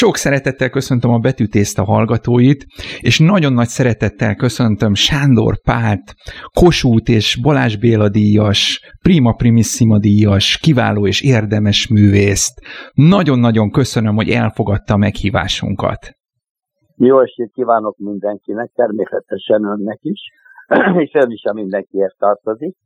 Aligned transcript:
Sok 0.00 0.16
szeretettel 0.16 0.70
köszöntöm 0.70 1.10
a 1.10 1.18
Betűtészta 1.18 1.84
hallgatóit, 1.84 2.66
és 3.00 3.18
nagyon 3.18 3.52
nagy 3.52 3.66
szeretettel 3.66 4.34
köszöntöm 4.34 4.94
Sándor 4.94 5.54
Pált, 5.60 6.14
Kossuth 6.60 7.10
és 7.10 7.38
Balázs 7.42 7.76
Béla 7.76 8.08
díjas, 8.08 8.60
Prima 9.02 9.32
Primissima 9.32 9.98
díjas, 9.98 10.58
kiváló 10.58 11.06
és 11.06 11.22
érdemes 11.22 11.88
művészt. 11.88 12.54
Nagyon-nagyon 12.94 13.70
köszönöm, 13.70 14.14
hogy 14.14 14.28
elfogadta 14.28 14.94
a 14.94 14.96
meghívásunkat. 14.96 16.00
Jó 16.96 17.20
estét 17.20 17.50
kívánok 17.52 17.96
mindenkinek, 17.96 18.70
természetesen 18.74 19.64
önnek 19.64 19.98
is, 20.00 20.20
és 21.04 21.10
ön 21.12 21.30
is 21.30 21.42
a 21.44 21.52
mindenkiért 21.52 22.16
tartozik. 22.18 22.76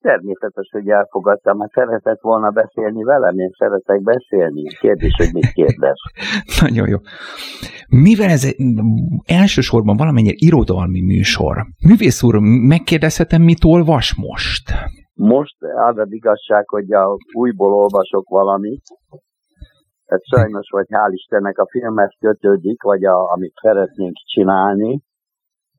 Természetes, 0.00 0.68
hogy 0.70 0.88
elfogadtam, 0.88 1.56
mert 1.56 1.72
szeretett 1.72 2.20
volna 2.20 2.50
beszélni 2.50 3.02
velem, 3.02 3.38
én 3.38 3.50
szeretek 3.58 4.02
beszélni. 4.02 4.62
Kérdés, 4.62 5.14
hogy 5.16 5.32
mit 5.32 5.52
kérdez. 5.52 5.96
Nagyon 6.60 6.88
jó. 6.88 6.98
Mivel 7.88 8.28
ez 8.28 8.54
elsősorban 9.24 9.96
valamennyire 9.96 10.34
irodalmi 10.38 11.00
műsor, 11.00 11.56
művész 11.88 12.22
úr, 12.22 12.38
megkérdezhetem, 12.68 13.42
mit 13.42 13.64
olvas 13.64 14.14
most? 14.14 14.72
Most 15.14 15.56
az 15.88 15.98
az 15.98 16.12
igazság, 16.12 16.68
hogy 16.68 16.92
a 16.92 17.16
újból 17.36 17.72
olvasok 17.72 18.28
valamit, 18.28 18.82
tehát 20.06 20.24
sajnos, 20.24 20.68
vagy 20.70 20.86
hál' 20.88 21.12
Istennek 21.12 21.58
a 21.58 21.68
filmhez 21.70 22.14
kötődik, 22.18 22.82
vagy 22.82 23.04
a, 23.04 23.32
amit 23.32 23.54
szeretnénk 23.62 24.14
csinálni, 24.16 25.00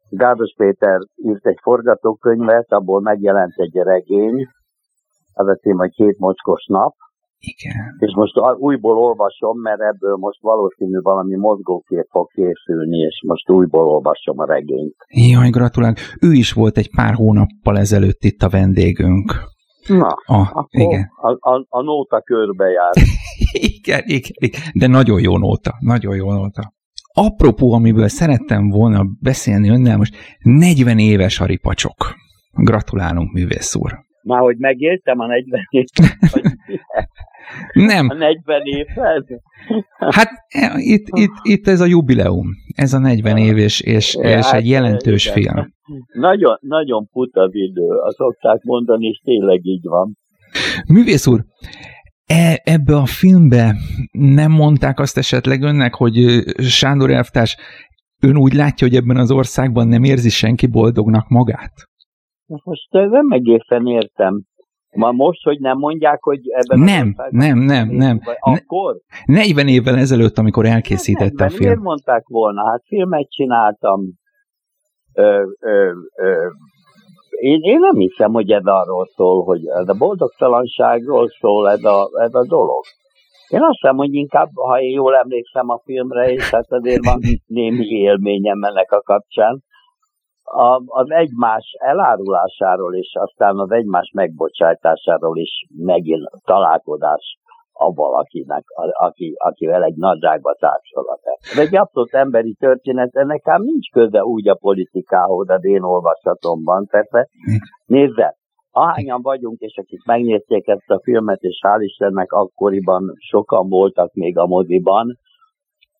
Gádos 0.09 0.53
Péter 0.57 0.99
írt 1.15 1.45
egy 1.45 1.59
forgatókönyvet, 1.61 2.71
abból 2.71 3.01
megjelent 3.01 3.53
egy 3.55 3.75
regény, 3.75 4.47
az 5.33 5.47
a 5.47 5.55
cím, 5.55 5.77
hogy 5.77 5.91
Két 5.91 6.17
mocskos 6.17 6.65
nap. 6.65 6.93
Igen. 7.39 7.95
És 7.97 8.13
most 8.15 8.33
újból 8.57 8.97
olvasom, 8.97 9.59
mert 9.59 9.81
ebből 9.81 10.15
most 10.15 10.41
valószínű 10.41 10.99
valami 11.01 11.35
mozgókép 11.35 12.07
fog 12.09 12.27
készülni, 12.31 12.97
és 12.97 13.23
most 13.27 13.49
újból 13.49 13.87
olvasom 13.87 14.39
a 14.39 14.45
regényt. 14.45 14.95
Jaj, 15.07 15.49
gratulálok. 15.49 15.97
Ő 16.21 16.31
is 16.31 16.53
volt 16.53 16.77
egy 16.77 16.89
pár 16.95 17.13
hónappal 17.13 17.77
ezelőtt 17.77 18.23
itt 18.23 18.41
a 18.41 18.49
vendégünk. 18.49 19.33
Na, 19.87 20.17
ah, 20.25 20.65
igen. 20.69 21.09
A, 21.15 21.31
a, 21.51 21.65
a 21.69 21.81
nóta 21.81 22.21
körbejár. 22.21 22.91
igen, 23.77 24.01
igen, 24.05 24.31
igen, 24.33 24.61
de 24.73 24.87
nagyon 24.87 25.21
jó 25.21 25.37
nóta, 25.37 25.71
nagyon 25.79 26.15
jó 26.15 26.31
nóta 26.31 26.75
apropó, 27.25 27.73
amiből 27.73 28.07
szerettem 28.07 28.69
volna 28.69 29.05
beszélni 29.21 29.69
önnel, 29.69 29.97
most 29.97 30.15
40 30.41 30.99
éves 30.99 31.39
a 31.39 31.45
ripacsok. 31.45 32.15
Gratulálunk, 32.53 33.31
művész 33.33 33.75
úr. 33.75 33.91
Már 34.23 34.39
hogy 34.39 34.57
megéltem 34.57 35.19
a 35.19 35.27
40 35.27 35.61
évet? 35.69 35.89
Nem. 37.73 38.09
A 38.09 38.13
40 38.13 38.61
évhez? 38.63 39.25
Hát 39.97 40.29
e, 40.47 40.73
itt, 40.77 41.07
itt, 41.07 41.33
itt 41.41 41.67
ez 41.67 41.81
a 41.81 41.85
jubileum. 41.85 42.47
Ez 42.75 42.93
a 42.93 42.99
40 42.99 43.37
év, 43.37 43.57
és, 43.57 43.81
és, 43.81 44.15
és 44.21 44.45
hát, 44.45 44.53
egy 44.53 44.67
jelentős 44.67 45.25
igen. 45.25 45.53
film. 45.53 45.73
Nagyon, 46.13 46.57
nagyon 46.61 47.07
put 47.11 47.35
az 47.35 47.49
idő, 47.53 47.87
azt 47.87 48.15
szokták 48.15 48.63
mondani, 48.63 49.07
és 49.07 49.19
tényleg 49.23 49.65
így 49.65 49.83
van. 49.83 50.17
Művész 50.87 51.27
úr, 51.27 51.43
E, 52.27 52.61
ebbe 52.63 52.95
a 52.95 53.05
filmbe 53.05 53.75
nem 54.11 54.51
mondták 54.51 54.99
azt 54.99 55.17
esetleg 55.17 55.61
önnek, 55.61 55.93
hogy 55.93 56.15
Sándor 56.57 57.11
elvtárs 57.11 57.57
ön 58.21 58.37
úgy 58.37 58.53
látja, 58.53 58.87
hogy 58.87 58.95
ebben 58.95 59.17
az 59.17 59.31
országban 59.31 59.87
nem 59.87 60.03
érzi 60.03 60.29
senki 60.29 60.67
boldognak 60.67 61.27
magát? 61.29 61.73
Most 62.45 62.91
nem 62.91 63.31
egészen 63.31 63.87
értem. 63.87 64.41
Ma 64.95 65.11
most, 65.11 65.43
hogy 65.43 65.59
nem 65.59 65.77
mondják, 65.77 66.23
hogy 66.23 66.39
ebben 66.49 66.79
nem, 66.79 67.13
az 67.15 67.27
nem, 67.31 67.57
nem, 67.57 67.89
nem. 67.89 68.19
Akkor? 68.39 68.95
40 69.25 69.67
évvel 69.67 69.95
ezelőtt, 69.97 70.37
amikor 70.37 70.65
elkészítette 70.65 71.45
a 71.45 71.49
film. 71.49 71.63
Miért 71.63 71.79
mondták 71.79 72.27
volna? 72.27 72.69
Hát 72.69 72.81
filmet 72.85 73.29
csináltam, 73.29 74.01
ö, 75.13 75.43
ö, 75.59 75.91
ö, 76.15 76.47
én, 77.39 77.59
én 77.61 77.79
nem 77.79 77.95
hiszem, 77.95 78.31
hogy 78.31 78.51
ez 78.51 78.65
arról 78.65 79.09
szól, 79.15 79.43
hogy 79.43 79.67
ez 79.67 79.89
a 79.89 79.97
boldogtalanságról 79.97 81.29
szól 81.39 81.69
ez 81.69 81.83
a, 81.83 82.09
ez 82.13 82.33
a 82.33 82.45
dolog. 82.45 82.83
Én 83.47 83.61
azt 83.61 83.79
hiszem, 83.79 83.95
hogy 83.95 84.13
inkább, 84.13 84.49
ha 84.53 84.81
én 84.81 84.91
jól 84.91 85.15
emlékszem 85.15 85.69
a 85.69 85.81
filmre, 85.83 86.31
és 86.31 86.49
hát 86.49 86.71
azért 86.71 87.05
van 87.05 87.19
némi 87.45 87.85
élményem 87.85 88.63
ennek 88.63 88.91
a 88.91 89.01
kapcsán, 89.01 89.63
a, 90.43 90.81
az 90.85 91.11
egymás 91.11 91.75
elárulásáról 91.79 92.95
és 92.95 93.15
aztán 93.19 93.57
az 93.57 93.71
egymás 93.71 94.11
megbocsátásáról 94.13 95.37
is 95.37 95.65
megint 95.77 96.29
találkozás 96.45 97.37
a 97.77 97.93
valakinek, 97.93 98.63
aki, 98.93 99.33
akivel 99.37 99.83
egy 99.83 99.95
nadrágba 99.95 100.55
társulat. 100.59 101.19
Ez 101.39 101.57
egy 101.57 101.75
abszolút 101.75 102.13
emberi 102.13 102.53
történet, 102.59 103.15
ennek 103.15 103.47
ám 103.47 103.61
nincs 103.61 103.89
köze 103.91 104.23
úgy 104.23 104.47
a 104.47 104.55
politikához 104.55 105.49
az 105.49 105.65
én 105.65 105.81
olvasatomban. 105.81 106.85
Persze, 106.85 107.27
nézze, 107.85 108.35
ahányan 108.71 109.21
vagyunk, 109.21 109.59
és 109.59 109.77
akik 109.77 110.05
megnézték 110.05 110.67
ezt 110.67 110.89
a 110.89 110.99
filmet, 111.03 111.41
és 111.41 111.59
hál' 111.67 111.81
Istennek 111.81 112.31
akkoriban 112.31 113.13
sokan 113.29 113.69
voltak 113.69 114.13
még 114.13 114.37
a 114.37 114.45
moziban, 114.45 115.17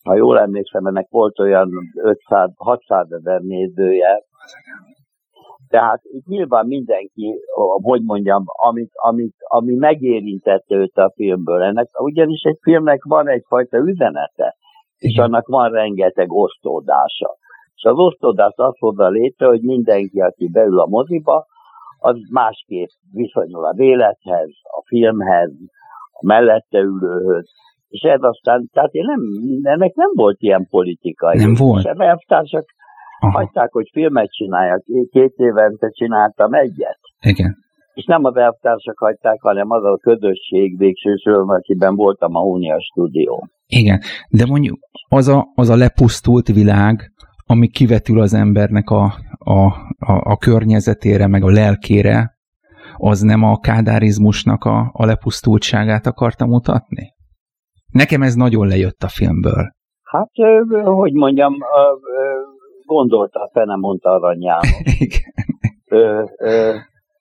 ha 0.03 0.15
jól 0.15 0.39
emlékszem, 0.39 0.85
ennek 0.85 1.07
volt 1.09 1.39
olyan 1.39 1.69
500-600 2.03 3.13
ezer 3.13 3.41
nézője, 3.41 4.23
tehát 5.69 6.01
itt 6.03 6.25
nyilván 6.25 6.67
mindenki, 6.67 7.39
hogy 7.81 8.01
mondjam, 8.03 8.43
amit, 8.45 8.91
amit, 8.93 9.35
ami 9.37 9.73
megérintette 9.75 10.75
őt 10.75 10.97
a 10.97 11.11
filmből. 11.15 11.61
Ennek, 11.61 12.01
ugyanis 12.01 12.41
egy 12.41 12.57
filmnek 12.61 13.03
van 13.03 13.29
egyfajta 13.29 13.77
üzenete, 13.77 14.55
és 14.97 15.17
annak 15.17 15.47
van 15.47 15.71
rengeteg 15.71 16.31
osztódása. 16.31 17.37
És 17.75 17.83
az 17.83 17.97
osztódás 17.97 18.53
azt 18.55 18.77
hozza 18.77 19.07
létre, 19.07 19.47
hogy 19.47 19.61
mindenki, 19.61 20.19
aki 20.19 20.49
beül 20.49 20.79
a 20.79 20.85
moziba, 20.85 21.45
az 21.99 22.15
másképp 22.31 22.89
viszonyul 23.11 23.65
a 23.65 23.73
vélethez, 23.73 24.49
a 24.63 24.83
filmhez, 24.85 25.51
a 26.11 26.25
mellette 26.25 26.79
ülőhöz, 26.79 27.49
és 27.87 28.01
ez 28.01 28.21
aztán, 28.21 28.69
tehát 28.73 28.93
én 28.93 29.05
nem, 29.05 29.21
ennek 29.73 29.93
nem 29.93 30.09
volt 30.13 30.41
ilyen 30.41 30.67
politikai. 30.69 31.37
Nem 31.37 31.53
volt. 31.53 31.85
És 31.85 31.91
elvtársak 31.97 32.65
Aha. 33.19 33.37
hagyták, 33.37 33.71
hogy 33.71 33.89
filmet 33.91 34.31
csináljak. 34.31 34.83
Én 34.85 35.07
két 35.11 35.33
évente 35.35 35.89
csináltam 35.89 36.53
egyet. 36.53 36.99
Igen. 37.21 37.55
És 37.93 38.05
nem 38.05 38.23
az 38.23 38.35
elvtársak 38.35 38.97
hagyták, 38.97 39.41
hanem 39.41 39.71
az 39.71 39.83
a 39.83 39.97
közösség 40.01 40.77
végső 40.77 41.15
soron, 41.15 41.49
akiben 41.49 41.95
voltam 41.95 42.35
a 42.35 42.41
Unia 42.41 42.81
stúdió. 42.81 43.47
Igen, 43.65 43.99
de 44.29 44.45
mondjuk 44.45 44.79
az 45.09 45.27
a, 45.27 45.47
az 45.55 45.69
a 45.69 45.75
lepusztult 45.75 46.47
világ, 46.47 47.11
ami 47.45 47.67
kivetül 47.67 48.19
az 48.19 48.33
embernek 48.33 48.89
a, 48.89 49.03
a, 49.37 49.59
a, 49.97 50.31
a 50.31 50.37
környezetére, 50.37 51.27
meg 51.27 51.43
a 51.43 51.49
lelkére, 51.49 52.35
az 52.97 53.21
nem 53.21 53.43
a 53.43 53.57
kádárizmusnak 53.57 54.63
a, 54.63 54.89
a 54.93 55.05
lepusztultságát 55.05 56.05
akarta 56.05 56.45
mutatni? 56.45 57.13
Nekem 57.91 58.21
ez 58.21 58.33
nagyon 58.33 58.67
lejött 58.67 59.01
a 59.03 59.07
filmből. 59.07 59.71
Hát, 60.03 60.29
hogy 60.83 61.13
mondjam, 61.13 61.53
gondolta, 62.87 63.39
a 63.39 63.49
fene 63.53 63.75
mondta. 63.75 64.19
Ö, 65.89 66.23
ö, 66.37 66.75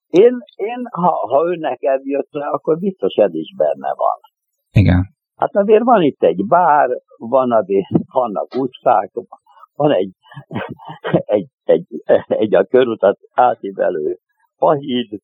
én, 0.08 0.38
én 0.56 0.80
ha, 0.90 1.10
ha 1.10 1.44
önnek 1.44 1.82
eljött 1.82 2.28
le, 2.30 2.46
akkor 2.46 2.78
biztos 2.78 3.14
ez 3.14 3.34
is 3.34 3.54
benne 3.56 3.94
van. 3.94 4.18
Igen. 4.70 5.14
Hát 5.36 5.56
azért 5.56 5.82
van 5.82 6.02
itt 6.02 6.22
egy 6.22 6.46
bár, 6.46 6.88
van 7.16 7.52
azért, 7.52 7.86
vannak 8.12 8.54
utcák, 8.54 9.10
van 9.74 9.92
egy, 9.92 10.10
egy, 11.36 11.48
egy, 11.64 11.86
egy 12.26 12.54
a 12.54 12.64
körutat 12.64 13.18
átívelő 13.34 14.18
pahíd, 14.58 15.20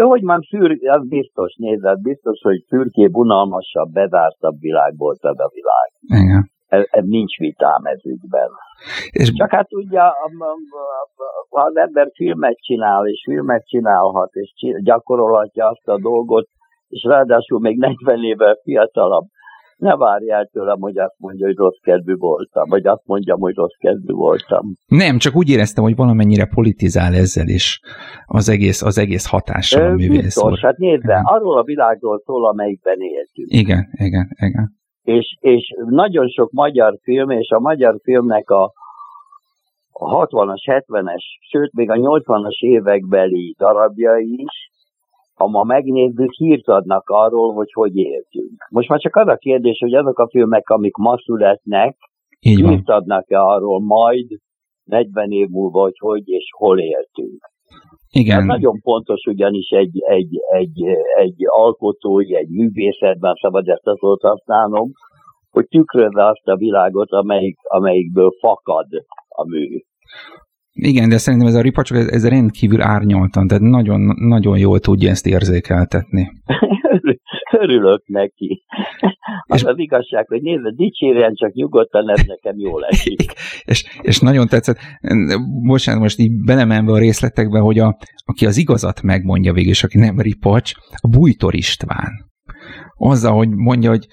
hogy 0.00 0.22
már 0.22 0.40
szür, 0.48 0.78
az 0.88 1.08
biztos, 1.08 1.54
nézed, 1.56 2.00
biztos, 2.00 2.40
hogy 2.42 2.64
szürkébb, 2.68 3.14
unalmasabb, 3.14 3.92
bezártabb 3.92 4.58
világ 4.58 4.96
volt 4.96 5.24
az 5.24 5.38
a 5.38 5.50
világ. 5.52 6.20
Igen 6.24 6.49
ez, 6.70 6.84
ez 6.90 7.04
nincs 7.04 7.36
vitám 7.36 7.84
ez 7.84 8.04
ügyben. 8.04 8.50
És... 9.10 9.32
Csak 9.32 9.50
hát 9.50 9.72
ugye, 9.72 10.00
ha 11.50 11.60
az 11.60 11.76
ember 11.76 12.10
filmet 12.14 12.58
csinál, 12.60 13.06
és 13.06 13.22
filmet 13.28 13.66
csinálhat, 13.66 14.30
és 14.32 14.52
gyakorolhatja 14.82 15.68
azt 15.68 15.88
a 15.88 15.98
dolgot, 16.00 16.48
és 16.88 17.02
ráadásul 17.02 17.60
még 17.60 17.78
40 17.78 18.24
évvel 18.24 18.54
fiatalabb, 18.62 19.24
ne 19.76 19.96
várjál 19.96 20.46
tőlem, 20.46 20.80
hogy 20.80 20.98
azt 20.98 21.14
mondja, 21.18 21.46
hogy 21.46 21.56
rossz 21.56 21.78
kedvű 21.82 22.14
voltam, 22.14 22.68
vagy 22.68 22.86
azt 22.86 23.02
mondjam, 23.04 23.40
hogy 23.40 23.54
rossz 23.54 23.76
kedvű 23.78 24.12
voltam. 24.12 24.74
Nem, 24.86 25.18
csak 25.18 25.36
úgy 25.36 25.48
éreztem, 25.48 25.84
hogy 25.84 25.96
valamennyire 25.96 26.46
politizál 26.54 27.14
ezzel 27.14 27.48
is 27.48 27.80
az 28.26 28.48
egész, 28.48 28.82
az 28.82 28.98
egész 28.98 29.26
hatással 29.26 29.90
a 29.90 29.94
művész. 29.94 30.22
Biztos, 30.22 30.60
hát 30.60 30.76
nézze, 30.76 31.20
arról 31.24 31.58
a 31.58 31.62
világról 31.62 32.22
szól, 32.24 32.48
amelyikben 32.48 33.00
éltünk. 33.00 33.48
Igen, 33.50 33.88
igen, 33.98 34.28
igen 34.38 34.78
és, 35.10 35.36
és 35.40 35.74
nagyon 35.88 36.28
sok 36.28 36.50
magyar 36.50 36.98
film, 37.02 37.30
és 37.30 37.50
a 37.50 37.60
magyar 37.60 37.98
filmnek 38.02 38.50
a, 38.50 38.72
a 39.92 40.26
60-as, 40.26 40.84
70-es, 40.86 41.22
sőt 41.50 41.72
még 41.72 41.90
a 41.90 41.94
80-as 41.94 42.58
évekbeli 42.58 43.54
darabjai 43.58 44.34
is, 44.36 44.70
ha 45.34 45.46
ma 45.46 45.62
megnézzük, 45.62 46.32
hírt 46.32 46.68
adnak 46.68 47.08
arról, 47.08 47.52
hogy 47.52 47.72
hogy 47.72 47.96
éltünk. 47.96 48.66
Most 48.70 48.88
már 48.88 49.00
csak 49.00 49.16
az 49.16 49.28
a 49.28 49.36
kérdés, 49.36 49.78
hogy 49.78 49.94
azok 49.94 50.18
a 50.18 50.28
filmek, 50.28 50.68
amik 50.68 50.96
ma 50.96 51.18
születnek, 51.18 51.96
hírt 52.40 52.88
adnak-e 52.88 53.40
arról 53.40 53.80
majd 53.80 54.26
40 54.84 55.30
év 55.30 55.48
múlva, 55.48 55.80
hogy 55.80 55.98
hogy 55.98 56.28
és 56.28 56.44
hol 56.56 56.78
éltünk. 56.78 57.48
Ez 57.70 58.20
Igen, 58.20 58.44
nagyon 58.44 58.80
pontos 58.80 59.24
ugyanis 59.24 59.68
egy, 59.68 60.00
egy, 60.00 60.40
egy, 60.50 60.84
egy 61.16 61.36
alkotói, 61.46 62.36
egy 62.36 62.48
művészetben 62.48 63.34
szabad 63.40 63.68
ezt 63.68 63.86
a 63.86 63.96
szót 63.96 64.20
használnom, 64.20 64.90
hogy 65.50 65.66
tükrözze 65.68 66.26
azt 66.26 66.46
a 66.48 66.56
világot, 66.56 67.10
amelyik, 67.10 67.56
amelyikből 67.62 68.30
fakad 68.40 68.86
a 69.28 69.44
mű. 69.48 69.82
Igen, 70.72 71.08
de 71.08 71.18
szerintem 71.18 71.48
ez 71.48 71.54
a 71.54 71.60
ripacsok, 71.60 71.96
ez, 71.96 72.06
ez 72.06 72.28
rendkívül 72.28 72.82
árnyaltan, 72.82 73.46
tehát 73.46 73.62
nagyon, 73.62 74.00
nagyon 74.16 74.58
jól 74.58 74.78
tudja 74.78 75.10
ezt 75.10 75.26
érzékeltetni. 75.26 76.30
Örülök 77.60 78.02
neki. 78.06 78.64
Az 79.46 79.56
És- 79.56 79.64
az 79.64 79.78
igazság, 79.78 80.26
hogy 80.26 80.42
nézd, 80.42 80.62
dicsérjen 80.76 81.34
csak 81.34 81.52
nyugodtan, 81.52 82.10
ez 82.10 82.22
nekem 82.26 82.58
jól 82.58 82.84
esik. 82.84 83.32
És, 83.70 83.84
és 84.02 84.18
nagyon 84.18 84.46
tetszett, 84.46 84.78
bocsánat, 85.66 86.00
most 86.02 86.18
így 86.18 86.32
belemenve 86.44 86.92
a 86.92 86.98
részletekbe, 86.98 87.58
hogy 87.58 87.78
a, 87.78 87.96
aki 88.24 88.46
az 88.46 88.56
igazat 88.56 89.02
megmondja 89.02 89.52
végül, 89.52 89.70
és 89.70 89.84
aki 89.84 89.98
nem 89.98 90.20
ripacs, 90.20 90.72
a 91.00 91.08
Bújtor 91.08 91.54
István. 91.54 92.10
Azzal, 92.96 93.32
hogy 93.32 93.48
mondja, 93.48 93.90
hogy 93.90 94.06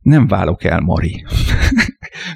nem 0.00 0.26
válok 0.26 0.64
el, 0.64 0.80
Mari. 0.80 1.24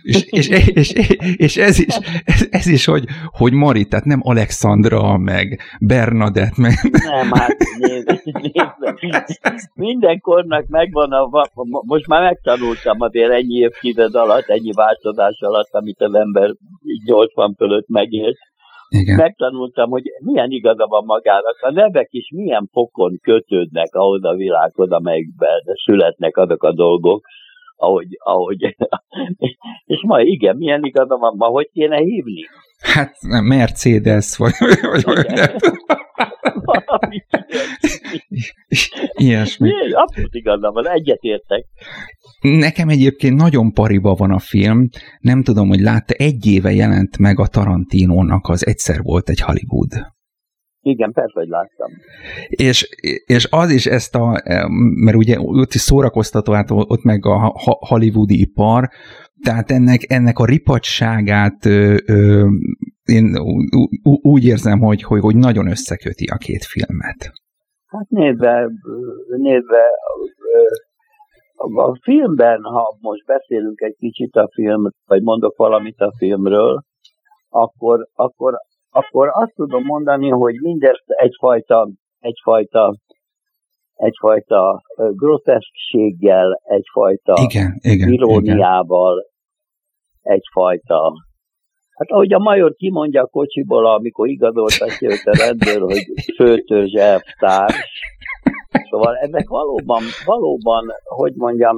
és, 0.03 0.25
és, 0.31 0.49
és, 0.49 0.93
és, 1.37 1.57
ez 1.57 1.79
is, 1.79 1.99
ez, 2.25 2.47
ez 2.51 2.67
is 2.67 2.85
hogy, 2.85 3.05
hogy 3.27 3.53
Mari, 3.53 3.85
tehát 3.85 4.05
nem 4.05 4.21
Alexandra, 4.23 5.17
meg 5.17 5.61
Bernadett, 5.81 6.57
meg... 6.57 6.73
Nem, 6.91 7.31
hát 7.31 7.57
nézd, 7.79 8.23
nézd, 8.25 9.71
mindenkornak 9.75 10.67
megvan 10.67 11.13
a, 11.13 11.29
most 11.87 12.07
már 12.07 12.23
megtanultam 12.23 13.01
azért 13.01 13.31
ennyi 13.31 13.55
évtized 13.55 14.15
alatt, 14.15 14.49
ennyi 14.49 14.73
változás 14.73 15.39
alatt, 15.41 15.71
amit 15.71 16.01
az 16.01 16.15
ember 16.15 16.55
így 16.85 17.03
80 17.05 17.55
fölött 17.59 17.89
megélt, 17.89 18.39
Igen, 18.93 19.17
megtanultam, 19.17 19.91
hogy 19.91 20.03
milyen 20.25 20.51
igaza 20.51 20.87
van 20.87 21.05
magának. 21.05 21.57
A 21.61 21.71
nevek 21.71 22.09
is 22.11 22.31
milyen 22.35 22.69
fokon 22.73 23.19
kötődnek 23.23 23.95
ahhoz 23.95 24.25
a 24.25 24.35
világhoz, 24.35 24.91
amelyikben 24.91 25.63
születnek 25.85 26.37
azok 26.37 26.63
a 26.63 26.73
dolgok, 26.73 27.25
ahogy, 27.81 28.09
ahogy 28.19 28.77
és 29.93 30.03
ma 30.07 30.21
igen, 30.21 30.57
milyen 30.57 30.85
igaza 30.85 31.17
van 31.17 31.35
ma, 31.37 31.47
hogy 31.47 31.71
kéne 31.73 31.97
hívni? 31.97 32.45
hát 32.81 33.17
nem, 33.21 33.45
Mercedes, 33.45 34.37
vagy, 34.37 34.53
vagy, 34.59 35.03
vagy 35.03 35.27
nem, 35.27 35.49
ilyesmi. 39.13 39.71
abszolút 39.93 40.35
igaza 40.35 40.71
van, 40.71 40.89
egyetértek. 40.89 41.65
Nekem 42.41 42.89
egyébként 42.89 43.37
nagyon 43.37 43.73
pariba 43.73 44.15
van 44.15 44.31
a 44.31 44.39
film, 44.39 44.89
nem 45.21 45.43
tudom, 45.43 45.69
hogy 45.69 45.81
látta, 45.81 46.15
egy 46.15 46.47
éve 46.47 46.73
jelent 46.73 47.19
meg 47.19 47.39
a 47.39 47.47
Tarantinónak 47.47 48.49
az 48.49 48.67
Egyszer 48.67 49.03
volt 49.03 49.29
egy 49.29 49.41
Hollywood. 49.41 49.93
Igen, 50.83 51.13
persze, 51.13 51.33
hogy 51.35 51.49
láttam. 51.49 51.91
És, 52.49 52.89
és 53.27 53.49
az 53.51 53.71
is 53.71 53.87
ezt 53.87 54.15
a, 54.15 54.43
mert 55.05 55.17
ugye 55.17 55.41
ott 55.41 55.73
is 55.73 55.81
szórakoztató, 55.81 56.53
hát 56.53 56.71
ott 56.71 57.03
meg 57.03 57.27
a 57.27 57.53
hollywoodi 57.89 58.41
ipar, 58.41 58.89
tehát 59.43 59.71
ennek, 59.71 60.01
ennek 60.09 60.39
a 60.39 60.45
ripacsságát 60.45 61.67
ö, 61.67 61.97
ö, 62.07 62.47
én 63.05 63.37
úgy 64.23 64.45
érzem, 64.45 64.79
hogy, 64.79 65.03
hogy, 65.03 65.21
hogy 65.21 65.37
nagyon 65.37 65.67
összeköti 65.67 66.27
a 66.27 66.37
két 66.37 66.65
filmet. 66.65 67.33
Hát 67.87 68.09
nézve, 68.09 68.71
nézve 69.37 69.83
a 71.75 71.99
filmben, 72.03 72.63
ha 72.63 72.97
most 73.01 73.25
beszélünk 73.27 73.81
egy 73.81 73.97
kicsit 73.99 74.37
a 74.37 74.49
film, 74.53 74.91
vagy 75.07 75.23
mondok 75.23 75.57
valamit 75.57 76.01
a 76.01 76.13
filmről, 76.17 76.83
akkor, 77.49 78.07
akkor, 78.15 78.59
akkor 78.91 79.29
azt 79.33 79.55
tudom 79.55 79.85
mondani, 79.85 80.29
hogy 80.29 80.55
mindezt 80.61 81.05
egyfajta, 81.07 81.89
egyfajta, 82.19 82.95
egyfajta 83.95 84.83
groteszkséggel, 84.97 86.61
egyfajta 86.63 87.35
Igen, 87.43 87.79
igen. 87.81 87.95
igen. 87.95 88.13
iróniával, 88.13 89.25
egyfajta 90.23 91.13
Hát 92.01 92.11
ahogy 92.11 92.33
a 92.33 92.39
major 92.39 92.75
kimondja 92.75 93.23
a 93.23 93.27
kocsiból, 93.27 93.87
amikor 93.87 94.29
igazoltatja 94.29 95.11
őt 95.11 95.25
a 95.25 95.37
rendőr, 95.37 95.81
hogy 95.81 96.05
főtörzs 96.37 96.93
elvtárs. 96.93 97.75
Szóval 98.91 99.17
ezek 99.17 99.49
valóban, 99.49 100.03
valóban, 100.25 100.85
hogy 101.05 101.33
mondjam, 101.35 101.77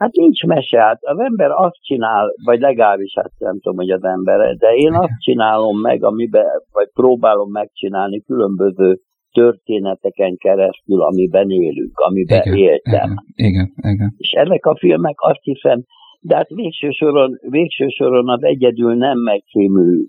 hát 0.00 0.12
nincs 0.12 0.44
mese, 0.44 0.80
hát 0.80 0.98
az 1.00 1.18
ember 1.18 1.50
azt 1.50 1.78
csinál, 1.82 2.32
vagy 2.44 2.60
legalábbis 2.60 3.12
hát 3.16 3.32
nem 3.38 3.60
tudom, 3.60 3.76
hogy 3.76 3.90
az 3.90 4.04
ember, 4.04 4.56
de 4.56 4.68
én 4.74 4.92
azt 4.92 5.18
csinálom 5.18 5.80
meg, 5.80 6.04
amiben, 6.04 6.46
vagy 6.72 6.88
próbálom 6.94 7.50
megcsinálni 7.50 8.22
különböző 8.22 8.98
történeteken 9.32 10.36
keresztül, 10.36 11.00
amiben 11.02 11.50
élünk, 11.50 11.98
amiben 11.98 12.42
igen, 12.44 12.54
éltem. 12.56 13.14
Igen, 13.34 13.72
igen, 13.74 13.92
igen. 13.92 14.14
És 14.16 14.30
ezek 14.30 14.66
a 14.66 14.76
filmek 14.76 15.14
azt 15.16 15.42
hiszem, 15.42 15.82
de 16.20 16.36
hát 16.36 16.48
végső 16.48 16.90
soron, 16.90 17.38
végső 17.48 17.88
soron 17.88 18.28
az 18.28 18.42
egyedül 18.42 18.94
nem 18.94 19.18
megcímű, 19.18 20.04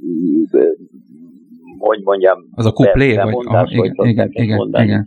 hogy 1.78 2.00
mondjam, 2.04 2.38
Az 2.52 2.66
a 2.66 2.72
kuplé, 2.72 3.16
vagy? 3.16 3.34
mondás, 3.34 3.72
Aha, 3.72 3.84
igen, 3.84 3.94
hogy 3.96 4.10
igen, 4.10 4.30
igen, 4.32 4.58
mondani. 4.58 4.86
igen, 4.86 5.06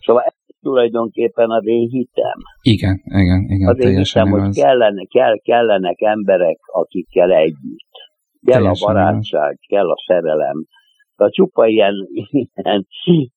Szóval 0.00 0.33
tulajdonképpen 0.64 1.50
az 1.50 1.66
én 1.66 1.88
hitem. 1.88 2.38
igen, 2.62 2.96
igen, 3.04 3.40
igen, 3.54 3.68
Az 3.68 3.78
én 3.78 3.96
hitem, 3.96 4.28
hogy 4.30 4.40
igaz. 4.40 4.56
kellene, 4.56 5.04
kell, 5.04 5.34
kellenek 5.42 6.00
emberek, 6.00 6.58
akikkel 6.72 7.30
együtt. 7.32 7.94
Kell 8.44 8.60
Teljesen 8.60 8.88
a 8.88 8.92
barátság, 8.92 9.58
kell 9.68 9.88
a 9.88 9.96
szerelem. 10.06 10.58
A 11.16 11.30
csupa 11.30 11.66
ilyen, 11.66 11.94
ilyen, 12.62 12.86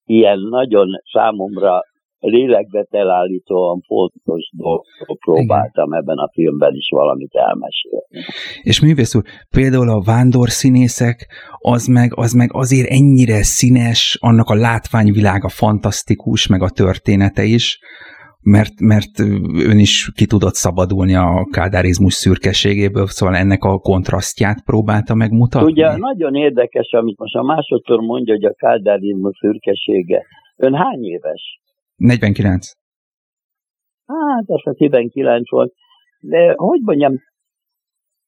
ilyen 0.05 0.39
nagyon 0.39 0.87
számomra 1.11 1.81
lélegzetelállítóan 2.19 3.81
fontos 3.81 4.49
dolgokról 4.51 5.17
próbáltam 5.25 5.93
ebben 5.93 6.17
a 6.17 6.29
filmben 6.33 6.73
is 6.73 6.89
valamit 6.89 7.33
elmesélni. 7.33 8.25
És 8.61 8.81
művész 8.81 9.15
úr, 9.15 9.23
például 9.49 9.89
a 9.89 10.01
vándorszínészek, 10.01 11.27
az 11.57 11.87
meg, 11.87 12.11
az 12.15 12.33
meg 12.33 12.49
azért 12.53 12.89
ennyire 12.89 13.43
színes, 13.43 14.17
annak 14.21 14.49
a 14.49 14.55
látványvilága 14.55 15.49
fantasztikus, 15.49 16.47
meg 16.47 16.61
a 16.61 16.69
története 16.69 17.43
is, 17.43 17.79
mert, 18.41 18.79
mert 18.79 19.19
ön 19.71 19.79
is 19.79 20.11
ki 20.15 20.25
tudott 20.25 20.53
szabadulni 20.53 21.15
a 21.15 21.47
kádárizmus 21.51 22.13
szürkeségéből, 22.13 23.07
szóval 23.07 23.35
ennek 23.35 23.63
a 23.63 23.77
kontrasztját 23.77 24.63
próbálta 24.65 25.15
megmutatni. 25.15 25.71
Ugye 25.71 25.97
nagyon 25.97 26.35
érdekes, 26.35 26.91
amit 26.91 27.19
most 27.19 27.35
a 27.35 27.43
másodszor 27.43 27.99
mondja, 27.99 28.33
hogy 28.33 28.45
a 28.45 28.53
kádárizmus 28.53 29.37
szürkesége. 29.37 30.25
Ön 30.55 30.73
hány 30.73 31.03
éves? 31.03 31.59
49. 31.97 32.71
Hát, 34.05 34.43
az 34.45 34.61
a 34.63 34.73
19 34.73 35.49
volt. 35.49 35.73
De 36.19 36.53
hogy 36.55 36.79
mondjam, 36.81 37.13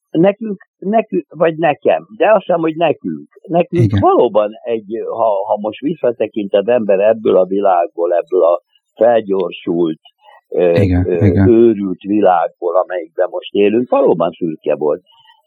nekünk, 0.10 0.68
nekünk, 0.78 1.26
vagy 1.30 1.58
nekem, 1.58 2.06
de 2.18 2.32
azt 2.32 2.46
hiszem, 2.46 2.60
hogy 2.60 2.76
nekünk, 2.76 3.28
nekünk 3.48 3.84
Igen. 3.84 4.00
valóban 4.00 4.50
egy, 4.64 5.02
ha, 5.10 5.30
ha 5.48 5.58
most 5.62 5.80
visszatekint 5.80 6.54
az 6.54 6.68
ember 6.68 7.00
ebből 7.00 7.38
a 7.38 7.46
világból, 7.46 8.14
ebből 8.14 8.44
a 8.44 8.62
felgyorsult, 8.96 10.00
Igen, 10.74 11.08
ö, 11.08 11.26
igen. 11.26 11.50
őrült 11.50 12.02
világból, 12.02 12.76
amelyikben 12.76 13.28
most 13.30 13.54
élünk, 13.54 13.90
valóban 13.90 14.32
szürke 14.32 14.76
volt. 14.76 15.02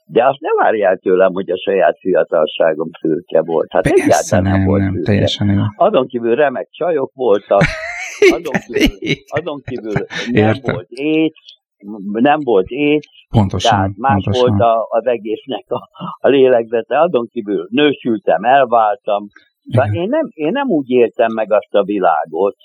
De 0.06 0.26
azt 0.28 0.40
ne 0.40 0.62
várjál 0.62 0.96
tőlem, 0.96 1.32
hogy 1.32 1.50
a 1.50 1.58
saját 1.58 1.98
fiatalságom 1.98 2.88
szürke 3.00 3.42
volt. 3.42 3.72
Hát 3.72 3.82
Persze, 3.82 4.04
egyáltalán 4.04 4.44
nem, 4.44 4.58
nem, 4.58 4.68
volt 4.68 4.80
nem, 4.80 4.92
szürke. 4.92 5.10
teljesen 5.10 5.50
igaz. 5.50 5.66
Azon 5.76 6.06
kívül 6.06 6.34
remek 6.34 6.68
csajok 6.70 7.12
voltak, 7.14 7.62
azon 8.30 8.60
kívül, 8.66 9.24
azon 9.40 9.60
kívül 9.66 9.92
nem 10.32 10.54
Értem. 10.54 10.74
volt 10.74 10.88
ét, 10.90 11.34
nem 12.12 12.38
volt 12.42 12.68
ét, 12.68 13.06
Pontosan, 13.28 13.70
tehát 13.70 13.90
más 13.96 14.22
pontosan. 14.22 14.48
volt 14.48 14.60
a, 14.60 14.86
az 14.88 15.06
egésznek 15.06 15.64
a, 15.68 15.88
a 16.20 16.28
lélegzete, 16.28 17.00
azon 17.00 17.28
kívül 17.32 17.66
nősültem, 17.70 18.44
elváltam. 18.44 19.26
Igen. 19.64 19.92
én 19.92 20.08
nem, 20.08 20.28
én 20.30 20.52
nem 20.52 20.68
úgy 20.68 20.90
éltem 20.90 21.32
meg 21.34 21.52
azt 21.52 21.74
a 21.74 21.82
világot, 21.84 22.56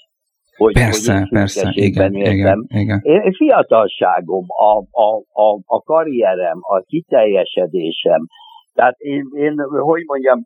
hogy, 0.57 0.73
Persze, 0.73 1.19
hogy 1.19 1.29
persze, 1.29 1.71
igen, 1.73 2.13
éltem. 2.13 2.33
igen, 2.33 2.65
igen. 2.67 2.99
Én, 3.03 3.31
fiatalságom, 3.31 4.45
a, 4.47 5.01
a, 5.01 5.15
a, 5.31 5.59
a 5.65 5.81
karrierem, 5.81 6.57
a 6.61 6.79
kiteljesedésem, 6.79 8.27
tehát 8.73 8.97
én, 8.97 9.23
én 9.33 9.55
hogy 9.59 10.03
mondjam, 10.05 10.39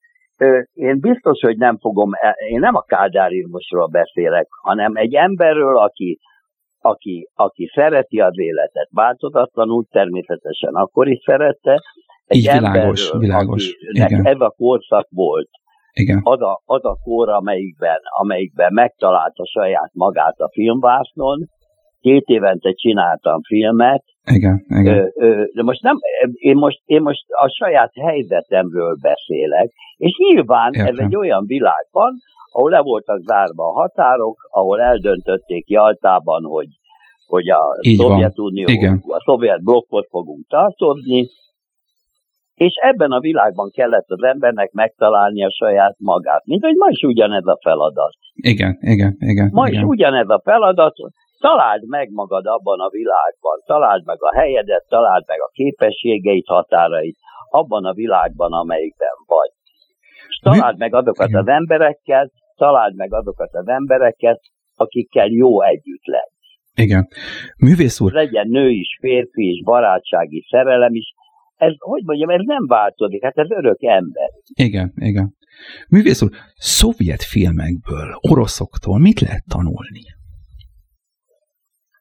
én 0.73 0.99
biztos, 0.99 1.39
hogy 1.41 1.57
nem 1.57 1.77
fogom, 1.77 2.09
el- 2.13 2.35
én 2.49 2.59
nem 2.59 2.75
a 2.75 2.81
kádárizmusról 2.81 3.87
beszélek, 3.87 4.47
hanem 4.61 4.95
egy 4.95 5.13
emberről, 5.13 5.77
aki, 5.77 6.19
aki, 6.79 7.29
aki 7.33 7.71
szereti 7.73 8.19
az 8.19 8.39
életet, 8.39 8.89
változatlanul 8.91 9.85
természetesen 9.89 10.73
akkor 10.73 11.07
is 11.07 11.19
szerette, 11.25 11.81
egy 12.25 12.37
Így 12.37 12.51
világos, 12.51 12.73
emberről, 12.73 13.19
világos, 13.19 13.75
igen. 13.91 14.25
ez 14.25 14.39
a 14.39 14.53
korszak 14.57 15.07
volt, 15.09 15.49
Igen. 15.91 16.19
Az, 16.23 16.41
a, 16.41 16.61
az 16.65 16.85
a 16.85 16.97
kor, 17.03 17.29
amelyikben, 17.29 17.99
amelyikben 18.19 18.73
megtalálta 18.73 19.45
saját 19.45 19.91
magát 19.93 20.39
a 20.39 20.49
filmvásznon, 20.51 21.47
két 22.01 22.25
évente 22.25 22.71
csináltam 22.71 23.41
filmet, 23.41 24.03
igen, 24.25 24.65
igen. 24.67 24.97
Ö, 24.97 25.25
ö, 25.25 25.43
de 25.53 25.63
most 25.63 25.81
nem, 25.81 25.95
én 26.33 26.55
most, 26.55 26.81
én 26.85 27.01
most 27.01 27.25
a 27.27 27.47
saját 27.49 27.91
helyzetemről 27.93 28.95
beszélek, 29.01 29.71
és 29.97 30.11
nyilván 30.17 30.73
Értem. 30.73 30.93
ez 30.93 30.99
egy 31.05 31.15
olyan 31.15 31.45
világ 31.45 31.87
van, 31.91 32.13
ahol 32.51 32.69
le 32.69 32.81
voltak 32.81 33.21
zárva 33.21 33.63
a 33.67 33.73
határok, 33.73 34.35
ahol 34.49 34.81
eldöntötték 34.81 35.69
Jaltában, 35.69 36.43
hogy, 36.43 36.67
hogy 37.25 37.49
a 37.49 37.61
Szovjetunió, 37.97 38.67
a 39.07 39.21
szovjet 39.25 39.63
blokkot 39.63 40.07
fogunk 40.09 40.47
tartozni, 40.47 41.27
és 42.55 42.73
ebben 42.81 43.11
a 43.11 43.19
világban 43.19 43.69
kellett 43.73 44.05
az 44.07 44.23
embernek 44.23 44.71
megtalálni 44.71 45.43
a 45.43 45.51
saját 45.51 45.95
magát. 45.99 46.45
Mint 46.45 46.63
hogy 46.63 46.75
ma 46.75 46.87
is 46.89 47.01
ugyanez 47.01 47.47
a 47.47 47.57
feladat. 47.61 48.15
Igen, 48.33 48.77
igen, 48.79 49.15
igen. 49.19 49.49
Ma 49.51 49.67
igen. 49.67 49.79
is 49.79 49.87
ugyanez 49.87 50.29
a 50.29 50.41
feladat, 50.43 50.95
találd 51.41 51.83
meg 51.87 52.09
magad 52.11 52.45
abban 52.45 52.79
a 52.79 52.89
világban, 52.89 53.57
találd 53.65 54.05
meg 54.05 54.17
a 54.19 54.35
helyedet, 54.35 54.85
találd 54.87 55.23
meg 55.27 55.41
a 55.41 55.49
képességeit, 55.53 56.47
határait, 56.47 57.17
abban 57.49 57.85
a 57.85 57.93
világban, 57.93 58.51
amelyikben 58.53 59.15
vagy. 59.25 59.51
És 60.27 60.37
találd 60.43 60.77
meg 60.77 60.93
azokat 60.95 61.33
az 61.33 61.47
embereket, 61.47 62.31
találd 62.55 62.95
meg 62.95 63.13
azokat 63.13 63.53
az 63.53 63.67
embereket, 63.67 64.41
akikkel 64.75 65.27
jó 65.27 65.61
együtt 65.61 66.05
lenni. 66.05 66.39
Igen. 66.75 67.07
Művész 67.57 67.99
úr. 67.99 68.11
Legyen 68.11 68.47
nő 68.47 68.69
is, 68.69 68.97
férfi 68.99 69.49
is, 69.49 69.63
barátsági 69.63 70.45
szerelem 70.49 70.93
is. 70.93 71.13
Ez, 71.55 71.73
hogy 71.77 72.03
mondjam, 72.03 72.29
ez 72.29 72.41
nem 72.45 72.65
változik, 72.67 73.23
hát 73.23 73.37
ez 73.37 73.49
örök 73.49 73.83
ember. 73.83 74.29
Igen, 74.53 74.93
igen. 74.95 75.35
Művész 75.89 76.21
úr, 76.21 76.29
szovjet 76.55 77.23
filmekből, 77.23 78.17
oroszoktól 78.29 78.99
mit 78.99 79.19
lehet 79.19 79.43
tanulni? 79.49 80.03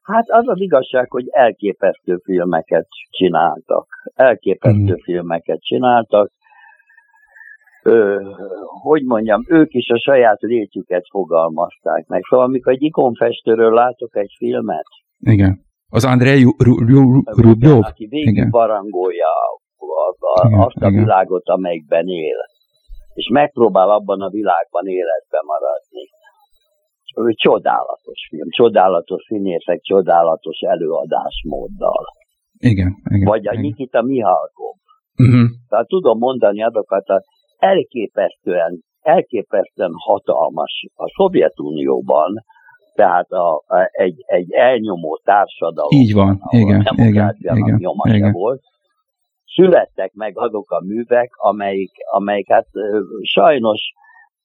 Hát 0.01 0.29
az 0.29 0.47
az 0.47 0.59
igazság, 0.59 1.11
hogy 1.11 1.27
elképesztő 1.29 2.17
filmeket 2.23 2.87
csináltak. 3.09 3.87
Elképesztő 4.13 4.93
mm. 4.93 5.03
filmeket 5.03 5.61
csináltak 5.61 6.31
ö, 7.83 8.19
hogy 8.81 9.03
mondjam, 9.03 9.45
ők 9.47 9.73
is 9.73 9.89
a 9.89 9.99
saját 9.99 10.41
létüket 10.41 11.03
fogalmazták 11.09 12.07
meg. 12.07 12.21
Szóval 12.29 12.45
amikor 12.45 12.73
egy 12.73 12.83
ikonfestőről 12.83 13.73
látok 13.73 14.15
egy 14.15 14.33
filmet, 14.37 14.85
igen. 15.21 15.65
Az 15.89 16.05
Andrei 16.05 16.43
Rubjov. 17.35 17.83
Aki 17.83 18.05
végig 18.05 18.49
barangolja 18.49 19.27
azt 20.57 20.75
a 20.75 20.87
igen. 20.87 21.03
világot, 21.03 21.47
amelyikben 21.49 22.07
él. 22.07 22.37
És 23.13 23.27
megpróbál 23.27 23.89
abban 23.89 24.21
a 24.21 24.29
világban 24.29 24.87
életbe 24.87 25.41
maradni. 25.45 26.09
Ő 27.15 27.31
csodálatos 28.11 28.27
film, 28.29 28.49
csodálatos 28.49 29.23
színészek, 29.27 29.81
csodálatos 29.81 30.59
előadásmóddal. 30.59 32.05
Igen, 32.57 32.95
igen. 33.09 33.27
Vagy 33.27 33.47
a 33.47 33.59
Nikita 33.59 34.01
Mihalkov. 34.01 34.75
Uh-huh. 35.17 35.49
Tehát 35.69 35.87
tudom 35.87 36.17
mondani 36.17 36.63
azokat 36.63 37.07
a 37.07 37.23
elképesztően, 37.57 38.79
elképesztően 39.01 39.91
hatalmas 39.93 40.85
a 40.95 41.09
Szovjetunióban, 41.17 42.43
tehát 42.93 43.31
a, 43.31 43.53
a, 43.53 43.89
egy, 43.91 44.15
egy 44.25 44.51
elnyomó 44.51 45.19
társadalom, 45.23 45.89
Így 46.01 46.13
van, 46.13 46.39
igen, 46.49 46.83
igen, 46.95 47.35
igen, 47.39 47.79
igen. 48.03 48.31
volt, 48.31 48.61
születtek 49.45 50.11
meg 50.13 50.37
azok 50.37 50.71
a 50.71 50.83
művek, 50.85 51.29
amelyik, 51.35 51.91
amelyik 52.11 52.51
hát 52.51 52.67
sajnos 53.21 53.91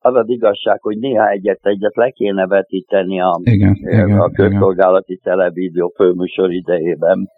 az 0.06 0.14
az 0.14 0.28
igazság, 0.28 0.80
hogy 0.80 0.98
néha 0.98 1.28
egyet-egyet 1.28 1.96
le 1.96 2.10
kéne 2.10 2.46
vetíteni 2.46 3.20
a, 3.20 3.40
igen, 3.42 4.18
a 4.18 4.30
közszolgálati 4.30 5.12
igen. 5.12 5.32
televízió 5.32 5.92
főműsor 5.96 6.52
idejében. 6.52 7.28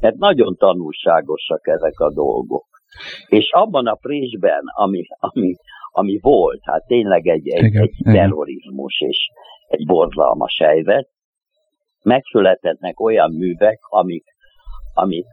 Mert 0.00 0.16
nagyon 0.16 0.56
tanulságosak 0.56 1.66
ezek 1.66 1.98
a 1.98 2.12
dolgok. 2.12 2.66
És 3.26 3.50
abban 3.52 3.86
a 3.86 3.94
présben, 3.94 4.62
ami, 4.74 5.02
ami, 5.18 5.54
ami 5.92 6.18
volt, 6.22 6.60
hát 6.62 6.86
tényleg 6.86 7.26
egy, 7.26 7.48
egy, 7.48 7.64
igen, 7.64 7.82
egy 7.82 7.96
terrorizmus 8.02 9.00
és 9.00 9.28
egy 9.68 9.86
borzalmas 9.86 10.58
helyzet, 10.58 11.08
megszületetnek 12.02 13.00
olyan 13.00 13.30
művek, 13.32 13.78
amik, 13.88 14.24
amik, 14.94 15.26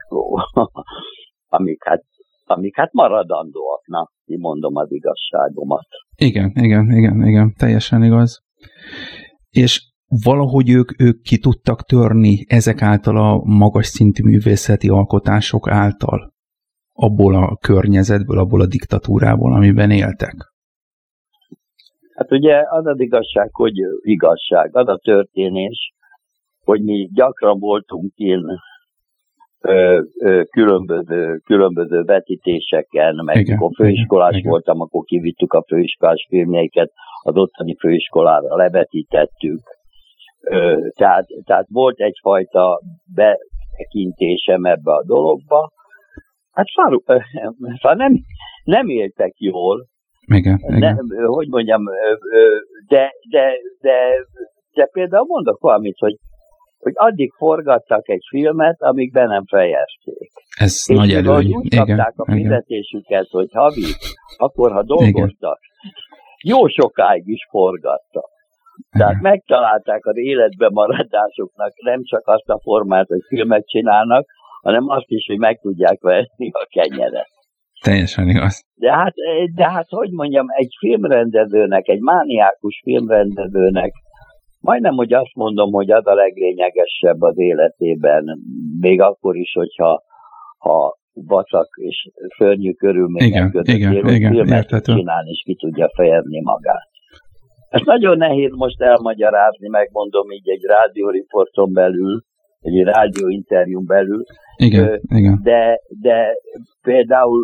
amik, 1.57 1.83
hát, 1.83 2.03
amik 2.49 2.75
hát 2.75 2.93
maradandóak, 2.93 3.85
na, 3.85 4.11
mondom 4.25 4.75
az 4.75 4.91
igazságomat. 4.91 5.87
Igen, 6.15 6.51
igen, 6.55 6.91
igen, 6.91 7.25
igen, 7.25 7.53
teljesen 7.57 8.03
igaz. 8.03 8.41
És 9.49 9.81
valahogy 10.23 10.69
ők, 10.69 11.01
ők 11.01 11.21
ki 11.21 11.39
tudtak 11.39 11.81
törni 11.81 12.45
ezek 12.47 12.81
által 12.81 13.17
a 13.17 13.41
magas 13.43 13.85
szintű 13.85 14.23
művészeti 14.23 14.89
alkotások 14.89 15.69
által 15.69 16.33
abból 16.93 17.35
a 17.35 17.57
környezetből, 17.57 18.39
abból 18.39 18.61
a 18.61 18.67
diktatúrából, 18.67 19.53
amiben 19.53 19.91
éltek? 19.91 20.35
Hát 22.15 22.31
ugye 22.31 22.55
az 22.69 22.85
az 22.85 22.99
igazság, 22.99 23.49
hogy 23.51 23.73
igazság, 24.01 24.75
az 24.75 24.87
a 24.87 24.99
történés, 25.03 25.93
hogy 26.63 26.83
mi 26.83 27.09
gyakran 27.13 27.59
voltunk 27.59 28.13
ö, 28.15 28.53
különböző, 30.49 31.37
különböző 31.37 32.01
vetítéseken, 32.03 33.15
meg 33.25 33.35
igen, 33.35 33.57
amikor 33.57 33.71
főiskolás 33.75 34.35
igen, 34.35 34.49
voltam, 34.49 34.81
akkor 34.81 35.03
kivittük 35.03 35.53
a 35.53 35.63
főiskolás 35.67 36.25
filmjeiket, 36.29 36.91
az 37.21 37.35
ottani 37.35 37.75
főiskolára 37.79 38.55
levetítettük. 38.55 39.59
Tehát, 40.95 41.25
tehát 41.45 41.67
volt 41.69 41.99
egyfajta 41.99 42.81
betekintésem 43.15 44.63
ebbe 44.65 44.91
a 44.93 45.03
dologba, 45.05 45.71
Hát 46.57 46.71
faru, 46.73 46.99
szóval 47.81 47.97
nem, 47.97 48.13
nem 48.63 48.87
éltek 48.87 49.33
jól. 49.37 49.87
Igen, 50.25 50.59
igen. 50.67 50.97
hogy 51.25 51.47
mondjam, 51.47 51.83
de, 52.87 53.11
de, 53.29 53.51
de, 53.81 53.95
de 54.73 54.85
például 54.91 55.25
mondok 55.27 55.59
valamit, 55.59 55.97
hogy, 55.97 56.15
hogy 56.79 56.93
addig 56.95 57.31
forgattak 57.31 58.09
egy 58.09 58.23
filmet, 58.29 58.81
amíg 58.81 59.11
be 59.11 59.25
nem 59.25 59.45
fejezték. 59.45 60.31
Ez 60.57 60.83
És 60.87 60.95
nagy 60.95 61.11
előny. 61.11 61.53
úgy 61.53 61.65
igen, 61.65 61.85
kapták 61.85 62.13
a 62.15 62.31
fizetésüket, 62.31 63.25
igen. 63.25 63.27
hogy 63.29 63.49
havi, 63.51 63.85
akkor 64.37 64.71
ha 64.71 64.83
dolgoztak, 64.83 65.59
igen. 65.59 66.55
jó 66.55 66.67
sokáig 66.67 67.27
is 67.27 67.47
forgattak. 67.49 68.29
Tehát 68.89 69.17
igen. 69.17 69.31
megtalálták 69.31 70.05
az 70.05 70.17
életbe 70.17 70.69
maradásoknak 70.69 71.71
nem 71.83 72.03
csak 72.03 72.27
azt 72.27 72.49
a 72.49 72.59
formát, 72.59 73.07
hogy 73.07 73.21
filmet 73.27 73.67
csinálnak, 73.67 74.25
hanem 74.61 74.89
azt 74.89 75.09
is, 75.09 75.25
hogy 75.27 75.37
meg 75.37 75.59
tudják 75.59 76.01
venni 76.01 76.49
a 76.51 76.67
kenyeret. 76.69 77.29
Teljesen 77.81 78.27
igaz. 78.29 78.63
De 78.75 78.91
hát, 78.91 79.13
de 79.55 79.69
hát, 79.69 79.85
hogy 79.89 80.11
mondjam, 80.11 80.45
egy 80.49 80.75
filmrendezőnek, 80.79 81.87
egy 81.87 81.99
mániákus 81.99 82.81
filmrendezőnek, 82.83 83.91
majdnem, 84.59 84.93
hogy 84.93 85.13
azt 85.13 85.35
mondom, 85.35 85.71
hogy 85.71 85.91
az 85.91 86.07
a 86.07 86.13
leglényegesebb 86.13 87.21
az 87.21 87.39
életében, 87.39 88.39
még 88.79 89.01
akkor 89.01 89.35
is, 89.35 89.51
hogyha 89.53 90.03
ha 90.57 90.97
vacak 91.13 91.67
és 91.75 92.09
szörnyű 92.37 92.73
körülmények 92.73 93.29
igen, 93.29 93.51
között 93.51 93.75
igen, 93.75 93.93
élő 93.93 94.13
igen, 94.13 94.31
filmet 94.31 94.63
értető. 94.63 94.93
csinálni, 94.93 95.29
és 95.29 95.41
ki 95.45 95.55
tudja 95.55 95.89
fejezni 95.95 96.41
magát. 96.41 96.89
Ez 97.69 97.81
nagyon 97.85 98.17
nehéz 98.17 98.51
most 98.55 98.81
elmagyarázni, 98.81 99.67
megmondom 99.67 100.31
így 100.31 100.49
egy 100.49 100.63
rádióriporton 100.63 101.73
belül, 101.73 102.23
egy 102.59 102.83
rádióinterjún 102.83 103.85
belül, 103.85 104.23
igen, 104.57 104.87
ö, 104.87 104.95
igen. 105.15 105.39
De, 105.43 105.79
de 106.01 106.33
például, 106.81 107.43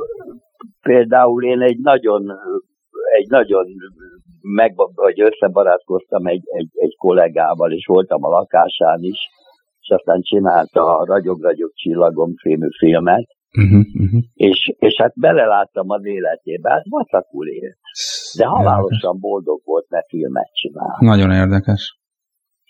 például 0.82 1.43
én 1.43 1.62
egy 1.62 1.77
nagyon, 1.77 2.32
egy 3.17 3.27
nagyon 3.29 3.65
meg, 4.43 4.73
vagy 4.95 5.21
összebarátkoztam 5.21 6.25
egy, 6.25 6.43
egy, 6.45 6.69
egy 6.73 6.95
kollégával, 6.97 7.71
és 7.71 7.85
voltam 7.85 8.23
a 8.23 8.29
lakásán 8.29 9.00
is, 9.01 9.19
és 9.79 9.89
aztán 9.89 10.21
csinálta 10.21 10.97
a 10.97 11.05
Ragyog-Ragyog 11.05 11.71
csillagom 11.73 12.33
című 12.33 12.67
filmet, 12.77 13.27
uh-huh, 13.57 13.85
uh-huh. 14.03 14.21
És, 14.33 14.73
és 14.79 14.95
hát 15.01 15.13
beleláttam 15.19 15.89
az 15.89 16.05
életébe, 16.05 16.69
hát 16.69 16.85
vacakul 16.89 17.47
élt. 17.47 17.77
De 18.38 18.45
halálosan 18.45 19.19
boldog 19.19 19.62
volt, 19.63 19.85
mert 19.89 20.07
filmet 20.07 20.53
csinál. 20.53 20.97
Nagyon 21.00 21.31
érdekes. 21.31 22.01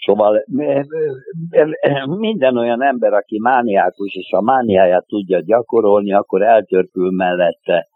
Szóval 0.05 0.43
minden 2.05 2.57
olyan 2.57 2.83
ember, 2.83 3.13
aki 3.13 3.39
mániákus, 3.39 4.13
és 4.13 4.31
a 4.31 4.41
mániáját 4.41 5.05
tudja 5.07 5.39
gyakorolni, 5.39 6.13
akkor 6.13 6.41
eltörpül 6.41 7.11
mellette, 7.11 7.87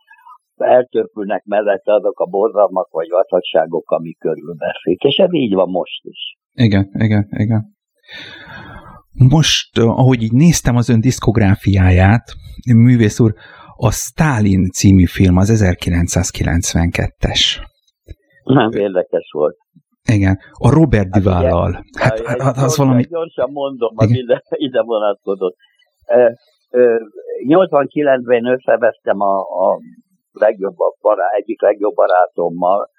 eltörpülnek 0.57 1.43
mellette 1.45 1.93
azok 1.93 2.19
a 2.19 2.25
borzalmak 2.25 2.91
vagy 2.91 3.09
vacakságok, 3.09 3.89
amik 3.91 4.17
körülveszik. 4.17 5.01
És 5.01 5.15
ez 5.15 5.33
így 5.33 5.53
van 5.53 5.69
most 5.69 6.03
is. 6.03 6.37
Igen, 6.53 6.89
igen, 6.93 7.27
igen. 7.29 7.75
Most, 9.29 9.77
ahogy 9.77 10.21
így 10.23 10.31
néztem 10.31 10.75
az 10.75 10.89
ön 10.89 11.01
diszkográfiáját, 11.01 12.23
művész 12.75 13.19
úr, 13.19 13.33
a 13.75 13.91
Stalin 13.91 14.69
című 14.71 15.05
film, 15.05 15.37
az 15.37 15.63
1992-es. 15.63 17.41
Nem 18.43 18.71
érdekes 18.71 19.29
volt. 19.31 19.57
Igen, 20.13 20.37
a 20.51 20.69
Robert 20.69 21.09
Duval-lal. 21.09 21.83
Hát, 21.99 22.19
hát, 22.25 22.41
hát 22.41 22.57
az 22.57 22.77
valami... 22.77 23.03
Gyorsan 23.03 23.49
mondom, 23.51 23.91
ami 23.95 24.17
ide, 24.17 24.43
ide 24.49 24.81
vonatkozott. 24.81 25.55
89-ben 27.47 28.45
összevesztem 28.45 29.19
a, 29.19 29.39
a 29.39 29.79
legjobb 30.39 30.75
barát, 31.01 31.33
egyik 31.33 31.61
legjobb 31.61 31.93
barátommal, 31.93 32.89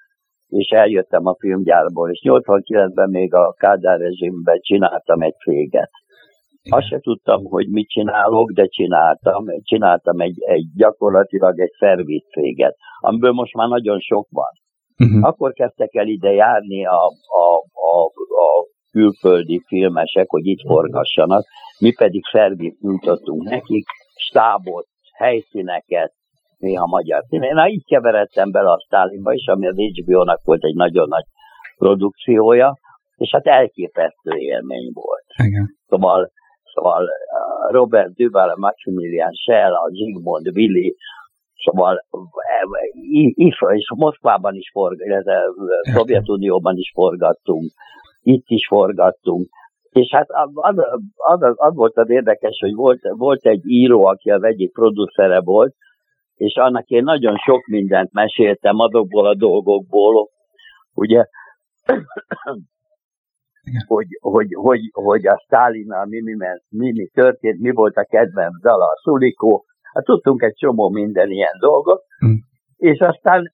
és 0.47 0.69
eljöttem 0.69 1.25
a 1.25 1.35
filmgyárból, 1.39 2.11
és 2.11 2.21
89-ben 2.23 3.09
még 3.09 3.33
a 3.33 3.53
Kádár 3.53 3.99
rezsimben 3.99 4.59
csináltam 4.59 5.21
egy 5.21 5.35
céget. 5.35 5.89
Azt 6.69 6.87
se 6.87 6.99
tudtam, 6.99 7.43
hogy 7.43 7.67
mit 7.69 7.89
csinálok, 7.89 8.51
de 8.51 8.65
csináltam. 8.67 9.45
Csináltam 9.63 10.19
egy, 10.19 10.35
egy 10.39 10.65
gyakorlatilag 10.75 11.59
egy 11.59 11.71
szervizcéget, 11.79 12.75
amiből 12.99 13.31
most 13.31 13.53
már 13.53 13.67
nagyon 13.67 13.99
sok 13.99 14.27
van. 14.29 14.51
Uh-huh. 14.97 15.27
Akkor 15.27 15.53
kezdtek 15.53 15.95
el 15.95 16.07
ide 16.07 16.31
járni 16.31 16.85
a, 16.85 17.03
a, 17.43 17.55
a, 17.73 18.05
a 18.43 18.67
külföldi 18.91 19.63
filmesek, 19.67 20.29
hogy 20.29 20.45
itt 20.45 20.61
forgassanak, 20.67 21.43
mi 21.79 21.93
pedig 21.97 22.23
szervit 22.31 22.79
nyújtottunk 22.79 23.43
nekik, 23.43 23.85
stábot, 24.15 24.87
helyszíneket, 25.13 26.13
néha 26.59 26.85
magyar 26.85 27.23
szín. 27.27 27.39
Na 27.39 27.67
így 27.67 27.85
keveredtem 27.85 28.51
bele 28.51 28.71
a 28.71 28.81
Stálinba 28.85 29.33
is, 29.33 29.47
ami 29.47 29.67
az 29.67 29.75
HBO-nak 29.75 30.39
volt 30.43 30.63
egy 30.63 30.75
nagyon 30.75 31.07
nagy 31.07 31.25
produkciója, 31.77 32.73
és 33.15 33.29
hát 33.31 33.45
elképesztő 33.45 34.31
élmény 34.35 34.91
volt. 34.93 35.25
Igen. 35.43 35.77
Szóval, 35.87 36.31
szóval 36.73 37.09
Robert 37.69 38.13
Duval, 38.13 38.55
Maximilian 38.57 39.31
Schell, 39.31 39.73
a 39.73 39.89
Zsigmond 39.93 40.47
Willi, 40.47 40.95
Szóval 41.63 42.05
Ifra 43.33 43.75
és 43.75 43.91
Moszkvában 43.95 44.55
is 44.55 44.69
forgattunk, 44.71 45.25
Szovjetunióban 45.93 46.77
is 46.77 46.91
forgattunk, 46.93 47.71
itt 48.21 48.45
is 48.47 48.67
forgattunk. 48.67 49.47
És 49.89 50.09
hát 50.11 50.27
az, 50.29 50.49
az, 50.53 51.41
az, 51.41 51.53
az 51.55 51.75
volt 51.75 51.97
az 51.97 52.09
érdekes, 52.09 52.57
hogy 52.59 52.73
volt, 52.73 52.99
volt 53.17 53.45
egy 53.45 53.61
író, 53.65 54.05
aki 54.05 54.31
az 54.31 54.43
egyik 54.43 54.71
producere 54.73 55.41
volt, 55.41 55.75
és 56.39 56.55
annak 56.55 56.87
én 56.87 57.03
nagyon 57.03 57.37
sok 57.37 57.65
mindent 57.65 58.11
meséltem 58.11 58.79
azokból 58.79 59.25
a 59.25 59.35
dolgokból, 59.35 60.29
ugye, 60.93 61.25
hogy, 63.87 64.07
hogy, 64.19 64.47
hogy, 64.53 64.89
hogy 64.91 65.27
a 65.27 65.41
Stálinnal 65.45 66.05
mi, 66.05 66.21
mi, 66.21 66.35
mi, 66.69 66.91
mi 66.91 67.07
történt, 67.07 67.59
mi 67.59 67.71
volt 67.71 67.95
a 67.95 68.05
kedvenc 68.05 68.61
dala, 68.61 68.85
a 68.85 68.99
Szulikó, 69.01 69.63
Hát 69.93 70.03
tudtunk 70.03 70.41
egy 70.41 70.55
csomó 70.55 70.89
minden 70.89 71.29
ilyen 71.29 71.57
dolgot, 71.59 72.03
mm. 72.25 72.33
és 72.75 72.99
aztán, 72.99 73.53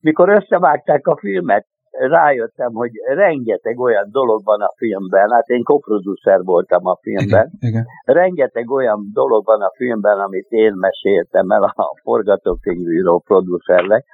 mikor 0.00 0.28
összevágták 0.28 1.06
a 1.06 1.16
filmet, 1.16 1.66
rájöttem, 1.98 2.72
hogy 2.72 2.90
rengeteg 3.14 3.78
olyan 3.78 4.08
dolog 4.10 4.44
van 4.44 4.60
a 4.60 4.72
filmben, 4.76 5.30
hát 5.30 5.48
én 5.48 5.62
koproducer 5.62 6.40
voltam 6.42 6.86
a 6.86 6.98
filmben, 7.00 7.50
igen, 7.58 7.70
igen. 7.70 7.86
rengeteg 8.04 8.70
olyan 8.70 9.10
dolog 9.12 9.44
van 9.44 9.60
a 9.60 9.72
filmben, 9.76 10.18
amit 10.18 10.46
én 10.48 10.72
meséltem 10.76 11.50
el 11.50 11.62
a 11.62 12.00
forgatókönyvíró 12.02 13.18
producernek, 13.18 14.04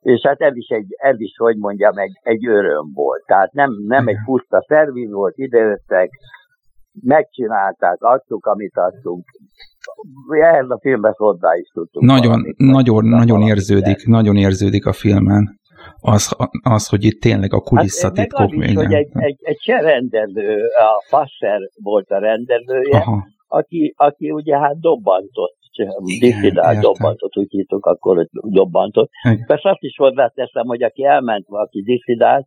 és 0.00 0.20
hát 0.26 0.40
ez 0.40 0.56
is, 0.56 0.68
egy, 0.68 0.94
ez 0.96 1.20
is 1.20 1.36
hogy 1.36 1.56
mondjam, 1.56 1.98
egy, 1.98 2.18
egy 2.22 2.46
öröm 2.46 2.92
volt. 2.94 3.22
Tehát 3.26 3.52
nem, 3.52 3.70
nem 3.86 4.08
egy 4.08 4.18
puszta 4.24 4.64
szerviz 4.68 5.10
volt, 5.10 5.36
idejöttek, 5.36 6.10
megcsinálták, 7.00 7.96
adtuk, 8.02 8.46
amit 8.46 8.76
adtunk, 8.76 9.24
ehhez 10.40 10.70
a 10.70 10.78
filmben 10.80 11.12
hozzá 11.16 11.54
is 11.54 11.68
tudtunk. 11.72 12.06
Nagyon, 12.06 12.30
valamit, 12.30 12.56
nagyon, 12.56 13.04
nagyon 13.04 13.40
érződik, 13.42 14.06
nagyon 14.06 14.36
érződik 14.36 14.86
a 14.86 14.92
filmen 14.92 15.58
az, 16.00 16.36
az, 16.62 16.88
hogy 16.88 17.04
itt 17.04 17.20
tényleg 17.20 17.52
a 17.52 17.60
kulisszatitkok 17.60 18.40
hát, 18.40 18.50
még 18.50 18.76
hogy 18.76 18.92
egy, 18.92 19.08
egy, 19.12 19.38
egy 19.40 19.60
se 19.60 19.80
rendező, 19.80 20.64
a 20.64 21.04
Passer 21.10 21.60
volt 21.82 22.10
a 22.10 22.18
rendezője, 22.18 22.96
Aha. 22.96 23.26
aki, 23.46 23.94
aki 23.96 24.30
ugye 24.30 24.58
hát 24.58 24.80
dobbantott, 24.80 25.56
diszidál 26.18 26.80
dobbantott, 26.80 27.36
úgy 27.36 27.50
hívtuk 27.50 27.86
akkor, 27.86 28.16
hogy 28.16 28.28
dobbantott. 28.32 29.10
Igen. 29.22 29.44
Persze 29.46 29.70
azt 29.70 29.82
is 29.82 29.96
hozzáteszem, 29.96 30.66
hogy 30.66 30.82
aki 30.82 31.04
elment, 31.04 31.44
aki 31.48 31.82
diszidált, 31.82 32.46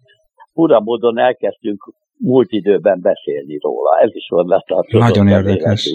fura 0.53 0.79
módon 0.79 1.17
elkezdtünk 1.17 1.93
múlt 2.17 2.51
időben 2.51 2.99
beszélni 3.01 3.57
róla. 3.61 3.99
Ez 3.99 4.15
is 4.15 4.27
hozzátartozott. 4.27 5.07
Nagyon 5.07 5.27
érdekes. 5.27 5.89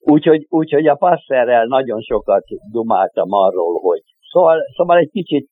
Úgyhogy, 0.00 0.46
úgyhogy 0.48 0.86
a 0.86 0.94
passzerrel 0.94 1.64
nagyon 1.64 2.00
sokat 2.00 2.44
dumáltam 2.72 3.32
arról, 3.32 3.80
hogy 3.80 4.02
szóval, 4.32 4.58
szóval 4.76 4.98
egy 4.98 5.10
kicsit, 5.10 5.48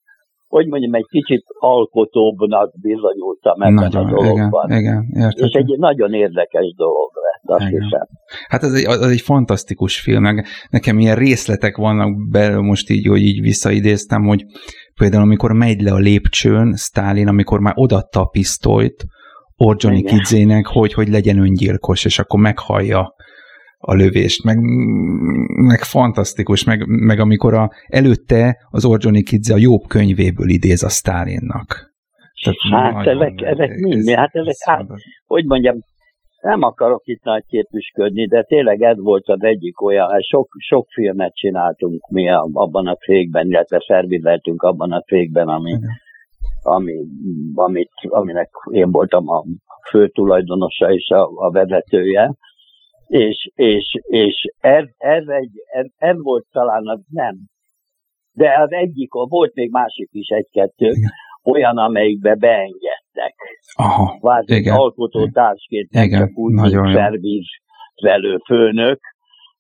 hogy 0.55 0.67
mondjam, 0.67 0.95
egy 0.95 1.07
kicsit 1.11 1.45
alkotóbbnak 1.59 2.73
bizonyultam 2.81 3.63
ebben 3.63 3.75
nagyon, 3.75 4.07
a 4.07 4.11
dologban. 4.11 4.71
Igen, 4.71 5.07
igen. 5.11 5.33
És 5.37 5.53
egy 5.53 5.79
nagyon 5.79 6.13
érdekes 6.13 6.75
dolog 6.77 7.11
lett, 7.25 7.59
azt 7.59 7.71
igen. 7.71 7.83
hiszem. 7.83 8.07
Hát 8.49 8.63
ez 8.63 8.73
egy, 8.73 8.85
az 8.87 9.11
egy 9.11 9.21
fantasztikus 9.21 10.01
film, 10.01 10.23
meg 10.23 10.47
nekem 10.71 10.99
ilyen 10.99 11.17
részletek 11.17 11.77
vannak 11.77 12.29
belőle 12.31 12.61
most 12.61 12.91
így, 12.91 13.07
hogy 13.07 13.21
így 13.21 13.41
visszaidéztem, 13.41 14.23
hogy 14.23 14.45
például 14.95 15.23
amikor 15.23 15.53
megy 15.53 15.81
le 15.81 15.93
a 15.93 15.99
lépcsőn, 15.99 16.75
Stálin, 16.77 17.29
amikor 17.29 17.61
már 17.61 17.75
odatta 17.77 18.21
a 18.21 18.27
pisztolyt, 18.27 19.05
Orjoni 19.57 20.03
Kidzének, 20.03 20.67
hogy, 20.67 20.93
hogy 20.93 21.09
legyen 21.09 21.39
öngyilkos, 21.39 22.05
és 22.05 22.19
akkor 22.19 22.41
meghallja 22.41 23.15
a 23.87 23.95
lövést, 23.95 24.45
meg, 24.45 24.59
meg 25.71 25.79
fantasztikus, 25.79 26.65
meg, 26.65 26.87
meg 26.87 27.19
amikor 27.19 27.55
a, 27.55 27.71
előtte 27.87 28.57
az 28.71 28.85
Orjoni 28.85 29.23
Kidze 29.23 29.55
a 29.55 29.59
jobb 29.59 29.83
könyvéből 29.89 30.49
idéz 30.49 30.83
a 30.83 30.89
Stálinnak. 30.89 31.93
Tehát 32.43 32.93
hát 32.95 33.07
ezek, 33.07 33.41
ezek 33.41 33.77
mind, 33.77 34.09
hát 34.09 34.35
ezek, 34.35 34.55
hát, 34.65 34.87
hogy 35.27 35.45
mondjam, 35.45 35.77
nem 36.41 36.63
akarok 36.63 37.03
itt 37.05 37.23
nagy 37.23 37.45
képüsködni, 37.47 38.27
de 38.27 38.43
tényleg 38.43 38.83
ez 38.83 38.97
volt 38.99 39.29
az 39.29 39.43
egyik 39.43 39.83
olyan, 39.83 40.11
hát 40.11 40.23
sok, 40.23 40.49
sok 40.59 40.87
filmet 40.89 41.35
csináltunk 41.35 42.09
mi 42.11 42.31
abban 42.53 42.87
a 42.87 42.95
cégben, 42.95 43.47
illetve 43.47 43.85
szervizeltünk 43.87 44.63
abban 44.63 44.93
a 44.93 45.01
cégben, 45.01 45.49
ami, 45.49 45.73
ami, 46.63 46.95
amit, 47.55 47.91
aminek 48.03 48.51
én 48.71 48.91
voltam 48.91 49.29
a 49.29 49.45
fő 49.91 50.09
tulajdonosa 50.09 50.93
és 50.93 51.09
a, 51.09 51.31
a 51.35 51.51
vezetője, 51.51 52.35
és, 53.15 53.51
és, 53.55 53.99
és 54.09 54.35
ez, 54.61 54.85
ez, 54.97 55.27
egy, 55.27 55.51
ez, 55.73 55.87
ez 55.97 56.17
volt 56.23 56.47
talán 56.53 56.87
az 56.87 57.01
nem. 57.09 57.37
De 58.33 58.61
az 58.61 58.73
egyik, 58.73 59.13
volt 59.13 59.55
még 59.55 59.71
másik 59.71 60.09
is 60.11 60.29
egy-kettő, 60.29 60.93
olyan, 61.45 61.77
amelyikbe 61.77 62.35
beengedtek. 62.35 63.35
Aha, 63.75 64.19
Vált 64.21 64.51
igen. 64.51 64.77
alkotótársként, 64.77 65.91
nem 65.91 66.05
igen, 66.05 66.19
csak 66.19 66.39
úgy, 66.39 66.53
mint 66.53 66.95
szervizvelő 66.95 68.39
főnök, 68.47 69.01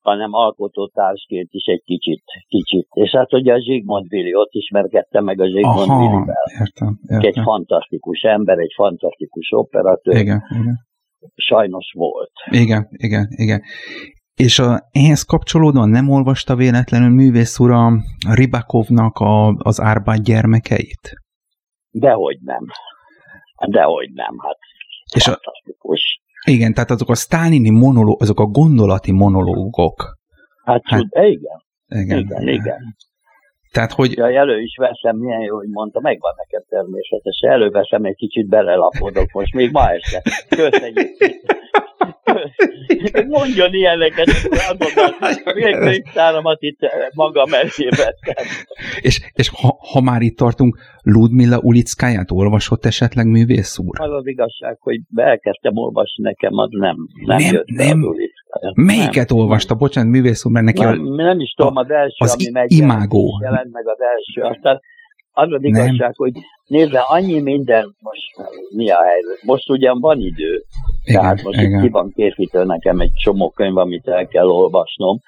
hanem 0.00 0.32
alkotótársként 0.32 1.48
is 1.50 1.64
egy 1.64 1.82
kicsit, 1.84 2.22
kicsit. 2.48 2.88
És 2.90 3.10
hát 3.10 3.32
ugye 3.32 3.52
a 3.52 3.60
Zsigmond 3.60 4.08
Vili, 4.08 4.34
ott 4.34 4.52
ismerkedtem 4.52 5.24
meg 5.24 5.40
a 5.40 5.48
Zsigmond 5.48 5.98
Vilivel. 6.00 6.44
Értem, 6.60 6.98
értem. 7.02 7.28
Egy 7.28 7.40
fantasztikus 7.42 8.20
ember, 8.20 8.58
egy 8.58 8.72
fantasztikus 8.74 9.52
operatőr. 9.52 10.16
Igen, 10.16 10.42
igen 10.50 10.92
sajnos 11.34 11.92
volt. 11.96 12.30
Igen, 12.50 12.88
igen, 12.90 13.26
igen. 13.30 13.62
És 14.34 14.58
a, 14.58 14.88
ehhez 14.90 15.22
kapcsolódóan 15.22 15.88
nem 15.88 16.08
olvasta 16.08 16.56
véletlenül 16.56 17.08
művész 17.08 17.58
ura 17.58 17.92
Ribakovnak 18.28 19.18
a, 19.18 19.48
az 19.48 19.80
Árbát 19.80 20.22
gyermekeit? 20.22 21.12
Dehogy 21.90 22.38
nem. 22.40 22.64
Dehogy 23.66 24.10
nem, 24.12 24.38
hát 24.38 24.58
és. 25.14 25.26
A, 25.26 25.40
igen, 26.46 26.72
tehát 26.74 26.90
azok 26.90 27.08
a 27.08 27.14
sztálini 27.14 27.70
monológok, 27.70 28.20
azok 28.20 28.40
a 28.40 28.44
gondolati 28.44 29.12
monológok. 29.12 30.18
Hát, 30.64 30.82
hát 30.84 31.00
igen. 31.00 31.62
Igen, 31.88 32.18
igen. 32.18 32.48
igen. 32.48 32.96
Tehát, 33.74 33.92
hogy... 33.92 34.16
Ja, 34.16 34.26
elő 34.26 34.60
is 34.60 34.76
veszem, 34.76 35.16
milyen 35.16 35.40
jó, 35.40 35.56
hogy 35.56 35.68
mondta, 35.68 36.00
megvan 36.00 36.32
nekem 36.36 36.62
természetesen. 36.68 37.50
Előveszem, 37.50 38.04
egy 38.04 38.16
kicsit 38.16 38.48
belelapodok 38.48 39.32
most, 39.32 39.54
még 39.54 39.70
ma 39.70 39.90
este. 39.90 40.22
Köszönjük. 40.48 41.08
Mondjon 43.36 43.74
ilyeneket, 43.74 44.26
milyen 45.54 45.80
könyvtáramat 45.84 46.62
itt 46.62 46.78
magam 47.14 47.52
elé 47.52 47.88
vettem. 47.88 48.44
És, 49.00 49.20
és 49.32 49.48
ha, 49.48 49.76
ha 49.92 50.00
már 50.00 50.20
itt 50.20 50.36
tartunk, 50.36 50.78
Ludmilla 51.02 51.58
Ulickáját 51.58 52.30
olvasott 52.30 52.84
esetleg 52.84 53.26
művész 53.26 53.78
úr? 53.78 54.00
Az 54.00 54.12
az 54.12 54.26
igazság, 54.26 54.76
hogy 54.80 55.00
elkezdtem 55.14 55.76
olvasni 55.76 56.22
nekem, 56.22 56.52
az 56.56 56.68
nem, 56.70 56.96
nem, 57.26 57.36
nem 57.36 57.52
jött 57.52 57.66
nem. 57.66 58.00
Melyiket 58.74 59.28
nem. 59.28 59.38
olvasta? 59.38 59.74
Bocsánat, 59.74 60.10
művész 60.10 60.44
úr, 60.44 60.52
mert 60.52 60.64
neki 60.64 60.82
nem, 60.82 61.06
a, 61.06 61.14
nem 61.14 61.40
is 61.40 61.52
tudom, 61.52 61.76
az 61.76 61.90
első, 61.90 62.14
az 62.18 62.32
ami 62.34 62.50
megy 62.50 62.72
imádó. 62.72 63.40
jelent 63.42 63.72
meg 63.72 63.88
az 63.88 63.98
első. 64.00 64.40
Aztán 64.54 64.80
az 65.32 65.52
az 65.52 65.62
igazság, 65.62 65.98
nem. 65.98 66.12
hogy 66.14 66.32
nézve, 66.66 67.00
annyi 67.00 67.40
minden, 67.40 67.96
most 68.00 68.50
mi 68.74 68.90
a 68.90 69.02
helyzet? 69.02 69.42
Most 69.42 69.70
ugyan 69.70 70.00
van 70.00 70.20
idő, 70.20 70.62
igen, 71.04 71.20
tehát 71.20 71.42
most 71.42 71.60
igen. 71.60 71.82
ki 71.82 71.88
van 71.88 72.12
készítő 72.14 72.64
nekem 72.64 73.00
egy 73.00 73.12
csomó 73.22 73.50
könyv, 73.50 73.76
amit 73.76 74.08
el 74.08 74.26
kell 74.26 74.46
olvasnom, 74.46 75.18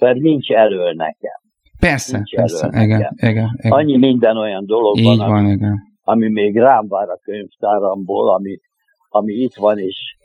mert 0.00 0.18
nincs 0.18 0.50
elől 0.50 0.92
nekem. 0.92 1.42
Persze, 1.80 2.16
Nincs 2.16 2.34
persze, 2.34 2.66
igen, 2.66 2.88
nekem. 2.88 2.98
igen, 3.16 3.58
igen. 3.58 3.72
Annyi 3.72 3.96
minden 3.96 4.36
olyan 4.36 4.66
dolog 4.66 4.98
Így 4.98 5.04
van, 5.04 5.16
van, 5.16 5.36
ami, 5.44 5.50
igen. 5.50 5.78
ami 6.02 6.28
még 6.28 6.56
rám 6.56 6.88
vár 6.88 7.08
a 7.08 7.18
könyvtáramból, 7.22 8.34
ami, 8.34 8.58
ami 9.08 9.32
itt 9.32 9.54
van, 9.54 9.78
és 9.78 10.16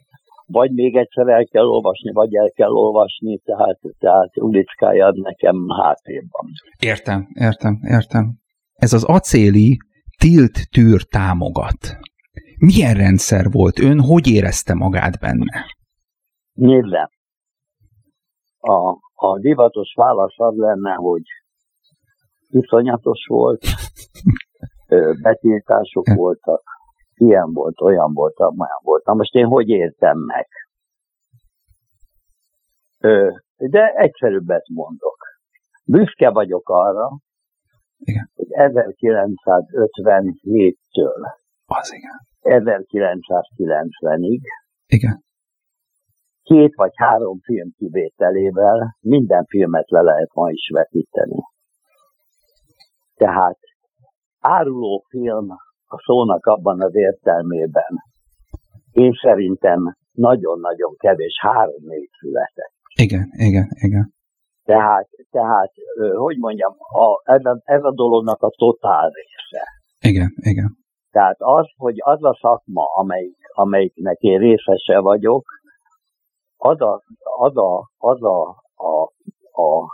vagy 0.51 0.71
még 0.71 0.95
egyszer 0.95 1.27
el 1.27 1.45
kell 1.45 1.65
olvasni, 1.65 2.12
vagy 2.12 2.35
el 2.35 2.51
kell 2.55 2.71
olvasni, 2.71 3.38
tehát, 3.38 3.79
tehát 3.99 4.38
Ulickája 4.38 5.12
nekem 5.15 5.55
hátrébban. 5.81 6.45
Értem, 6.79 7.27
értem, 7.33 7.79
értem. 7.83 8.38
Ez 8.73 8.93
az 8.93 9.03
acéli 9.03 9.77
tilt 10.17 10.69
tűr 10.71 11.03
támogat. 11.03 11.97
Milyen 12.57 12.93
rendszer 12.93 13.45
volt? 13.51 13.79
Ön 13.79 13.99
hogy 13.99 14.27
érezte 14.27 14.73
magát 14.73 15.19
benne? 15.19 15.65
Nyilván. 16.53 17.09
A, 18.57 18.89
a 19.13 19.39
divatos 19.39 19.93
válasz 19.95 20.39
az 20.39 20.55
lenne, 20.55 20.93
hogy 20.93 21.23
iszonyatos 22.47 23.25
volt, 23.27 23.65
betiltások 25.21 26.07
voltak, 26.15 26.63
ilyen 27.19 27.53
volt, 27.53 27.82
olyan 27.82 28.13
volt, 28.13 28.39
olyan 28.39 28.79
volt. 28.82 29.05
Na 29.05 29.13
most 29.13 29.34
én 29.34 29.45
hogy 29.45 29.69
értem 29.69 30.17
meg? 30.17 30.47
Ö, 32.99 33.29
de 33.55 33.93
egyszerűbbet 33.95 34.67
mondok. 34.67 35.17
Büszke 35.86 36.29
vagyok 36.29 36.69
arra, 36.69 37.10
Igen. 37.97 38.32
hogy 38.36 38.47
1957-től 38.49 41.21
Az 41.65 41.93
igen. 41.93 42.27
1990-ig 42.41 44.41
Igen. 44.88 45.23
két 46.41 46.75
vagy 46.75 46.91
három 46.95 47.39
film 47.39 47.71
kivételével 47.77 48.97
minden 48.99 49.45
filmet 49.45 49.89
le 49.89 50.01
lehet 50.01 50.34
ma 50.34 50.49
is 50.49 50.69
vetíteni. 50.73 51.41
Tehát 53.15 53.58
áruló 54.39 55.05
film 55.10 55.47
a 55.91 56.02
szónak 56.06 56.45
abban 56.45 56.82
az 56.82 56.95
értelmében 56.95 58.08
én 58.91 59.13
szerintem 59.21 59.95
nagyon-nagyon 60.12 60.95
kevés, 60.97 61.39
három-négy 61.41 62.10
született. 62.19 62.73
Igen, 62.95 63.30
igen, 63.32 63.67
igen. 63.80 64.13
Tehát, 64.63 65.08
tehát 65.32 65.71
hogy 66.15 66.38
mondjam, 66.38 66.75
a, 66.78 67.32
ez, 67.32 67.45
a, 67.45 67.62
ez 67.63 67.84
a 67.84 67.91
dolognak 67.91 68.41
a 68.41 68.49
totál 68.49 69.10
része. 69.10 69.63
Igen, 69.99 70.34
igen. 70.36 70.78
Tehát 71.12 71.36
az, 71.39 71.67
hogy 71.78 71.95
az 71.97 72.23
a 72.23 72.38
szakma, 72.41 72.84
amelyik, 72.95 73.38
amelyiknek 73.54 74.19
én 74.19 74.39
részese 74.39 74.99
vagyok, 74.99 75.45
az 76.58 76.82
a, 76.82 77.02
az 77.38 77.58
a, 77.58 77.89
az 77.97 78.23
a, 78.23 78.41
a, 78.75 79.02
a 79.62 79.88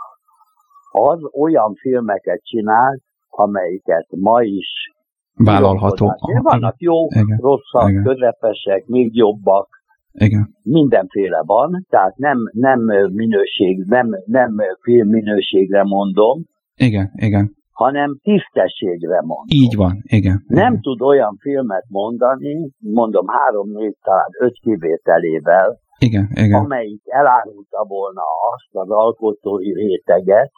az 0.90 1.18
olyan 1.32 1.74
filmeket 1.74 2.42
csinál, 2.42 3.00
amelyiket 3.28 4.06
ma 4.10 4.42
is 4.42 4.95
Vállalható. 5.36 6.06
Aha, 6.06 6.42
Vannak 6.42 6.74
jó, 6.78 7.06
Igen. 7.06 7.38
rosszak, 7.40 7.88
Igen. 7.90 8.02
közepesek, 8.02 8.86
még 8.86 9.16
jobbak, 9.16 9.68
Igen, 10.12 10.54
mindenféle 10.62 11.42
van, 11.44 11.86
tehát 11.88 12.16
nem, 12.16 12.38
nem 12.52 12.80
minőség, 13.12 13.84
nem, 13.86 14.08
nem 14.24 14.54
filmminőségre 14.82 15.82
mondom, 15.82 16.44
igen, 16.76 17.10
igen. 17.14 17.54
hanem 17.70 18.18
tisztességre 18.22 19.20
mondom. 19.20 19.44
Így 19.46 19.76
van, 19.76 20.02
igen. 20.02 20.44
Nem 20.46 20.72
igen. 20.72 20.80
tud 20.80 21.00
olyan 21.00 21.36
filmet 21.40 21.84
mondani, 21.88 22.70
mondom 22.78 23.26
három, 23.28 23.70
négy, 23.70 23.96
talán 24.02 24.30
öt 24.40 24.58
kivételével, 24.60 25.78
Igen, 25.98 26.28
igen. 26.34 26.64
amelyik 26.64 27.02
elárulta 27.04 27.84
volna 27.84 28.22
azt 28.54 28.74
az 28.74 28.90
alkotói 28.90 29.72
réteget, 29.72 30.50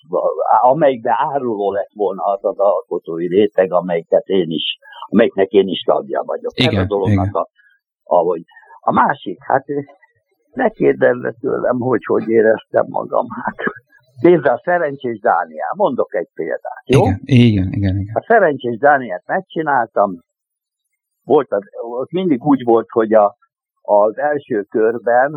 amelyikbe 0.62 1.14
áruló 1.32 1.72
lett 1.72 1.92
volna 1.94 2.22
az 2.22 2.44
az 2.44 2.58
alkotói 2.58 3.26
réteg, 3.26 3.72
amelyiket 3.72 4.26
én 4.26 4.50
is, 4.50 4.78
amelyiknek 5.08 5.50
én 5.50 5.68
is 5.68 5.80
tagja 5.80 6.22
vagyok. 6.26 6.52
Ez 6.54 6.64
Igen, 6.64 6.82
a 6.82 6.86
dolognak 6.86 7.26
igen. 7.26 7.42
a, 7.42 7.48
ahogy. 8.02 8.42
A 8.80 8.92
másik, 8.92 9.38
hát 9.44 9.64
ne 10.52 10.68
kérdezze 10.68 11.34
tőlem, 11.40 11.78
hogy 11.78 12.04
hogy 12.04 12.28
éreztem 12.28 12.84
magam. 12.88 13.26
Hát 13.42 13.56
nézd 14.20 14.46
a 14.46 14.60
Szerencsés 14.64 15.20
Dániel, 15.20 15.72
mondok 15.76 16.14
egy 16.14 16.28
példát, 16.34 16.82
jó? 16.84 17.00
Igen, 17.00 17.20
igen, 17.24 17.72
igen, 17.72 17.96
igen. 17.96 18.14
A 18.14 18.24
Szerencsés 18.26 18.78
Dánielt 18.78 19.26
megcsináltam, 19.26 20.10
volt 21.24 21.52
az, 21.52 21.62
ott 21.98 22.10
mindig 22.10 22.44
úgy 22.44 22.64
volt, 22.64 22.86
hogy 22.90 23.12
a, 23.12 23.36
az 23.88 24.18
első 24.18 24.62
körben, 24.62 25.30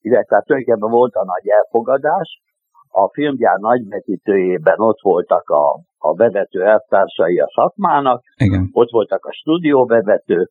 illetve 0.00 0.42
tulajdonképpen 0.46 0.90
volt 0.90 1.14
a 1.14 1.24
nagy 1.24 1.48
elfogadás, 1.48 2.40
a 2.88 3.08
filmgyár 3.12 3.58
nagyvetítőjében 3.58 4.80
ott 4.80 5.00
voltak 5.00 5.48
a, 5.48 5.80
a 5.98 6.14
vezető 6.14 6.62
elvtársai 6.64 7.38
a 7.38 7.50
szakmának, 7.54 8.22
Igen, 8.36 8.68
ott 8.72 8.90
voltak 8.90 9.24
a 9.24 9.32
stúdióvezetők, 9.32 10.50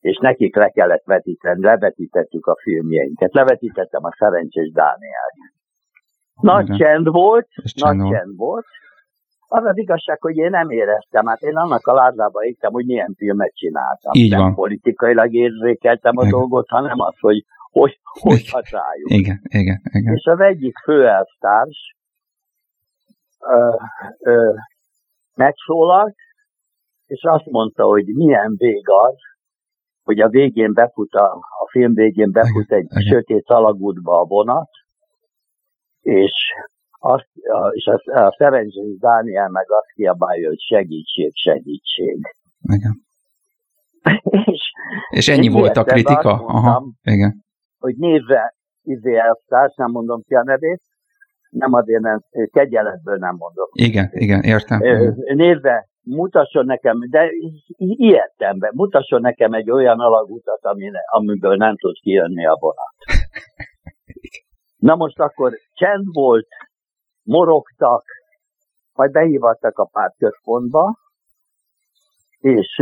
és 0.00 0.18
nekik 0.18 0.56
le 0.56 0.68
kellett 0.68 1.04
vetíteni, 1.04 1.62
levetítettük 1.62 2.46
a 2.46 2.56
filmjeinket. 2.62 3.34
Levetítettem 3.34 4.04
a 4.04 4.14
Szerencsés 4.18 4.70
Dánielt. 4.72 5.34
Nagy 6.40 6.64
Igen. 6.64 6.76
csend 6.76 7.08
volt, 7.08 7.48
És 7.62 7.74
nagy 7.74 7.96
csend 7.96 8.36
volt. 8.36 8.66
Az 9.48 9.64
az 9.64 9.78
igazság, 9.78 10.20
hogy 10.20 10.36
én 10.36 10.50
nem 10.50 10.70
éreztem, 10.70 11.26
hát 11.26 11.40
én 11.40 11.56
annak 11.56 11.86
a 11.86 11.92
ládába 11.92 12.44
értem, 12.44 12.72
hogy 12.72 12.86
milyen 12.86 13.14
filmet 13.16 13.54
csináltam. 13.54 14.12
Így 14.12 14.30
nem 14.30 14.40
van. 14.40 14.54
politikailag 14.54 15.34
érzékeltem 15.34 16.16
a 16.16 16.20
Igen. 16.24 16.38
dolgot, 16.38 16.68
hanem 16.68 17.00
az, 17.00 17.18
hogy 17.20 17.44
hogy, 17.70 18.00
hogy 18.20 18.38
Igen. 18.38 18.50
hat 18.52 18.68
rájuk. 18.68 19.10
igen, 19.10 19.40
igen, 19.42 19.80
igen. 19.92 20.14
És 20.14 20.24
az 20.24 20.40
egyik 20.40 20.78
főelvtárs 20.78 21.94
ö, 23.40 23.76
ö, 24.18 24.52
megszólalt, 25.34 26.14
és 27.06 27.22
azt 27.22 27.46
mondta, 27.46 27.84
hogy 27.84 28.06
milyen 28.06 28.54
vég 28.56 28.88
az, 28.88 29.14
hogy 30.04 30.20
a 30.20 30.28
végén 30.28 30.72
befut, 30.72 31.12
a, 31.12 31.32
a 31.34 31.68
film 31.70 31.94
végén 31.94 32.30
befut 32.30 32.72
egy 32.72 32.86
igen. 32.90 33.02
sötét 33.02 33.50
alagútba 33.50 34.20
a 34.20 34.24
vonat, 34.24 34.70
és, 36.00 36.32
azt, 37.04 37.28
és 37.70 37.86
a, 37.86 38.20
a 38.20 38.34
Szerencsés 38.38 38.98
Dániel 38.98 39.48
meg 39.48 39.64
azt 39.70 39.92
kiabálja, 39.94 40.48
hogy 40.48 40.60
segítség, 40.60 41.30
segítség. 41.34 42.18
igen. 42.62 43.02
és 44.52 44.70
És 45.10 45.28
ennyi 45.28 45.48
volt 45.48 45.76
a 45.76 45.84
kritika? 45.84 46.28
mondtam, 46.36 46.56
Aha, 46.56 46.84
igen. 47.02 47.44
hogy 47.78 47.94
nézze 47.96 48.54
izé 48.82 49.16
elvtárs, 49.16 49.74
nem 49.74 49.90
mondom 49.90 50.22
ki 50.22 50.34
a 50.34 50.42
nevét, 50.42 50.82
nem 51.50 51.72
azért 51.72 52.02
nem, 52.02 52.20
kegyeletből 52.52 53.16
nem 53.16 53.34
mondom. 53.38 53.66
Igen, 53.72 54.08
igen, 54.12 54.42
értem. 54.42 54.80
Nézve, 55.34 55.88
mutasson 56.02 56.64
nekem, 56.64 56.98
de 57.10 57.24
i- 57.30 57.96
ilyettem 58.06 58.58
be, 58.58 58.70
mutasson 58.74 59.20
nekem 59.20 59.52
egy 59.52 59.70
olyan 59.70 60.00
alagutat, 60.00 60.64
ami, 60.64 60.90
amiből 61.04 61.56
nem 61.56 61.76
tud 61.76 61.94
kijönni 62.00 62.46
a 62.46 62.56
vonat. 62.60 62.94
Na 64.88 64.94
most 64.94 65.18
akkor 65.18 65.52
csend 65.72 66.04
volt, 66.12 66.46
morogtak, 67.24 68.04
majd 68.92 69.10
behívattak 69.10 69.78
a 69.78 69.84
pártközpontba, 69.84 70.98
és 72.38 72.80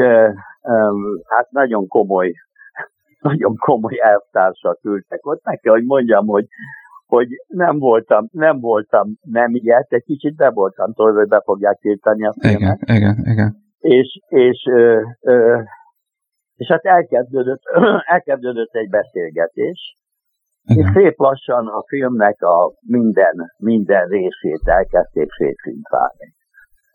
hát 1.27 1.51
nagyon 1.51 1.87
komoly, 1.87 2.33
nagyon 3.29 3.57
komoly 3.57 3.99
elvtársak 4.01 4.85
ültek 4.85 5.27
ott. 5.27 5.45
Meg 5.45 5.59
kell, 5.59 5.73
hogy 5.73 5.85
mondjam, 5.85 6.27
hogy 6.27 6.47
hogy 7.07 7.29
nem 7.47 7.79
voltam, 7.79 8.29
nem 8.31 8.61
voltam 8.61 9.19
nem 9.23 9.55
ilyet, 9.55 9.93
egy 9.93 10.03
kicsit 10.05 10.37
be 10.37 10.51
voltam 10.51 10.93
tolva, 10.93 11.19
hogy 11.19 11.29
be 11.29 11.41
fogják 11.45 11.79
tiltani 11.79 12.27
a 12.27 12.33
filmet. 12.41 12.81
Igen, 12.83 12.97
igen, 12.97 13.17
igen. 13.33 13.57
És, 13.79 14.21
és, 14.29 14.67
ö, 14.71 15.01
ö, 15.21 15.63
és 16.57 16.67
hát 16.67 16.85
elkezdődött, 16.85 17.63
elkezdődött 18.15 18.75
egy 18.75 18.89
beszélgetés, 18.89 19.97
és 20.65 20.77
igen. 20.77 20.93
szép 20.93 21.19
lassan 21.19 21.67
a 21.67 21.83
filmnek 21.87 22.43
a 22.43 22.73
minden, 22.81 23.53
minden 23.57 24.09
részét 24.09 24.61
elkezdték 24.65 25.33
szétfintálni. 25.33 26.35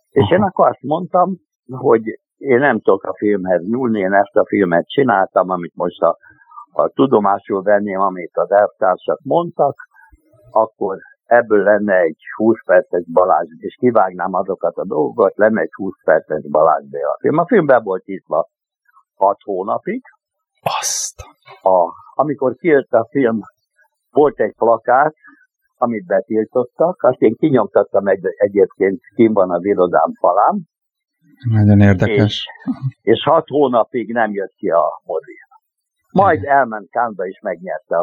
És 0.10 0.32
én 0.32 0.42
akkor 0.42 0.68
azt 0.68 0.82
mondtam, 0.82 1.36
hogy 1.66 2.02
én 2.38 2.60
nem 2.60 2.80
tudok 2.80 3.04
a 3.04 3.16
filmhez 3.18 3.62
nyúlni, 3.64 4.00
én 4.00 4.14
ezt 4.14 4.36
a 4.36 4.46
filmet 4.46 4.88
csináltam, 4.88 5.50
amit 5.50 5.76
most 5.76 6.02
a, 6.02 6.18
a 6.72 6.88
tudomásul 6.88 7.62
venném, 7.62 8.00
amit 8.00 8.32
az 8.34 8.52
elvtársak 8.52 9.20
mondtak, 9.24 9.76
akkor 10.52 10.98
ebből 11.26 11.64
lenne 11.64 11.96
egy 11.96 12.18
20 12.36 12.64
perces 12.66 13.04
Balázs, 13.12 13.48
és 13.58 13.76
kivágnám 13.80 14.34
azokat 14.34 14.76
a 14.76 14.86
dolgokat, 14.86 15.38
lenne 15.38 15.62
egy 15.62 15.74
20 15.74 15.94
perces 16.04 16.50
Balázs 16.50 16.90
Béla 16.90 17.18
film. 17.20 17.38
A 17.38 17.46
filmben 17.46 17.84
volt 17.84 18.08
írva 18.08 18.48
6 19.16 19.38
hónapig, 19.44 20.02
Azt. 20.62 21.22
a, 21.62 21.92
amikor 22.14 22.56
kijött 22.56 22.92
a 22.92 23.08
film, 23.10 23.40
volt 24.12 24.40
egy 24.40 24.54
plakát, 24.58 25.16
amit 25.78 26.06
betiltottak, 26.06 27.04
azt 27.04 27.22
én 27.22 27.36
kinyomtattam 27.36 28.08
egy, 28.08 28.20
egyébként, 28.38 29.02
kim 29.16 29.34
van 29.34 29.52
az 29.52 29.66
irodám 29.66 30.14
falán, 30.20 30.62
Nagyon 31.50 31.80
érdekes. 31.80 32.48
és 33.02 33.24
hat 33.24 33.48
hónapig 33.48 34.14
nem 34.14 34.32
jött 34.32 34.54
ki 34.56 34.70
a 34.70 35.02
mozi. 35.06 35.36
Majd 36.12 36.44
elment 36.44 36.90
Kámba 36.90 37.26
és 37.26 37.40
megnyerte, 37.42 37.96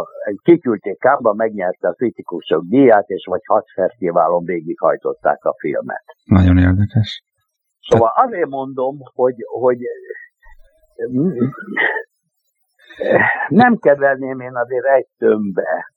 kiküldték 0.42 0.98
Kámba, 0.98 1.32
megnyerte 1.32 1.88
a 1.88 1.92
kritikusok 1.92 2.64
díját, 2.64 3.08
és 3.08 3.26
vagy 3.30 3.40
hat 3.44 3.64
fesztiválon 3.74 4.44
végighajtották 4.44 5.44
a 5.44 5.54
filmet. 5.58 6.04
Nagyon 6.24 6.58
érdekes. 6.58 7.22
Szóval 7.80 8.12
azért 8.14 8.48
mondom, 8.48 8.96
hogy, 9.14 9.34
hogy 9.60 9.78
nem 13.48 13.76
kedvelném 13.76 14.40
én 14.40 14.56
azért 14.56 14.84
egy 14.84 15.06
tömbbe 15.16 15.93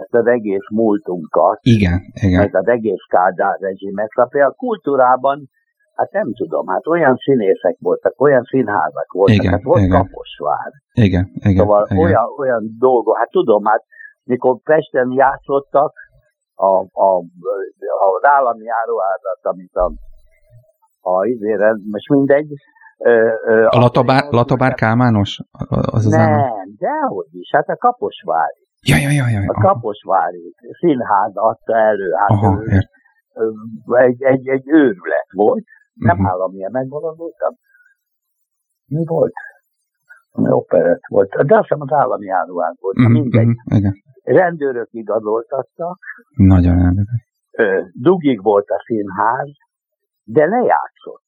ezt 0.00 0.14
az 0.14 0.26
egész 0.26 0.68
múltunkat. 0.70 1.58
Igen, 1.60 2.00
igen. 2.26 2.40
Meg 2.40 2.56
az 2.56 2.68
egész 2.68 3.04
Kádár 3.08 3.56
rezsimet. 3.60 4.08
Szóval 4.14 4.30
például 4.30 4.52
a 4.52 4.60
kultúrában, 4.64 5.48
hát 5.94 6.10
nem 6.12 6.28
tudom, 6.34 6.66
hát 6.66 6.86
olyan 6.86 7.16
színészek 7.16 7.76
voltak, 7.78 8.20
olyan 8.20 8.42
színházak 8.42 9.12
voltak, 9.12 9.36
Igen, 9.36 9.52
hát 9.52 9.62
volt 9.62 9.82
igen. 9.82 10.00
Kaposvár. 10.00 10.70
Igen, 10.92 11.30
igen. 11.34 11.62
Szóval 11.64 11.86
igen. 11.90 12.04
olyan, 12.04 12.26
olyan 12.38 12.62
dolgok, 12.78 13.16
hát 13.16 13.30
tudom, 13.30 13.64
hát 13.64 13.82
mikor 14.24 14.58
Pesten 14.62 15.10
játszottak, 15.12 15.92
a, 16.54 16.72
a, 16.92 17.10
a, 17.10 18.04
az 18.16 18.22
állami 18.22 18.66
áruházat, 18.82 19.40
amit 19.42 19.74
a, 19.74 19.92
a 21.00 21.24
izére, 21.24 21.74
most 21.90 22.08
mindegy. 22.08 22.52
Ö, 22.98 23.32
ö, 23.46 23.66
A 23.68 23.78
Latabár, 23.78 24.22
Latabár 24.30 24.74
Kálmános? 24.74 25.40
Az 25.68 26.06
az? 26.06 26.12
Nem, 26.12 26.40
dehogy 26.78 27.28
is, 27.30 27.50
hát 27.52 27.68
a 27.68 27.76
Kaposvári. 27.76 28.63
Ja, 28.90 28.96
ja, 28.96 29.10
ja, 29.10 29.28
ja. 29.28 29.40
A 29.40 29.54
aha. 29.56 29.72
Kaposvári 29.72 30.54
színház 30.80 31.32
adta 31.34 31.76
elő, 31.76 32.10
hát 32.12 32.30
Aha, 32.30 32.62
ő- 32.62 32.88
egy, 33.96 34.22
egy, 34.22 34.48
egy 34.48 34.68
őrület 34.68 35.30
volt, 35.32 35.64
nem 35.94 36.16
Mhm. 36.16 36.26
állami, 36.26 36.58
megmaradultam. 36.70 37.54
Mi 38.86 39.04
volt? 39.04 39.32
Operett 40.32 41.00
volt, 41.08 41.28
de 41.46 41.54
azt 41.56 41.62
hiszem 41.68 41.80
az 41.80 41.92
állami 41.92 42.28
áruház 42.28 42.76
volt, 42.80 42.96
Mhm, 42.96 43.06
uh 43.06 43.12
mindegy. 43.12 43.46
mhm, 43.46 43.74
Igen. 43.76 43.92
Rendőrök 44.22 44.88
igazoltattak, 44.90 45.98
Nagyon 46.36 47.06
ö, 47.50 47.82
dugig 47.92 48.42
volt 48.42 48.68
a 48.68 48.82
színház, 48.86 49.48
de 50.24 50.44
lejátszott. 50.46 51.22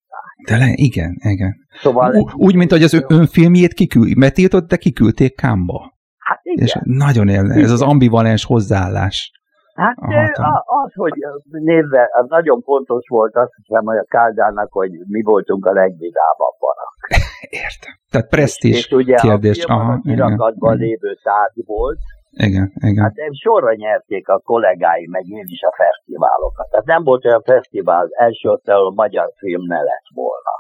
De 0.49 0.57
le, 0.57 0.73
igen, 0.75 1.17
igen. 1.23 1.55
Szóval, 1.83 2.15
Ú, 2.15 2.29
úgy, 2.37 2.57
mint 2.57 2.71
hogy 2.71 2.83
az 2.83 3.05
önfilmjét 3.09 3.73
kiküld, 3.73 4.19
betiltott, 4.19 4.69
de 4.69 4.77
kiküldték 4.77 5.37
Kámba. 5.37 5.95
Hát 6.29 6.41
igen, 6.43 6.65
És 6.67 6.77
nagyon 6.83 7.29
érdekes, 7.29 7.63
ez 7.63 7.71
az 7.71 7.83
ambivalens 7.83 8.45
hozzáállás. 8.45 9.31
hát 9.75 9.97
a- 10.39 10.65
az, 10.85 10.93
hogy 10.95 11.13
nézve, 11.51 12.09
az 12.21 12.27
nagyon 12.29 12.61
fontos 12.63 13.05
volt, 13.09 13.35
azt 13.37 13.53
hiszem, 13.57 13.85
hogy 13.85 13.97
a 13.97 14.05
Káldának, 14.09 14.73
hogy 14.73 14.91
mi 15.09 15.23
voltunk 15.23 15.67
a 15.67 15.73
legvidámabbak. 15.73 16.79
Értem. 17.65 17.93
Tehát 18.11 18.29
presztízs 18.29 18.77
És 18.87 18.91
ugye 18.91 19.17
kérdés. 19.17 19.65
a 19.65 19.73
Aha, 19.73 20.01
kirakatban 20.03 20.77
lévő 20.77 21.15
tárgy 21.23 21.63
volt, 21.67 21.99
igen, 22.31 22.73
igen. 22.75 23.03
hát 23.03 23.13
sorra 23.43 23.75
nyerték 23.75 24.29
a 24.29 24.39
kollégáim, 24.39 25.11
meg 25.11 25.25
én 25.27 25.45
is 25.47 25.63
a 25.63 25.75
fesztiválokat. 25.77 26.71
Tehát 26.71 26.87
nem 26.87 27.03
volt 27.05 27.25
olyan 27.25 27.43
fesztivál 27.43 28.07
első 28.11 28.49
ott, 28.49 28.69
ahol 28.69 28.93
magyar 28.95 29.29
film 29.37 29.63
ne 29.67 29.77
lett 29.91 30.09
volna. 30.15 30.53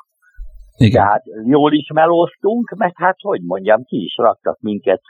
igen. 0.76 1.02
Tehát 1.02 1.22
jól 1.44 1.72
is 1.72 1.90
melóztunk, 1.94 2.74
meg 2.76 2.92
hát 2.94 3.16
hogy 3.20 3.40
mondjam, 3.42 3.84
ki 3.84 4.02
is 4.04 4.16
raktak 4.16 4.58
minket 4.60 5.00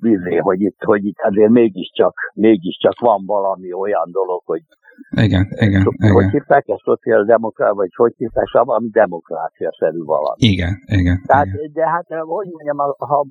vizé, 0.00 0.36
hogy 0.36 0.60
itt, 0.60 0.82
hogy 0.82 1.04
itt 1.04 1.18
azért 1.18 1.50
mégiscsak, 1.50 2.14
mégiscsak 2.34 2.98
van 3.00 3.22
valami 3.26 3.72
olyan 3.72 4.08
dolog, 4.10 4.42
hogy 4.44 4.62
Igen, 5.10 5.46
igen, 5.50 5.82
hogy 5.82 5.94
igen. 5.98 6.30
hívták 6.30 6.68
ezt 6.68 6.82
szociáldemokrácia, 6.84 7.74
vagy 7.74 7.94
hogy 7.94 8.14
hívták, 8.16 8.46
szóval 8.46 8.64
valami 8.64 8.88
demokrácia-szerű 8.88 10.02
valami. 10.04 10.36
Igen, 10.36 10.72
igen. 10.86 11.22
Tehát, 11.26 11.46
igen. 11.46 11.70
de 11.72 11.88
hát, 11.88 12.06
hogy 12.08 12.48
mondjam, 12.50 12.76
ha, 12.76 12.96
ha, 12.98 13.26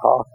ha, 0.00 0.26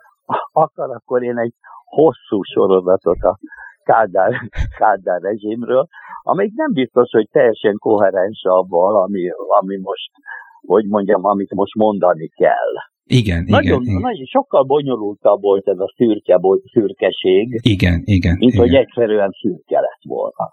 akar, 0.52 0.96
akkor 0.96 1.24
én 1.24 1.38
egy 1.38 1.54
hosszú 1.86 2.42
sorozatot 2.42 3.22
a 3.22 3.38
Kádár, 3.84 4.32
Kádár 4.78 5.22
rezsimről, 5.22 5.88
amelyik 6.22 6.54
nem 6.56 6.72
biztos, 6.74 7.10
hogy 7.12 7.28
teljesen 7.32 7.76
koherens 7.78 8.42
avval, 8.44 9.02
ami, 9.02 9.30
ami 9.60 9.78
most, 9.78 10.12
hogy 10.68 10.86
mondjam, 10.86 11.26
amit 11.26 11.54
most 11.54 11.76
mondani 11.76 12.28
kell. 12.28 12.74
Igen, 13.12 13.44
Nagyon, 13.48 13.82
igen, 13.82 14.02
nagyon 14.02 14.26
sokkal 14.26 14.64
bonyolultabb 14.64 15.42
volt 15.42 15.68
ez 15.68 15.80
a 15.80 15.94
szürke, 15.96 16.38
volt, 16.38 16.64
szürkeség, 16.74 17.60
Igen, 17.62 18.02
igen, 18.06 18.36
mint 18.38 18.54
igen. 18.54 18.66
hogy 18.66 18.76
egyszerűen 18.76 19.32
szürke 19.42 19.80
lett 19.80 20.04
volna. 20.04 20.50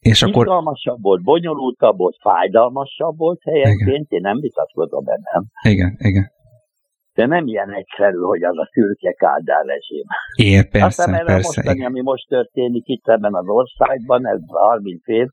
És 0.00 0.22
akkor, 0.22 0.46
Izgalmasabb 0.46 1.02
volt, 1.02 1.22
bonyolultabb 1.22 1.96
volt, 1.98 2.16
fájdalmasabb 2.20 3.16
volt 3.16 3.40
helyenként, 3.42 4.10
én 4.10 4.20
nem 4.20 4.38
vitatkozom 4.40 5.04
bennem. 5.04 5.42
igen, 5.62 5.96
igen. 5.98 6.26
De 7.14 7.26
nem 7.26 7.46
ilyen 7.46 7.72
egyszerű, 7.72 8.18
hogy 8.18 8.42
az 8.42 8.58
a 8.58 8.68
szürke 8.72 9.12
Kádár 9.12 9.64
rezsim. 9.64 10.06
É, 10.34 10.56
Aztán 10.56 10.70
persze, 10.70 11.02
erre 11.02 11.24
persze. 11.24 11.46
mostani, 11.46 11.76
Igen. 11.76 11.86
ami 11.90 12.00
most 12.00 12.28
történik 12.28 12.82
itt 12.86 13.06
ebben 13.08 13.34
az 13.34 13.48
országban, 13.48 14.26
ez 14.26 14.40
a 14.46 14.58
30 14.58 15.08
év, 15.08 15.26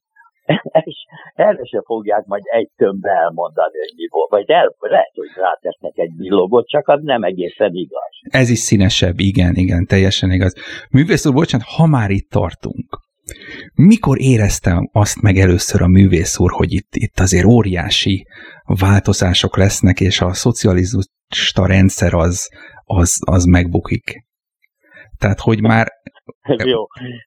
és 0.92 1.06
erre 1.36 1.64
se 1.64 1.82
fogják 1.86 2.26
majd 2.26 2.44
egy 2.46 2.70
tömbbe 2.76 3.10
elmondani, 3.10 3.78
hogy 3.78 3.94
mi 3.96 4.08
volt. 4.10 4.30
Vagy 4.30 4.50
el, 4.50 4.76
lehet, 4.80 5.12
hogy 5.14 5.30
rátesznek 5.36 5.98
egy 5.98 6.14
billogot, 6.16 6.68
csak 6.68 6.88
az 6.88 7.00
nem 7.04 7.24
egészen 7.24 7.74
igaz. 7.74 8.14
Ez 8.22 8.50
is 8.50 8.60
színesebb, 8.60 9.20
igen, 9.20 9.56
igen, 9.56 9.86
teljesen 9.86 10.32
igaz. 10.32 10.54
Művész 10.92 11.26
úr, 11.26 11.34
bocsánat, 11.34 11.68
ha 11.68 11.86
már 11.86 12.10
itt 12.10 12.30
tartunk, 12.30 13.06
mikor 13.76 14.22
éreztem 14.22 14.90
azt 14.92 15.22
meg 15.22 15.38
először 15.38 15.82
a 15.82 15.88
művész 15.88 16.40
úr, 16.40 16.52
hogy 16.52 16.74
itt, 16.74 16.90
itt 16.96 17.20
azért 17.20 17.46
óriási 17.46 18.28
változások 18.64 19.58
lesznek, 19.58 20.00
és 20.00 20.22
a 20.22 20.34
szocialista 20.34 21.66
rendszer 21.66 22.14
az, 22.14 22.50
az, 22.84 23.20
az 23.26 23.46
megbukik? 23.46 24.26
Tehát, 25.18 25.40
hogy 25.40 25.62
már 25.62 25.88
Ez 26.42 26.66
jó. 26.66 26.84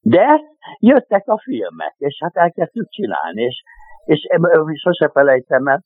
De 0.00 0.40
jöttek 0.78 1.22
a 1.26 1.40
filmek, 1.42 1.94
és 1.96 2.18
hát 2.22 2.36
elkezdtük 2.36 2.88
csinálni, 2.88 3.42
és, 3.42 3.62
és 4.04 4.28
sose 4.82 5.10
felejtem 5.12 5.66
el, 5.66 5.84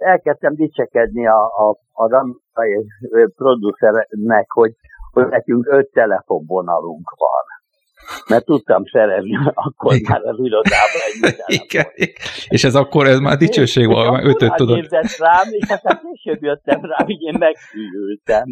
elkezdtem 0.00 0.54
dicsekedni 0.54 1.26
a, 1.26 1.44
a, 1.44 1.76
amerikai 1.92 2.86
ö, 3.10 3.26
producernek, 3.36 4.50
hogy, 4.50 4.72
hogy 5.12 5.26
nekünk 5.26 5.66
öt 5.66 5.90
telefonvonalunk 5.92 7.10
van. 7.16 7.39
Mert 8.28 8.44
tudtam 8.44 8.82
szerezni 8.84 9.38
akkor 9.66 9.94
Igen. 9.94 10.10
már 10.10 10.32
az 10.32 10.38
irodában 10.38 11.02
egy 11.06 11.36
Igen. 11.62 11.86
És 12.48 12.64
ez 12.64 12.74
akkor 12.74 13.06
ez 13.06 13.18
már 13.18 13.36
dicsőség 13.36 13.86
volt, 13.86 14.10
már 14.10 14.24
ötöt 14.24 14.54
tudod. 14.54 14.76
Nézett 14.76 15.16
rám, 15.18 15.48
és 15.50 15.68
aztán 15.68 16.00
később 16.12 16.42
jöttem 16.42 16.80
rá, 16.84 17.04
hogy 17.04 17.22
én 17.22 17.36
megkívültem. 17.38 18.46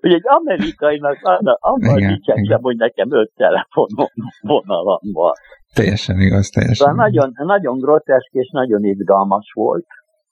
hogy 0.00 0.12
egy 0.18 0.24
amerikainak 0.24 1.18
abban 1.60 1.94
dicsekszem, 1.94 2.60
hogy 2.60 2.76
nekem 2.76 3.12
öt 3.12 3.32
telefonvonalam 3.36 5.12
van. 5.12 5.32
Teljesen 5.74 6.20
igaz, 6.20 6.48
teljesen. 6.48 6.86
Szóval 6.86 7.04
nagyon, 7.04 7.32
nagyon 7.36 7.78
groteszk 7.78 8.32
és 8.32 8.50
nagyon 8.52 8.84
izgalmas 8.84 9.52
volt. 9.54 9.86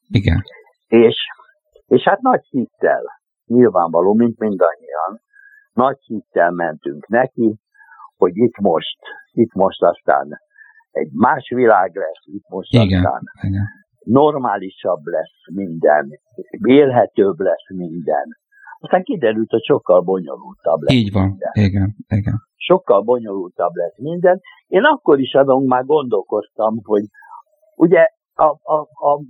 Igen. 0.08 0.42
És, 0.86 1.16
és 1.86 2.02
hát 2.02 2.20
nagy 2.20 2.44
hittel, 2.50 3.02
nyilvánvaló, 3.46 4.14
mint 4.14 4.38
mindannyian, 4.38 5.22
nagy 5.74 5.98
hittel 6.00 6.50
mentünk 6.50 7.06
neki, 7.06 7.58
hogy 8.16 8.36
itt 8.36 8.58
most, 8.58 8.98
itt 9.32 9.52
most 9.52 9.82
aztán 9.82 10.28
egy 10.90 11.10
más 11.12 11.50
világ 11.54 11.94
lesz, 11.94 12.22
itt 12.24 12.48
most 12.48 12.72
igen, 12.72 13.04
aztán 13.04 13.22
igen. 13.42 13.66
normálisabb 14.04 15.04
lesz 15.04 15.54
minden, 15.54 16.08
élhetőbb 16.66 17.38
lesz 17.38 17.68
minden. 17.68 18.24
Aztán 18.78 19.02
kiderült, 19.02 19.50
hogy 19.50 19.64
sokkal 19.64 20.00
bonyolultabb 20.00 20.80
lesz 20.80 20.94
Így 20.94 21.12
van, 21.12 21.26
minden. 21.26 21.50
igen, 21.52 21.94
igen. 22.08 22.34
Sokkal 22.56 23.02
bonyolultabb 23.02 23.74
lesz 23.74 23.98
minden. 23.98 24.40
Én 24.66 24.82
akkor 24.82 25.20
is 25.20 25.34
adom, 25.34 25.66
már 25.66 25.84
gondolkoztam, 25.84 26.80
hogy 26.82 27.02
ugye 27.76 28.06
a, 28.34 28.44
a, 28.44 28.88
a, 28.94 29.20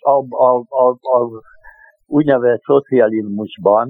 a, 0.00 0.44
a, 0.44 0.64
a, 0.68 0.88
a 0.90 1.42
úgynevezett 2.06 2.62
szocializmusban 2.62 3.88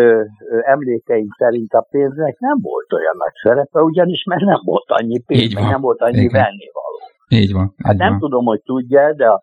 ö, 0.00 0.22
ö, 0.50 0.58
emlékeink 0.62 1.34
szerint 1.38 1.72
a 1.72 1.86
pénznek 1.90 2.38
nem 2.38 2.58
volt 2.60 2.92
olyan 2.92 3.16
nagy 3.16 3.34
szerepe, 3.42 3.80
ugyanis 3.82 4.24
mert 4.24 4.42
nem 4.42 4.60
volt 4.64 4.90
annyi 4.90 5.20
pénz, 5.22 5.40
Így 5.42 5.54
van. 5.54 5.68
nem 5.68 5.80
volt 5.80 6.00
annyi 6.00 6.24
Igen. 6.28 6.42
vennivaló. 6.42 6.98
Így 7.28 7.52
van. 7.52 7.74
Hát 7.84 7.92
így 7.92 7.98
nem 7.98 8.10
van. 8.10 8.18
tudom, 8.18 8.44
hogy 8.44 8.62
tudja, 8.62 9.12
de 9.12 9.28
a, 9.28 9.42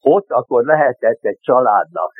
ott 0.00 0.30
akkor 0.30 0.64
lehetett 0.64 1.24
egy 1.24 1.38
családnak 1.40 2.12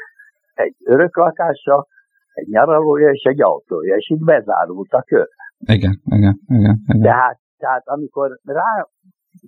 egy 0.55 0.75
öröklakása, 0.85 1.87
egy 2.33 2.49
nyaralója 2.49 3.11
és 3.11 3.23
egy 3.23 3.43
autója, 3.43 3.97
és 3.97 4.11
itt 4.11 4.25
bezárult 4.25 4.93
a 4.93 5.03
kör. 5.03 5.29
Igen, 5.59 6.01
igen, 6.05 6.41
igen. 6.49 6.83
igen. 6.87 7.03
Tehát, 7.03 7.39
tehát 7.59 7.83
amikor 7.89 8.39
rá, 8.45 8.89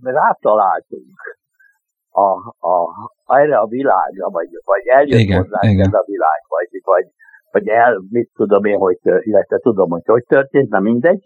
rátaláltunk 0.02 1.38
a, 2.10 2.30
a, 2.68 2.76
erre 3.26 3.58
a 3.58 3.66
világra, 3.66 4.28
vagy, 4.30 4.48
vagy 4.64 4.86
eljött 4.86 5.18
igen, 5.18 5.42
hozzá 5.42 5.60
igen. 5.68 5.86
ez 5.86 5.92
a 5.92 6.02
világ, 6.06 6.40
vagy, 6.48 6.68
vagy, 6.84 7.06
vagy 7.50 7.68
el, 7.68 8.02
mit 8.10 8.30
tudom 8.34 8.64
én, 8.64 8.78
hogy, 8.78 8.98
illetve 9.02 9.58
tudom, 9.58 9.90
hogy 9.90 10.02
hogy 10.04 10.24
történt, 10.24 10.68
na 10.68 10.80
mindegy. 10.80 11.22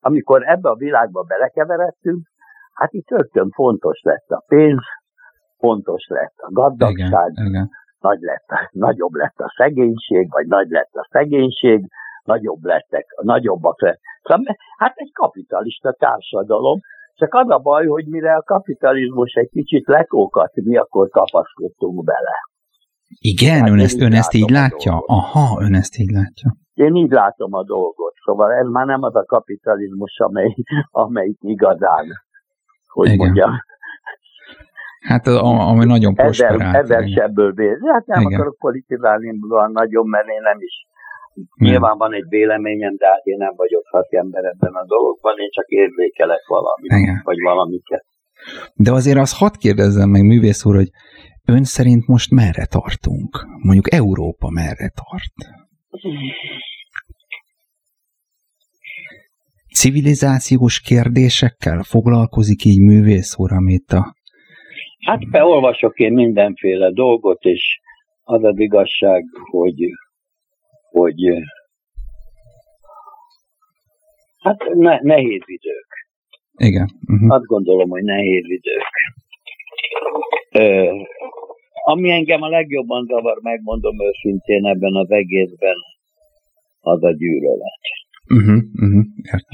Amikor 0.00 0.42
ebbe 0.48 0.68
a 0.68 0.74
világba 0.74 1.22
belekeveredtünk, 1.22 2.26
hát 2.74 2.92
itt 2.92 3.10
rögtön 3.10 3.50
fontos 3.50 4.00
lett 4.02 4.28
a 4.28 4.44
pénz, 4.46 4.82
fontos 5.58 6.06
lett 6.08 6.34
a 6.36 6.52
gazdagság, 6.52 7.30
igen, 7.32 7.46
igen. 7.46 7.68
Nagy 7.98 8.20
lett, 8.20 8.70
nagyobb 8.70 9.12
lett 9.12 9.38
a 9.38 9.54
szegénység, 9.56 10.30
vagy 10.30 10.46
nagy 10.46 10.68
lett 10.68 10.92
a 10.92 11.08
szegénység, 11.10 11.86
nagyobb 12.24 12.64
lettek, 12.64 13.06
nagyobbak 13.22 13.80
lett. 13.80 13.98
Szóval, 14.22 14.56
hát 14.78 14.92
egy 14.96 15.12
kapitalista 15.12 15.92
társadalom, 15.92 16.78
csak 17.14 17.34
az 17.34 17.50
a 17.50 17.58
baj, 17.58 17.86
hogy 17.86 18.06
mire 18.06 18.34
a 18.34 18.42
kapitalizmus 18.42 19.32
egy 19.32 19.48
kicsit 19.48 19.86
lekókat, 19.86 20.54
mi 20.54 20.76
akkor 20.76 21.08
kapaszkodtunk 21.08 22.04
bele. 22.04 22.36
Igen, 23.18 23.60
hát 23.60 23.68
ön, 23.68 23.78
ezt, 23.78 24.00
ön 24.00 24.12
ezt 24.12 24.34
így 24.34 24.50
látja? 24.50 25.02
Aha, 25.06 25.62
ön 25.64 25.74
ezt 25.74 25.98
így 25.98 26.10
látja. 26.10 26.56
Én 26.74 26.94
így 26.94 27.10
látom 27.10 27.52
a 27.54 27.64
dolgot, 27.64 28.14
szóval 28.24 28.52
ez 28.52 28.66
már 28.66 28.86
nem 28.86 29.02
az 29.02 29.14
a 29.14 29.24
kapitalizmus, 29.24 30.18
amely, 30.18 30.56
amely 30.90 31.34
igazán, 31.40 32.06
hogy 32.86 33.06
Igen. 33.06 33.18
mondjam. 33.18 33.50
Hát 35.00 35.26
ami 35.70 35.84
nagyon 35.84 36.14
prosperált. 36.14 36.60
Ezer, 36.60 36.74
ezer 36.74 37.08
sebből 37.08 37.54
Hát 37.92 38.06
nem 38.06 38.20
Igen. 38.20 38.32
akarok 38.32 38.56
politizálni 38.58 39.38
nagyon, 39.72 40.06
mert 40.08 40.26
én 40.26 40.42
nem 40.42 40.60
is 40.60 40.86
Nyilván 41.56 41.98
van 41.98 42.12
egy 42.12 42.28
véleményem, 42.28 42.96
de 42.96 43.06
hát 43.06 43.24
én 43.24 43.36
nem 43.36 43.52
vagyok 43.56 43.82
ember 44.10 44.44
ebben 44.44 44.72
a 44.72 44.84
dologban, 44.86 45.38
én 45.38 45.50
csak 45.50 45.68
érzékelek 45.68 46.46
valamit, 46.46 46.92
Igen. 46.92 47.20
vagy 47.24 47.40
valamiket. 47.42 48.04
De 48.74 48.92
azért 48.92 49.18
azt 49.18 49.36
hadd 49.36 49.52
kérdezzem 49.58 50.08
meg, 50.08 50.22
művész 50.22 50.64
úr, 50.64 50.74
hogy 50.74 50.90
ön 51.46 51.64
szerint 51.64 52.06
most 52.06 52.30
merre 52.30 52.66
tartunk? 52.66 53.46
Mondjuk 53.62 53.92
Európa 53.92 54.50
merre 54.50 54.92
tart? 55.00 55.34
Civilizációs 59.74 60.80
kérdésekkel 60.80 61.82
foglalkozik 61.82 62.64
így 62.64 62.80
művész 62.80 63.38
úr, 63.38 63.52
amit 63.52 63.90
a... 63.92 64.14
Hát 65.06 65.30
beolvasok 65.30 65.98
én 65.98 66.12
mindenféle 66.12 66.92
dolgot, 66.92 67.42
és 67.42 67.80
az 68.22 68.44
az 68.44 68.58
igazság, 68.58 69.24
hogy 69.50 69.90
hogy 70.90 71.20
hát 74.38 74.58
ne, 74.74 74.98
nehéz 75.00 75.42
idők. 75.44 75.86
Igen. 76.52 76.88
Uh-huh. 77.06 77.34
Azt 77.34 77.44
gondolom, 77.44 77.90
hogy 77.90 78.02
nehéz 78.02 78.44
idők. 78.44 78.92
Ö, 80.52 80.90
ami 81.84 82.10
engem 82.10 82.42
a 82.42 82.48
legjobban 82.48 83.06
zavar, 83.06 83.38
megmondom 83.42 83.96
őszintén 84.08 84.66
ebben 84.66 84.94
az 84.94 85.10
egészben, 85.10 85.76
az 86.80 87.02
a 87.02 87.12
gyűlölet. 87.12 87.80
Uh-huh, 88.34 88.62
uh-huh, 88.82 89.04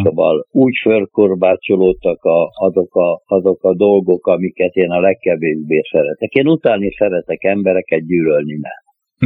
Szóval 0.04 0.46
úgy 0.50 0.76
fölkorbácsolódtak 0.82 2.24
a, 2.24 2.50
azok, 2.52 2.94
a, 2.94 3.22
azok 3.26 3.62
a 3.62 3.74
dolgok, 3.74 4.26
amiket 4.26 4.74
én 4.74 4.90
a 4.90 5.00
legkevésbé 5.00 5.80
szeretek. 5.90 6.32
Én 6.32 6.46
utálni 6.46 6.90
szeretek 6.90 7.44
embereket, 7.44 8.06
gyűlölni 8.06 8.58
nem. 8.60 8.80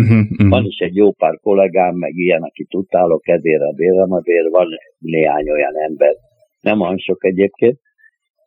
Uh-huh, 0.05 0.31
uh-huh. 0.31 0.49
Van 0.49 0.65
is 0.65 0.79
egy 0.79 0.97
jó 0.97 1.13
pár 1.13 1.39
kollégám, 1.43 1.95
meg 1.95 2.15
ilyen, 2.15 2.43
akit 2.43 2.75
utálok, 2.75 3.29
ezért 3.29 3.63
a 3.63 3.73
bérem, 3.77 4.13
azért 4.13 4.49
van 4.51 4.69
néhány 4.99 5.51
olyan 5.51 5.75
ember, 5.77 6.15
nem 6.61 6.81
olyan 6.81 6.99
sok 6.99 7.25
egyébként, 7.25 7.79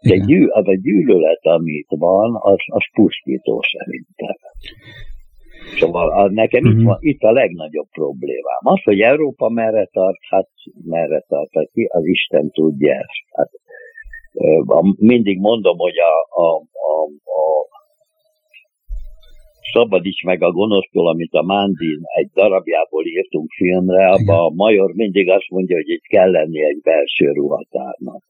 de 0.09 0.15
gyű, 0.27 0.45
az 0.47 0.67
a 0.67 0.75
gyűlölet, 0.75 1.45
amit 1.45 1.87
van, 1.89 2.35
az, 2.41 2.59
az 2.65 2.83
pusztító 2.93 3.61
szerintem. 3.71 4.35
Szóval 5.79 6.23
az 6.23 6.31
nekem 6.31 6.63
uh-huh. 6.63 6.73
itt, 6.73 6.79
mhm. 6.79 6.87
van, 6.87 6.97
itt 6.99 7.21
a 7.21 7.31
legnagyobb 7.31 7.89
problémám. 7.91 8.61
Az, 8.63 8.81
hogy 8.83 8.99
Európa 8.99 9.49
merre 9.49 9.85
tart, 9.91 10.19
hát 10.29 10.49
merre 10.85 11.25
tart, 11.27 11.49
hát 11.53 11.69
ki 11.73 11.83
az 11.89 12.05
Isten 12.05 12.51
tudja 12.51 12.93
ezt. 12.93 13.25
Hát, 13.31 13.49
mindig 14.97 15.39
mondom, 15.39 15.77
hogy 15.77 15.97
a, 15.97 16.41
a, 16.41 16.55
a, 16.55 17.03
a 17.39 17.65
Szabadíts 19.73 20.23
meg 20.23 20.43
a 20.43 20.51
gonosztól, 20.51 21.07
amit 21.07 21.33
a 21.33 21.41
Mándin 21.41 21.99
egy 22.15 22.29
darabjából 22.33 23.05
írtunk 23.05 23.49
filmre, 23.51 24.09
abban 24.09 24.39
a 24.39 24.49
major 24.49 24.91
mindig 24.93 25.29
azt 25.29 25.49
mondja, 25.49 25.75
hogy 25.75 25.89
itt 25.89 26.07
kell 26.07 26.31
lenni 26.31 26.63
egy 26.63 26.81
belső 26.81 27.31
ruhatárnak. 27.31 28.23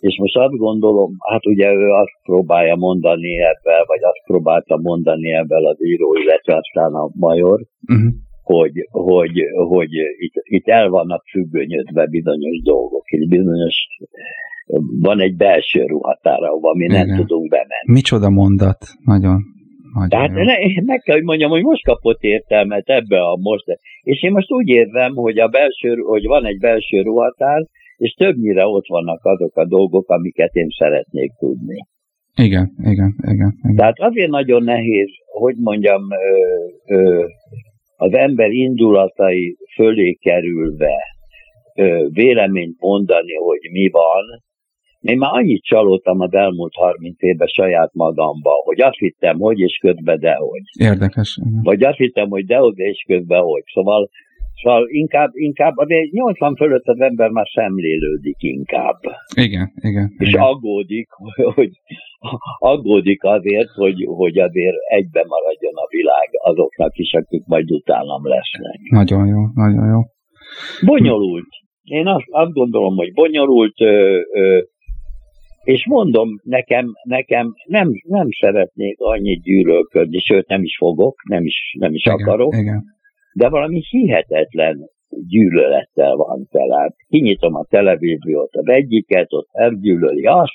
És 0.00 0.18
most 0.18 0.36
azt 0.36 0.56
gondolom, 0.56 1.10
hát 1.30 1.46
ugye 1.46 1.72
ő 1.72 1.88
azt 1.90 2.16
próbálja 2.22 2.76
mondani 2.76 3.38
ebben, 3.38 3.82
vagy 3.86 4.02
azt 4.02 4.22
próbálta 4.24 4.76
mondani 4.76 5.32
ebben 5.32 5.64
az 5.64 5.84
író, 5.84 6.14
illetve 6.14 6.56
aztán 6.56 6.92
a 6.94 7.10
major, 7.14 7.60
uh-huh. 7.88 8.12
hogy, 8.42 8.88
hogy, 8.90 9.36
hogy 9.68 9.92
itt, 10.18 10.34
itt 10.42 10.68
el 10.68 10.88
vannak 10.88 11.22
függönyödve 11.30 12.06
bizonyos 12.06 12.62
dolgok, 12.62 13.04
itt 13.10 13.28
bizonyos 13.28 13.76
van 15.00 15.20
egy 15.20 15.36
belső 15.36 15.84
ruhatára, 15.86 16.46
ahova 16.46 16.74
mi 16.74 16.84
Igen. 16.84 17.06
nem 17.06 17.16
tudunk 17.16 17.48
bemenni. 17.48 17.92
Micsoda 17.92 18.30
mondat, 18.30 18.78
nagyon. 19.04 19.52
Nagyon 19.94 20.08
Tehát 20.08 20.30
ne, 20.30 20.82
meg 20.84 21.00
kell, 21.00 21.14
hogy 21.14 21.24
mondjam, 21.24 21.50
hogy 21.50 21.62
most 21.62 21.84
kapott 21.84 22.22
értelmet 22.22 22.88
ebbe 22.88 23.20
a 23.20 23.36
most. 23.36 23.64
És 24.02 24.22
én 24.22 24.32
most 24.32 24.52
úgy 24.52 24.68
érzem, 24.68 25.14
hogy, 25.14 25.38
a 25.38 25.48
belső, 25.48 25.94
hogy 25.96 26.26
van 26.26 26.44
egy 26.46 26.58
belső 26.58 27.02
ruhatár, 27.02 27.66
és 27.96 28.12
többnyire 28.12 28.66
ott 28.66 28.86
vannak 28.86 29.24
azok 29.24 29.56
a 29.56 29.66
dolgok, 29.66 30.08
amiket 30.08 30.54
én 30.54 30.68
szeretnék 30.68 31.32
tudni. 31.38 31.78
Igen, 32.36 32.72
igen, 32.78 33.14
igen. 33.20 33.54
igen. 33.62 33.76
Tehát 33.76 33.98
azért 33.98 34.30
nagyon 34.30 34.62
nehéz, 34.62 35.08
hogy 35.26 35.54
mondjam, 35.56 36.02
ö, 36.10 36.94
ö, 36.94 37.24
az 37.96 38.12
ember 38.12 38.50
indulatai 38.50 39.56
fölé 39.74 40.12
kerülve 40.12 40.94
ö, 41.74 42.06
véleményt 42.12 42.80
mondani, 42.80 43.34
hogy 43.34 43.68
mi 43.72 43.88
van, 43.88 44.24
én 45.00 45.18
már 45.18 45.30
annyit 45.32 45.62
csalódtam 45.62 46.20
az 46.20 46.32
elmúlt 46.32 46.74
30 46.74 47.22
évben 47.22 47.46
saját 47.46 47.90
magamba, 47.92 48.50
hogy 48.64 48.80
azt 48.80 48.98
hittem, 48.98 49.38
hogy 49.38 49.58
és 49.58 49.78
közben 49.80 50.18
dehogy. 50.18 50.62
Érdekes. 50.78 51.38
Vagy 51.62 51.82
azt 51.82 51.98
hittem, 51.98 52.28
hogy 52.28 52.46
dehogy 52.46 52.78
és 52.78 53.04
közben 53.06 53.42
hogy. 53.42 53.62
Szóval, 53.72 54.08
szóval 54.62 54.88
inkább, 54.88 55.30
inkább, 55.32 55.76
azért 55.76 56.10
80 56.10 56.56
fölött 56.56 56.86
az 56.86 57.00
ember 57.00 57.30
már 57.30 57.46
szemlélődik 57.54 58.36
inkább. 58.38 58.98
Igen, 59.36 59.72
igen. 59.74 60.14
És 60.18 60.28
igen. 60.28 60.42
aggódik, 60.42 61.08
hogy 61.54 61.70
aggódik 62.58 63.22
azért, 63.22 63.68
hogy, 63.68 64.04
hogy 64.06 64.38
azért 64.38 64.76
egybe 64.88 65.24
maradjon 65.26 65.74
a 65.74 65.86
világ 65.88 66.28
azoknak 66.42 66.96
is, 66.96 67.12
akik 67.12 67.44
majd 67.46 67.70
utánam 67.70 68.26
lesznek. 68.26 68.78
Nagyon 68.90 69.26
jó, 69.26 69.40
nagyon 69.54 69.88
jó. 69.88 70.00
Bonyolult. 70.86 71.48
Én 71.82 72.06
azt, 72.06 72.26
azt 72.30 72.52
gondolom, 72.52 72.96
hogy 72.96 73.12
bonyolult, 73.12 73.80
ö, 73.80 74.20
ö, 74.32 74.60
és 75.64 75.86
mondom, 75.86 76.28
nekem, 76.42 76.86
nekem 77.02 77.54
nem, 77.66 77.90
nem 78.08 78.26
szeretnék 78.40 78.96
annyit 78.98 79.42
gyűlölködni, 79.42 80.18
sőt 80.18 80.48
nem 80.48 80.62
is 80.62 80.76
fogok, 80.76 81.22
nem 81.28 81.44
is, 81.44 81.74
nem 81.78 81.94
is 81.94 82.04
igen, 82.04 82.18
akarok, 82.18 82.54
Igen. 82.56 82.84
De 83.34 83.48
valami 83.48 83.80
hihetetlen 83.88 84.78
gyűlölettel 85.28 86.16
van 86.16 86.46
tele. 86.50 86.94
Kinyitom 87.08 87.54
a 87.54 87.64
televíziót, 87.68 88.54
az 88.54 88.66
egyiket, 88.66 89.32
ott 89.32 89.48
elgyűlöli 89.52 90.26
azt, 90.26 90.52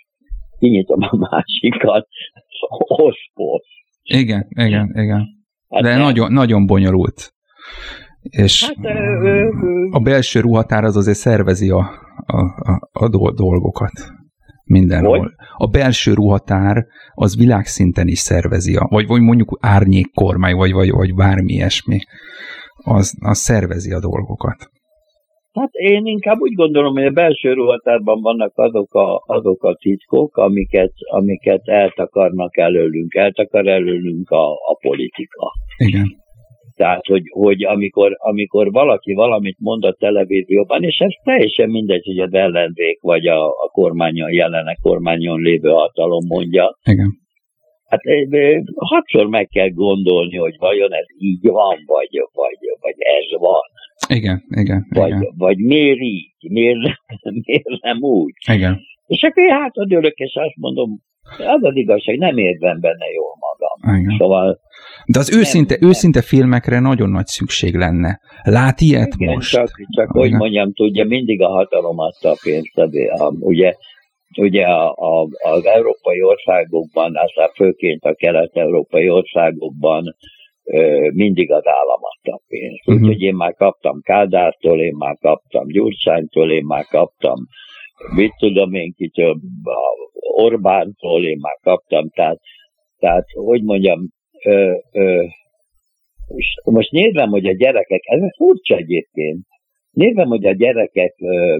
kinyitom 0.59 0.99
a 1.01 1.15
másikat, 1.29 2.07
oszpos. 2.87 3.67
Igen, 4.03 4.47
igen, 4.49 4.91
igen. 4.95 5.27
Hát 5.69 5.81
De 5.81 5.89
nem. 5.89 6.01
nagyon, 6.01 6.31
nagyon 6.31 6.65
bonyolult. 6.65 7.33
És 8.21 8.65
Hát, 8.65 8.85
ö, 8.85 9.27
ö, 9.27 9.49
ö, 9.63 9.87
a 9.91 9.99
belső 9.99 10.39
ruhatár 10.39 10.83
az 10.83 10.95
azért 10.95 11.17
szervezi 11.17 11.69
a, 11.69 11.89
a, 12.25 12.39
a, 12.71 12.89
a 12.91 13.09
do- 13.09 13.35
dolgokat 13.35 13.91
mindenhol. 14.63 15.19
Hogy? 15.19 15.31
A 15.55 15.67
belső 15.67 16.13
ruhatár 16.13 16.85
az 17.13 17.37
világszinten 17.37 18.07
is 18.07 18.19
szervezi, 18.19 18.75
a, 18.75 18.87
vagy, 18.89 19.07
vagy 19.07 19.21
mondjuk 19.21 19.57
árnyékkormány, 19.61 20.55
vagy, 20.55 20.71
vagy, 20.71 20.91
vagy 20.91 21.15
bármi 21.15 21.53
ilyesmi. 21.53 21.99
Az, 22.83 23.17
az 23.19 23.37
szervezi 23.37 23.91
a 23.91 23.99
dolgokat. 23.99 24.69
Hát 25.53 25.71
én 25.71 26.05
inkább 26.05 26.39
úgy 26.39 26.53
gondolom, 26.53 26.93
hogy 26.93 27.05
a 27.05 27.11
belső 27.11 27.53
ruhatárban 27.53 28.21
vannak 28.21 28.51
azok 28.55 28.93
a, 28.93 29.23
azok 29.25 29.63
a 29.63 29.75
titkok, 29.75 30.37
amiket, 30.37 30.93
amiket 31.11 31.67
eltakarnak 31.67 32.57
előlünk. 32.57 33.15
Eltakar 33.15 33.67
előlünk 33.67 34.29
a, 34.29 34.51
a 34.51 34.77
politika. 34.81 35.51
Igen. 35.77 36.17
Tehát, 36.75 37.05
hogy, 37.05 37.23
hogy 37.29 37.63
amikor, 37.63 38.15
amikor 38.17 38.71
valaki 38.71 39.13
valamit 39.13 39.57
mond 39.59 39.83
a 39.83 39.95
televízióban, 39.99 40.83
és 40.83 40.97
ez 40.97 41.11
teljesen 41.23 41.69
mindegy, 41.69 42.05
hogy 42.05 42.19
az 42.19 42.33
ellenzék 42.33 43.01
vagy 43.01 43.27
a, 43.27 43.47
a 43.47 43.69
kormányon, 43.71 44.31
jelenek 44.31 44.77
kormányon 44.81 45.41
lévő 45.41 45.69
hatalom 45.69 46.25
mondja, 46.27 46.77
Igen. 46.83 47.17
Hát 47.89 48.01
hatszor 48.75 49.27
meg 49.27 49.47
kell 49.47 49.69
gondolni, 49.69 50.37
hogy 50.37 50.55
vajon 50.57 50.93
ez 50.93 51.05
így 51.17 51.47
van, 51.47 51.77
vagy, 51.85 52.09
vagy, 52.33 52.57
vagy 52.81 52.95
ez 52.97 53.39
van, 53.39 53.61
Igen, 54.07 54.43
igen, 54.49 54.85
vagy, 54.89 55.07
igen. 55.07 55.33
vagy 55.37 55.57
miért 55.57 55.99
így, 55.99 56.31
miért, 56.49 56.77
miért 57.45 57.81
nem 57.81 57.97
úgy. 58.01 58.33
igen. 58.53 58.79
És 59.07 59.21
akkor 59.21 59.43
én 59.43 59.49
hátradőlök, 59.49 60.17
és 60.17 60.33
azt 60.33 60.55
mondom, 60.55 60.99
az 61.37 61.63
az 61.63 61.75
igazság, 61.75 62.17
nem 62.17 62.37
érzem 62.37 62.79
benne 62.79 63.05
jól 63.13 63.33
magam. 63.39 63.99
igen. 63.99 64.17
Szóval 64.17 64.59
De 65.05 65.19
az 65.19 65.37
őszinte, 65.37 65.77
nem. 65.79 65.89
őszinte 65.89 66.21
filmekre 66.21 66.79
nagyon 66.79 67.09
nagy 67.09 67.25
szükség 67.25 67.75
lenne. 67.75 68.19
Lát 68.43 68.81
ilyet 68.81 69.13
igen, 69.17 69.33
most? 69.33 69.51
csak, 69.51 69.69
csak 69.95 70.09
hogy 70.11 70.31
mondjam, 70.31 70.73
tudja, 70.73 71.05
mindig 71.05 71.41
a 71.41 71.49
hatalom 71.49 71.99
adta 71.99 72.29
a 72.29 72.37
pénzt. 72.43 72.77
A, 72.77 72.89
a, 73.23 73.33
ugye 73.39 73.73
ugye 74.37 74.65
a, 74.65 74.95
a, 74.95 75.27
az 75.39 75.65
európai 75.65 76.23
országokban, 76.23 77.15
aztán 77.15 77.49
főként 77.55 78.03
a 78.03 78.13
kelet-európai 78.13 79.09
országokban 79.09 80.15
mindig 81.13 81.51
az 81.51 81.67
állam 81.67 81.99
adta 82.01 82.41
pénzt. 82.47 82.85
Mhm. 82.85 82.97
Úgyhogy 82.97 83.21
én 83.21 83.35
már 83.35 83.53
kaptam 83.53 84.01
Kádártól, 84.01 84.81
én 84.81 84.95
már 84.97 85.17
kaptam 85.19 85.67
Gyurcsánytól, 85.67 86.51
én 86.51 86.65
már 86.65 86.85
kaptam 86.85 87.37
mit 88.15 88.33
tudom 88.37 88.73
én 88.73 88.93
kitől, 88.93 89.39
Orbántól, 90.35 91.25
én 91.25 91.37
már 91.41 91.57
kaptam, 91.61 92.09
tehát, 92.09 92.39
tehát 92.99 93.25
hogy 93.33 93.63
mondjam, 93.63 94.09
ö, 94.45 94.73
ö, 94.91 95.23
most, 96.27 96.61
most 96.63 96.91
nézem, 96.91 97.29
hogy 97.29 97.45
a 97.45 97.55
gyerekek, 97.55 98.01
ez 98.03 98.19
furcsa 98.35 98.75
egyébként, 98.75 99.45
nézem, 99.91 100.27
hogy 100.27 100.45
a 100.45 100.53
gyerekek 100.53 101.15
ö, 101.19 101.57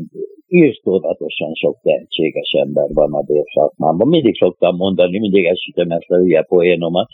írtózatosan 0.47 1.53
sok 1.53 1.79
tehetséges 1.81 2.51
ember 2.51 2.87
van 2.93 3.13
a 3.13 3.21
bérszakmában. 3.21 4.07
Mindig 4.07 4.35
szoktam 4.37 4.75
mondani, 4.75 5.19
mindig 5.19 5.45
esítem 5.45 5.89
ezt 5.89 6.09
a 6.09 6.17
hülye 6.17 6.41
poénomat, 6.41 7.07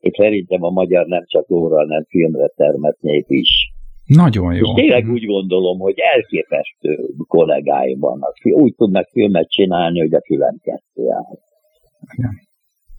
hogy 0.00 0.12
szerintem 0.14 0.62
a 0.62 0.70
magyar 0.70 1.06
nem 1.06 1.24
csak 1.26 1.50
óra, 1.50 1.76
hanem 1.76 2.04
filmre 2.08 2.46
termett 2.56 3.00
nép 3.00 3.24
is. 3.28 3.72
Nagyon 4.06 4.54
jó. 4.54 4.66
És 4.66 4.72
tényleg 4.74 5.08
úgy 5.10 5.26
gondolom, 5.26 5.78
hogy 5.78 5.94
elképesztő 5.96 7.08
kollégáim 7.26 7.98
vannak. 7.98 8.34
Úgy 8.42 8.74
tudnak 8.74 9.08
filmet 9.08 9.50
csinálni, 9.50 9.98
hogy 9.98 10.14
a 10.14 10.22
fülem 10.26 10.56
kettő 10.62 11.10
áll. 11.10 11.38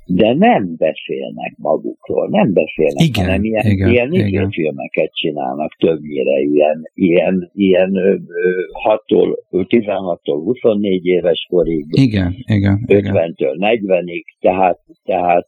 De 0.05 0.33
nem 0.33 0.75
beszélnek 0.77 1.53
magukról, 1.57 2.27
nem 2.29 2.53
beszélnek, 2.53 3.07
Igen, 3.07 3.25
hanem 3.25 3.43
ilyen, 3.43 3.65
igen, 3.65 3.89
ilyen 3.89 4.11
igen. 4.11 4.49
filmeket 4.51 5.13
csinálnak 5.13 5.75
többnyire, 5.77 6.39
ilyen, 6.39 6.89
ilyen, 6.93 7.51
ilyen 7.53 7.95
ö, 7.95 8.11
ö, 8.11 8.61
6-tól, 9.07 9.37
16-tól 9.51 10.41
24 10.43 11.05
éves 11.05 11.47
korig, 11.49 11.85
Igen, 11.89 12.35
igen, 12.45 12.83
igen. 12.87 13.13
50-től 13.13 13.55
40-ig, 13.57 14.23
tehát, 14.39 14.79
tehát 15.03 15.47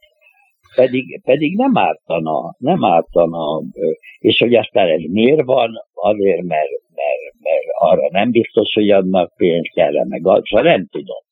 pedig, 0.76 1.22
pedig 1.24 1.56
nem 1.56 1.78
ártana, 1.78 2.56
nem 2.58 2.86
ártana, 2.86 3.62
és 4.20 4.40
hogy 4.40 4.56
aztán 4.56 4.88
ez 4.88 5.02
miért 5.12 5.44
van, 5.44 5.72
azért, 5.94 6.42
mert, 6.42 6.70
mert, 6.96 7.34
mert 7.40 7.92
arra 7.92 8.10
nem 8.12 8.32
biztos, 8.32 8.74
hogy 8.74 8.90
adnak 8.90 9.34
pénzt, 9.36 9.78
erre 9.78 10.06
meg 10.08 10.28
az, 10.28 10.42
szóval 10.44 10.72
nem 10.72 10.88
tudom. 10.92 11.24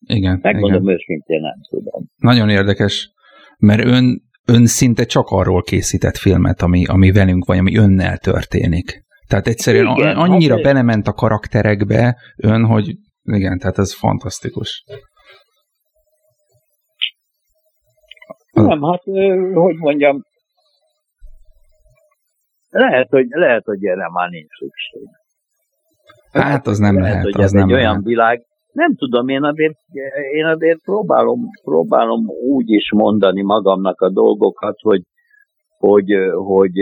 Igen, 0.00 0.38
Megmondom 0.42 0.82
igen. 0.82 0.94
őszintén, 0.94 1.40
nem 1.40 1.60
tudom. 1.68 2.04
Nagyon 2.16 2.48
érdekes, 2.48 3.10
mert 3.58 3.84
ön, 3.84 4.22
ön 4.46 4.66
szinte 4.66 5.04
csak 5.04 5.28
arról 5.28 5.62
készített 5.62 6.16
filmet, 6.16 6.62
ami, 6.62 6.84
ami 6.86 7.10
velünk 7.10 7.44
vagy, 7.44 7.58
ami 7.58 7.76
önnel 7.76 8.18
történik. 8.18 9.06
Tehát 9.28 9.46
egyszerűen 9.46 9.96
Igen, 9.96 10.16
annyira 10.16 10.54
hát- 10.54 10.62
belement 10.62 11.06
a 11.06 11.12
karakterekbe 11.12 12.16
ön, 12.36 12.64
hogy 12.64 12.94
igen, 13.22 13.58
tehát 13.58 13.78
ez 13.78 13.94
fantasztikus. 13.94 14.84
Nem, 18.52 18.82
hát, 18.82 19.02
hogy 19.52 19.76
mondjam, 19.76 20.22
lehet, 22.68 23.08
hogy, 23.08 23.26
lehet, 23.28 23.64
hogy 23.64 23.84
erre 23.84 24.08
már 24.10 24.28
nincs 24.28 24.50
szükség. 24.58 25.08
Hát 26.32 26.66
az 26.66 26.78
nem 26.78 27.00
lehet, 27.00 27.22
hogy 27.22 27.34
az 27.34 27.40
ez 27.42 27.50
nem 27.50 27.68
egy 27.68 27.72
olyan 27.72 27.90
lehet. 27.90 28.04
világ, 28.04 28.42
nem 28.78 28.94
tudom, 28.94 29.28
én 29.28 29.42
azért, 29.42 29.78
én 30.34 30.44
azért 30.44 30.82
próbálom, 30.82 31.40
próbálom 31.64 32.20
úgy 32.48 32.70
is 32.70 32.92
mondani 32.92 33.42
magamnak 33.42 34.00
a 34.00 34.10
dolgokat, 34.10 34.76
hogy, 34.80 35.02
hogy, 35.78 36.12
hogy 36.34 36.78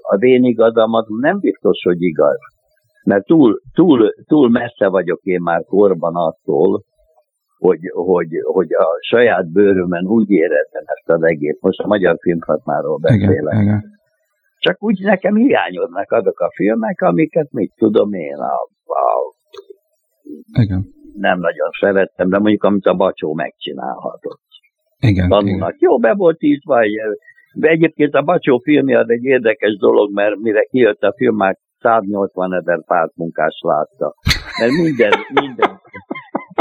az 0.00 0.22
én 0.22 0.44
igazam 0.44 0.92
az 0.92 1.06
nem 1.20 1.38
biztos, 1.38 1.82
hogy 1.82 2.02
igaz. 2.02 2.38
Mert 3.04 3.24
túl, 3.24 3.60
túl, 3.74 4.12
túl 4.26 4.50
messze 4.50 4.88
vagyok 4.88 5.20
én 5.22 5.40
már 5.40 5.64
korban 5.64 6.14
attól, 6.14 6.82
hogy, 7.58 7.80
hogy, 7.92 8.28
hogy 8.42 8.72
a 8.72 8.86
saját 9.00 9.52
bőrömen 9.52 10.06
úgy 10.06 10.30
érezzem 10.30 10.84
ezt 10.84 11.08
az 11.08 11.22
egész. 11.22 11.58
Most 11.60 11.78
a 11.78 11.86
magyar 11.86 12.16
filmhatmáról 12.20 12.98
beszélek. 12.98 13.52
Igen, 13.52 13.62
igen. 13.62 13.84
Csak 14.58 14.82
úgy 14.82 15.00
nekem 15.02 15.34
hiányoznak 15.34 16.12
azok 16.12 16.40
a 16.40 16.50
filmek, 16.54 17.00
amiket 17.00 17.52
mit 17.52 17.72
tudom 17.76 18.12
én, 18.12 18.36
a, 18.36 18.54
a 18.84 19.04
Igen, 20.62 20.94
nem 21.18 21.38
nagyon 21.38 21.70
szerettem, 21.80 22.28
de 22.28 22.38
mondjuk 22.38 22.64
amit 22.64 22.86
a 22.86 22.94
Bacsó 22.94 23.34
megcsinálhatott. 23.34 24.42
igen, 24.98 25.12
igen. 25.12 25.28
Tanulnak. 25.28 25.74
Jó, 25.78 25.98
be 25.98 26.14
volt 26.14 26.42
írva, 26.42 26.80
de 27.54 27.68
egyébként 27.68 28.14
a 28.14 28.22
Bacsó 28.22 28.58
filmje 28.58 28.98
az 28.98 29.10
egy 29.10 29.24
érdekes 29.24 29.76
dolog, 29.76 30.12
mert 30.12 30.36
mire 30.36 30.62
kijött 30.62 31.02
a 31.02 31.14
film, 31.16 31.36
már 31.36 31.56
180 31.78 32.54
ezer 32.54 32.84
pártmunkás 32.86 33.60
látta. 33.60 34.14
Mert 34.58 34.72
minden, 34.72 35.12
minden, 35.32 35.80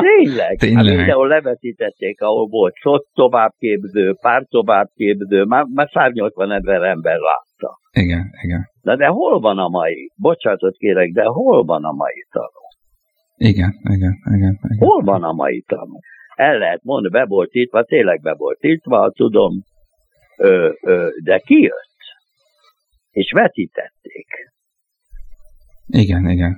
Tényleg, 0.01 0.57
Tényleg. 0.57 0.85
Hát 0.85 0.95
mindenhol 0.95 1.27
levetítették, 1.27 2.21
ahol 2.21 2.47
volt 2.47 2.73
SZOT 2.75 3.07
továbbképző, 3.13 4.15
párt 4.21 4.49
továbbképző, 4.49 5.43
már, 5.43 5.65
már 5.73 5.89
180 5.93 6.51
ezer 6.51 6.81
ember 6.81 7.17
látta. 7.19 7.79
Igen, 7.91 8.23
igen. 8.43 8.69
Na 8.81 8.95
de 8.95 9.05
hol 9.05 9.39
van 9.39 9.57
a 9.57 9.67
mai? 9.67 10.11
Bocsánatot 10.15 10.77
kérek, 10.77 11.11
de 11.11 11.23
hol 11.23 11.63
van 11.63 11.83
a 11.83 11.91
mai 11.91 12.25
tanú? 12.31 12.64
Igen, 13.37 13.73
igen, 13.83 14.13
igen. 14.35 14.59
igen. 14.69 14.87
Hol 14.87 15.03
van 15.03 15.23
a 15.23 15.31
mai 15.31 15.63
tanú? 15.67 15.99
El 16.35 16.57
lehet 16.57 16.83
mondani, 16.83 17.13
be 17.13 17.25
volt 17.25 17.49
tiltva, 17.49 17.83
tényleg 17.83 18.21
be 18.21 18.33
volt 18.33 18.59
tiltva, 18.59 19.11
tudom, 19.11 19.51
ö, 20.37 20.71
ö, 20.81 21.07
de 21.23 21.39
ki 21.39 21.61
jött? 21.61 21.93
És 23.11 23.31
vetítették. 23.31 24.27
Igen, 25.87 26.29
igen. 26.29 26.55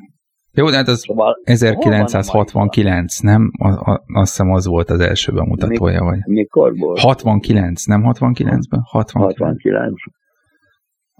Jó, 0.54 0.70
de 0.70 0.76
hát 0.76 0.88
az 0.88 1.00
Szóval 1.00 1.42
1969, 1.44 3.20
nem? 3.20 3.52
A, 3.60 3.92
a, 3.92 4.04
azt 4.14 4.30
hiszem 4.30 4.52
az 4.52 4.68
volt 4.68 4.90
az 4.90 5.00
első 5.00 5.32
bemutatója, 5.32 6.04
vagy? 6.04 6.20
mikor 6.26 6.78
volt? 6.78 7.00
69, 7.00 7.86
nem 7.86 8.02
69-ben? 8.06 8.82
69. 8.84 9.38
69. 9.38 9.94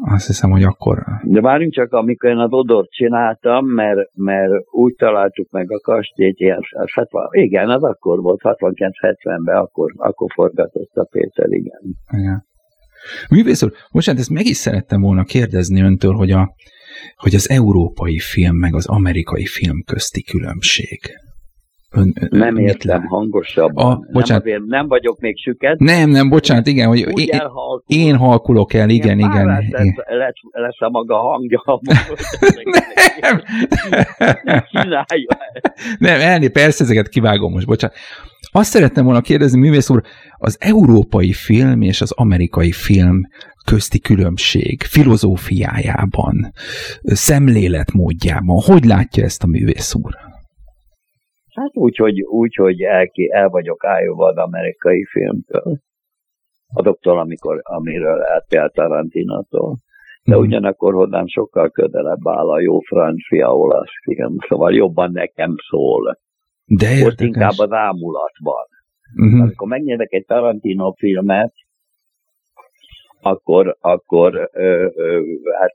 Azt 0.04 0.28
hiszem, 0.28 0.52
hogy 0.52 0.64
akkor... 0.64 1.04
De 1.24 1.42
várjunk 1.42 1.74
csak, 1.74 1.94
amikor 1.94 2.30
én 2.30 2.38
az 2.38 2.52
odort 2.52 2.92
csináltam, 2.92 3.66
mert, 3.66 4.10
mert 4.14 4.52
úgy 4.72 4.96
találtuk 4.96 5.50
meg 5.50 5.72
a 5.72 5.80
kastélyt, 5.80 6.40
ilyen, 6.40 6.60
az 6.70 6.92
70, 6.94 7.28
igen, 7.32 7.70
az 7.70 7.84
akkor 7.84 8.22
volt, 8.22 8.40
69-70-ben, 8.44 9.56
akkor, 9.56 9.94
akkor 9.96 10.32
forgatott 10.34 10.92
a 10.94 11.08
Péter, 11.12 11.50
igen. 11.50 11.82
Igen. 12.08 12.46
Művész 13.30 13.64
úr, 13.64 13.72
bocsánat, 13.92 14.22
ezt 14.22 14.30
meg 14.30 14.46
is 14.46 14.58
szerettem 14.58 15.02
volna 15.02 15.24
kérdezni 15.24 15.82
öntől, 15.82 16.14
hogy 16.14 16.32
a, 16.32 16.54
hogy 17.16 17.36
az 17.36 17.50
európai 17.50 18.20
film 18.20 18.56
meg 18.56 18.76
az 18.76 18.88
amerikai 18.88 19.46
film 19.46 19.84
közti 19.86 20.24
különbség. 20.24 21.00
Ön, 21.92 22.14
nem 22.30 22.58
értem 22.58 23.06
hangosabban. 23.06 23.92
A, 23.92 24.00
bocsánat. 24.12 24.44
Nem, 24.44 24.54
azért 24.54 24.70
nem 24.70 24.88
vagyok 24.88 25.20
még 25.20 25.38
süket. 25.38 25.80
Nem, 25.80 26.10
nem, 26.10 26.30
bocsánat, 26.30 26.68
igen, 26.68 26.88
hogy 26.88 27.00
én, 27.20 27.42
én 27.86 28.16
halkulok 28.16 28.74
el, 28.74 28.90
igen, 28.90 29.20
igen. 29.20 29.32
igen. 29.32 29.46
Lesz, 29.46 29.94
lesz, 30.08 30.34
lesz 30.52 30.82
a 30.82 30.90
maga 30.90 31.18
hangja. 31.18 31.64
nem. 33.22 33.42
nem 34.72 35.06
Nem, 35.98 36.20
elné, 36.20 36.48
persze 36.48 36.84
ezeket 36.84 37.10
kivágom 37.10 37.52
most, 37.52 37.66
bocsánat. 37.66 37.96
Azt 38.52 38.70
szeretném 38.70 39.04
volna 39.04 39.22
kérdezni, 39.22 39.60
művész 39.60 39.90
úr, 39.90 40.02
az 40.38 40.58
európai 40.60 41.34
film 41.34 41.82
és 41.82 42.02
az 42.02 42.12
amerikai 42.12 42.72
film 42.72 43.22
közti 43.66 44.00
különbség 44.00 44.82
filozófiájában, 44.82 46.54
szemléletmódjában, 47.04 48.62
hogy 48.66 48.86
látja 48.86 49.24
ezt 49.24 49.44
a 49.44 49.48
művész 49.48 49.94
úr? 49.96 50.27
Hát 51.58 51.78
úgy, 51.78 51.98
hogy, 51.98 52.22
úgy, 52.22 52.56
hogy 52.56 52.82
el, 52.82 53.08
el 53.30 53.50
vagyok 53.50 53.86
álljóva 53.86 54.26
az 54.28 54.38
amerikai 54.38 55.06
filmtől. 55.06 55.78
Azoktól, 56.74 57.20
amikor, 57.20 57.60
amiről 57.64 58.22
eltél 58.22 58.70
Tarantinatól. 58.70 59.76
De 60.24 60.36
mm. 60.36 60.40
ugyanakkor 60.40 60.94
hozzám 60.94 61.28
sokkal 61.28 61.70
közelebb 61.70 62.28
áll 62.28 62.50
a 62.50 62.60
jó 62.60 62.80
francia 62.80 63.56
olasz 63.56 63.92
film, 64.04 64.36
szóval 64.48 64.74
jobban 64.74 65.12
nekem 65.12 65.56
szól. 65.70 66.20
De 66.66 66.90
érdekes. 66.90 67.12
Ott 67.12 67.20
inkább 67.20 67.58
az 67.58 67.72
ámulatban. 67.72 68.66
Uh-huh. 69.16 69.42
Amikor 69.42 69.68
megnézek 69.68 70.14
egy 70.14 70.26
Tarantino 70.26 70.92
filmet, 70.92 71.54
akkor, 73.22 73.78
akkor 73.80 74.50
ö, 74.54 74.88
ö, 74.96 75.22
hát 75.60 75.74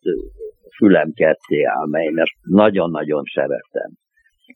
fülem 0.76 1.12
ketté 1.14 1.62
áll, 1.62 1.86
mert 1.88 2.30
nagyon-nagyon 2.42 3.22
szeretem. 3.34 3.90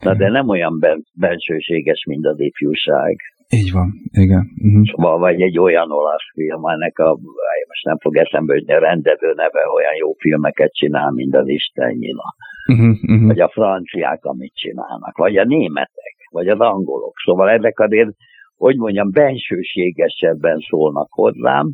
Na 0.00 0.14
de 0.14 0.28
nem 0.28 0.48
olyan 0.48 0.80
bensőséges, 1.14 2.04
mint 2.04 2.26
az 2.26 2.40
ifjúság. 2.40 3.16
Így 3.48 3.72
van, 3.72 3.92
igen. 4.10 4.50
Uh-huh. 4.64 4.86
Szóval, 4.86 5.18
vagy 5.18 5.40
egy 5.42 5.58
olyan 5.58 5.90
olasz 5.90 6.30
film, 6.32 6.66
ennek 6.66 6.98
a, 6.98 7.10
most 7.68 7.84
nem 7.84 7.98
fog 7.98 8.16
eszembe 8.16 8.54
jutni, 8.54 8.72
a 8.72 8.78
rendező 8.78 9.32
neve 9.34 9.60
olyan 9.74 9.94
jó 9.98 10.12
filmeket 10.18 10.72
csinál, 10.72 11.10
mint 11.10 11.34
az 11.34 11.48
Isten 11.48 11.90
nyila. 11.90 12.34
Uh-huh, 12.72 12.96
uh-huh. 13.02 13.26
Vagy 13.26 13.40
a 13.40 13.48
franciák, 13.48 14.24
amit 14.24 14.54
csinálnak, 14.54 15.16
vagy 15.16 15.36
a 15.36 15.44
németek, 15.44 16.16
vagy 16.30 16.48
az 16.48 16.60
angolok. 16.60 17.14
Szóval 17.24 17.50
ezek 17.50 17.80
azért, 17.80 18.10
hogy 18.56 18.76
mondjam, 18.76 19.10
bensőségesebben 19.10 20.58
szólnak 20.68 21.08
hozzám, 21.10 21.70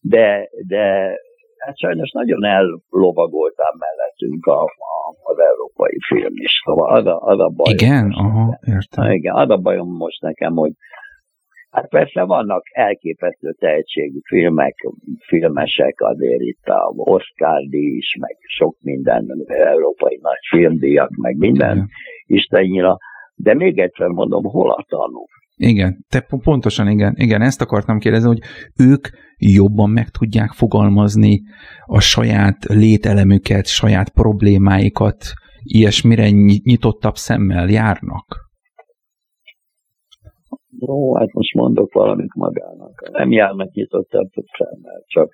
de, 0.00 0.48
de 0.66 1.14
hát 1.60 1.78
sajnos 1.78 2.10
nagyon 2.10 2.44
ellovagoltál 2.44 3.74
mellettünk 3.78 4.46
a, 4.46 4.62
a, 4.62 5.00
az 5.22 5.38
európai 5.38 5.96
film 6.08 6.32
is. 6.34 6.62
Szóval 6.64 6.96
az 6.96 7.06
a, 7.06 7.20
az 7.20 7.38
a 7.38 7.48
bajom. 7.48 7.76
Igen? 7.78 8.10
Aha, 8.10 8.58
értem. 8.66 9.10
Igen, 9.10 9.34
az 9.34 9.50
a 9.50 9.56
bajom 9.56 9.96
most 9.96 10.20
nekem, 10.20 10.54
hogy 10.54 10.72
Hát 11.70 11.88
persze 11.88 12.22
vannak 12.22 12.62
elképesztő 12.72 13.52
tehetségű 13.58 14.18
filmek, 14.22 14.74
filmesek 15.26 15.94
azért 16.00 16.40
itt 16.40 16.64
a 16.64 16.92
Oscar 16.96 17.62
díj 17.68 17.96
is, 17.96 18.16
meg 18.20 18.36
sok 18.40 18.76
minden, 18.80 19.26
európai 19.46 20.18
nagy 20.22 20.38
filmdíjak, 20.50 21.10
meg 21.16 21.36
minden, 21.36 21.76
Igen. 21.76 21.88
Istennyira. 22.26 22.96
De 23.34 23.54
még 23.54 23.78
egyszer 23.78 24.08
mondom, 24.08 24.44
hol 24.44 24.70
a 24.70 24.84
tanú? 24.88 25.24
Igen, 25.62 26.04
te 26.08 26.26
pontosan 26.42 26.88
igen, 26.88 27.14
igen, 27.16 27.42
ezt 27.42 27.60
akartam 27.60 27.98
kérdezni, 27.98 28.28
hogy 28.28 28.40
ők 28.88 29.08
jobban 29.36 29.90
meg 29.90 30.08
tudják 30.08 30.50
fogalmazni 30.50 31.42
a 31.84 32.00
saját 32.00 32.64
lételemüket, 32.64 33.66
saját 33.66 34.10
problémáikat, 34.10 35.16
ilyesmire 35.62 36.30
nyitottabb 36.64 37.14
szemmel 37.14 37.68
járnak? 37.68 38.26
Ó, 40.86 41.16
hát 41.16 41.32
most 41.32 41.54
mondok 41.54 41.92
valamit 41.92 42.34
magának. 42.34 43.10
Nem 43.10 43.30
járnak 43.30 43.72
nyitottabb 43.72 44.28
szemmel, 44.58 45.02
csak 45.06 45.30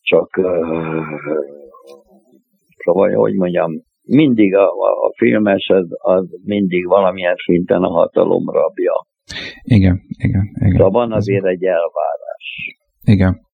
csak 0.00 0.36
uh, 0.36 1.04
szóval, 2.84 3.12
hogy 3.12 3.34
mondjam, 3.34 3.82
mindig 4.08 4.54
a, 4.54 4.66
a 5.06 5.12
filmes 5.16 5.68
az, 5.68 5.86
az 5.98 6.26
mindig 6.44 6.86
valamilyen 6.86 7.34
szinten 7.44 7.82
a 7.82 7.90
hatalom 7.90 8.50
rabja. 8.50 9.06
Igen, 9.62 10.00
igen, 10.18 10.42
igen. 10.54 10.76
De 10.76 10.84
van 10.84 11.12
azért 11.12 11.44
egy 11.44 11.64
elvárás. 11.64 12.76
Igen. 13.04 13.46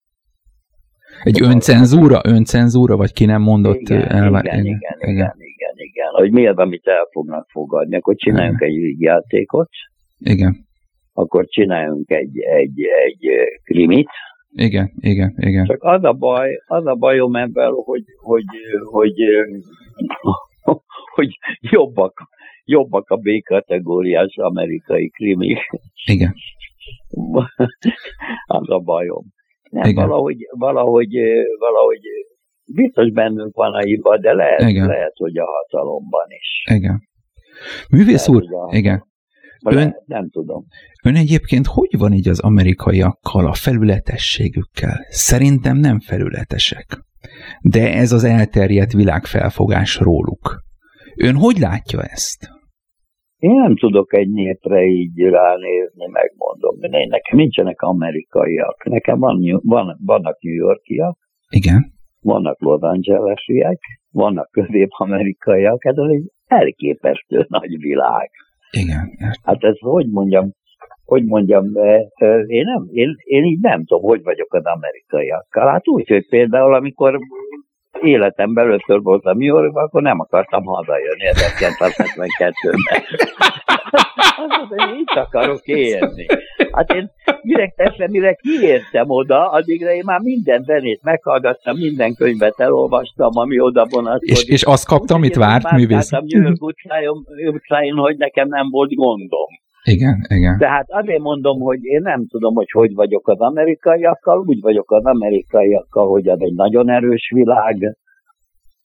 Egy 1.23 1.41
öncenzúra, 1.41 2.21
öncenzúra, 2.23 2.97
vagy 2.97 3.13
ki 3.13 3.25
nem 3.25 3.41
mondott 3.41 3.79
igen, 3.79 4.09
elvárás. 4.09 4.59
Igen, 4.59 4.65
igen, 4.65 4.97
igen, 4.99 5.09
igen, 5.09 5.33
igen, 5.37 5.73
igen. 5.75 6.11
Hogy 6.11 6.31
miért, 6.31 6.57
amit 6.57 6.87
el 6.87 7.07
fognak 7.11 7.47
fogadni, 7.49 7.95
akkor 7.95 8.15
csináljunk 8.15 8.61
igen. 8.61 8.69
egy 8.69 9.01
játékot. 9.01 9.69
Igen. 10.19 10.55
Akkor 11.13 11.45
csináljunk 11.45 12.09
egy, 12.09 12.39
egy, 12.39 12.81
egy 13.05 13.27
krimit. 13.63 14.09
Igen, 14.57 14.91
igen, 14.95 15.33
igen. 15.37 15.65
Csak 15.65 15.83
az 15.83 16.03
a 16.03 16.13
baj, 16.13 16.49
az 16.67 16.85
a 16.85 16.95
bajom 16.95 17.35
ebben, 17.35 17.71
hogy, 17.71 18.03
hogy, 18.21 18.43
hogy, 18.83 19.13
hogy, 20.61 20.81
hogy 21.15 21.37
jobbak, 21.59 22.29
jobbak 22.63 23.09
a 23.09 23.15
B-kategóriás 23.15 24.35
amerikai 24.37 25.09
krimik. 25.09 25.57
Igen. 26.05 26.35
az 28.45 28.69
a 28.69 28.79
bajom. 28.79 29.23
Nem, 29.69 29.89
Igen. 29.89 30.07
valahogy, 30.07 30.37
valahogy, 30.49 31.13
valahogy 31.59 32.01
biztos 32.75 33.11
bennünk 33.11 33.55
van 33.55 33.73
a 33.73 33.79
hiba, 33.79 34.17
de 34.17 34.33
lehet, 34.33 34.69
Igen. 34.69 34.87
lehet, 34.87 35.13
hogy 35.15 35.37
a 35.37 35.45
hatalomban 35.45 36.27
is. 36.27 36.63
Igen. 36.75 37.01
Művész 37.89 38.27
úr, 38.27 38.43
igen. 38.69 39.05
Ön, 39.73 39.95
nem 40.05 40.29
tudom. 40.29 40.65
Ön 41.03 41.15
egyébként 41.15 41.65
hogy 41.65 41.97
van 41.97 42.13
így 42.13 42.27
az 42.27 42.39
amerikaiakkal, 42.39 43.47
a 43.47 43.53
felületességükkel? 43.53 45.05
Szerintem 45.09 45.77
nem 45.77 45.99
felületesek. 45.99 46.85
De 47.61 47.93
ez 47.93 48.11
az 48.11 48.23
elterjedt 48.23 48.93
világfelfogás 48.93 49.99
róluk. 49.99 50.63
Ön 51.15 51.35
hogy 51.35 51.57
látja 51.57 52.01
ezt? 52.01 52.53
Én 53.37 53.55
nem 53.55 53.77
tudok 53.77 54.13
egy 54.13 54.29
népre 54.29 54.83
így 54.83 55.19
ránézni, 55.19 56.07
megmondom. 56.11 56.81
Én, 56.81 57.07
nekem 57.09 57.37
nincsenek 57.37 57.81
amerikaiak. 57.81 58.83
Nekem 58.83 59.19
van, 59.19 59.61
van, 59.63 59.97
vannak 60.05 60.41
New 60.41 60.53
Yorkiak. 60.53 61.17
Igen. 61.49 61.93
Vannak 62.21 62.59
Los 62.61 62.81
Angelesiek, 62.81 63.79
vannak 64.11 64.51
közép-amerikaiak. 64.51 65.85
Ez 65.85 65.95
egy 65.97 66.31
elképesztő 66.45 67.45
nagy 67.47 67.77
világ. 67.77 68.29
Igen. 68.71 69.17
Hát 69.43 69.63
ez 69.63 69.79
hogy 69.79 70.09
mondjam, 70.09 70.51
hogy 71.05 71.23
mondjam, 71.25 71.65
én, 72.47 72.63
nem, 72.63 72.87
én, 72.91 73.15
én 73.23 73.43
így 73.43 73.59
nem 73.59 73.85
tudom, 73.85 74.03
hogy 74.03 74.23
vagyok 74.23 74.53
az 74.53 74.65
amerikaiakkal. 74.65 75.67
Hát 75.67 75.87
úgy, 75.87 76.07
hogy 76.07 76.27
például 76.27 76.73
amikor 76.73 77.19
életemben 78.01 78.65
először 78.65 79.01
voltam 79.01 79.37
New 79.37 79.55
Yorkban, 79.55 79.83
akkor 79.83 80.01
nem 80.01 80.19
akartam 80.19 80.63
hazajönni 80.63 81.25
1972-ben. 81.33 83.03
Azt 84.37 84.57
mondta, 84.57 84.85
hogy 84.85 84.99
itt 84.99 85.15
akarok 85.15 85.65
élni. 85.65 86.25
Hát 86.71 86.93
én 86.93 87.11
mire 87.41 87.73
teszem, 87.75 88.09
mire 88.09 88.33
kiértem 88.33 89.09
oda, 89.09 89.49
addigra 89.49 89.91
én 89.91 90.03
már 90.05 90.19
minden 90.19 90.63
zenét 90.63 91.03
meghallgattam, 91.03 91.77
minden 91.77 92.15
könyvet 92.15 92.59
elolvastam, 92.59 93.31
ami 93.33 93.59
oda 93.59 93.85
vonatkozik. 93.89 94.47
És, 94.47 94.53
és 94.53 94.63
azt 94.63 94.87
kaptam, 94.87 95.17
amit 95.17 95.35
várt 95.35 95.71
művész. 95.71 96.09
New 96.09 96.41
York 96.41 96.61
utcáin, 97.53 97.93
hogy 97.93 98.17
nekem 98.17 98.47
nem 98.47 98.69
volt 98.69 98.93
gondom. 98.93 99.47
Igen, 99.85 100.25
igen. 100.27 100.57
Tehát 100.57 100.85
azért 100.87 101.19
mondom, 101.19 101.59
hogy 101.59 101.83
én 101.83 102.01
nem 102.01 102.27
tudom, 102.27 102.53
hogy 102.55 102.71
hogy 102.71 102.93
vagyok 102.93 103.27
az 103.27 103.39
amerikaiakkal, 103.39 104.39
úgy 104.39 104.61
vagyok 104.61 104.91
az 104.91 105.05
amerikaiakkal, 105.05 106.07
hogy 106.07 106.27
ez 106.27 106.39
egy 106.39 106.53
nagyon 106.53 106.89
erős 106.89 107.31
világ, 107.33 107.97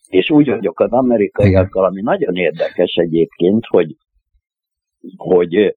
és 0.08 0.30
úgy 0.30 0.48
vagyok 0.48 0.80
az 0.80 0.92
amerikaiakkal, 0.92 1.84
ami 1.84 2.00
nagyon 2.00 2.36
érdekes 2.36 2.94
egyébként, 2.94 3.66
hogy, 3.66 3.96
hogy, 5.16 5.76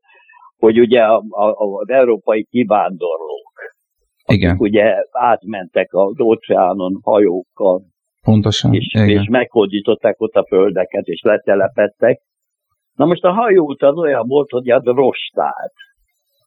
hogy 0.58 0.80
ugye 0.80 1.02
a, 1.02 1.24
a, 1.30 1.46
az 1.80 1.90
európai 1.90 2.44
kivándorlók, 2.44 3.54
igen. 4.26 4.50
akik 4.50 4.62
ugye 4.62 4.96
átmentek 5.12 5.94
az 5.94 6.20
óceánon 6.20 7.00
hajókkal, 7.02 7.82
Pontosan, 8.22 8.74
és, 8.74 8.94
igen. 8.94 9.10
és 9.10 9.28
meghódították 9.28 10.22
ott 10.22 10.34
a 10.34 10.46
földeket, 10.48 11.06
és 11.06 11.22
letelepettek, 11.22 12.22
Na 12.96 13.06
most 13.06 13.24
a 13.24 13.32
hajóút 13.32 13.82
az 13.82 13.98
olyan 13.98 14.28
volt, 14.28 14.50
hogy 14.50 14.70
az 14.70 14.84
rostált. 14.84 15.74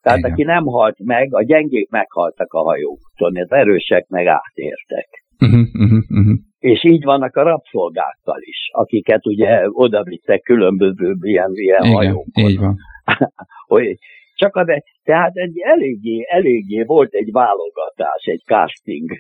Tehát 0.02 0.18
Igen. 0.18 0.30
aki 0.30 0.42
nem 0.42 0.64
halt 0.64 0.98
meg, 1.04 1.34
a 1.34 1.42
gyengék 1.42 1.90
meghaltak 1.90 2.52
a 2.52 2.62
hajóúton, 2.62 3.36
az 3.36 3.52
erősek 3.52 4.06
meg 4.08 4.26
átértek. 4.26 5.08
Uh-huh, 5.38 5.60
uh-huh, 5.72 6.02
uh-huh. 6.08 6.38
És 6.58 6.84
így 6.84 7.04
vannak 7.04 7.36
a 7.36 7.42
rabszolgákkal 7.42 8.38
is, 8.40 8.68
akiket 8.72 9.26
ugye 9.26 9.68
oda 9.70 10.02
vittek 10.02 10.42
különböző 10.42 11.14
ilyen, 11.20 11.50
ilyen 11.54 11.82
Igen, 11.82 11.94
hajókon. 11.94 12.50
így 12.50 12.58
van. 12.58 12.76
hogy 13.74 13.96
csak 14.34 14.56
az, 14.56 14.66
tehát 15.02 15.36
egy 15.36 15.58
eléggé, 15.58 16.24
eléggé 16.28 16.82
volt 16.82 17.12
egy 17.12 17.32
válogatás, 17.32 18.24
egy 18.24 18.42
casting, 18.44 19.10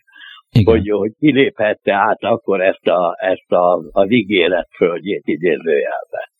Igen. 0.50 0.74
Hogy, 0.74 0.90
hogy 0.90 1.12
kiléphette 1.18 1.94
át 1.94 2.22
akkor 2.22 2.60
ezt, 2.60 2.86
a, 2.86 3.16
ezt 3.18 3.52
a, 3.52 3.82
az 3.90 4.10
ígéret 4.10 4.68
földjét 4.76 5.22
idézőjelbe. 5.24 6.30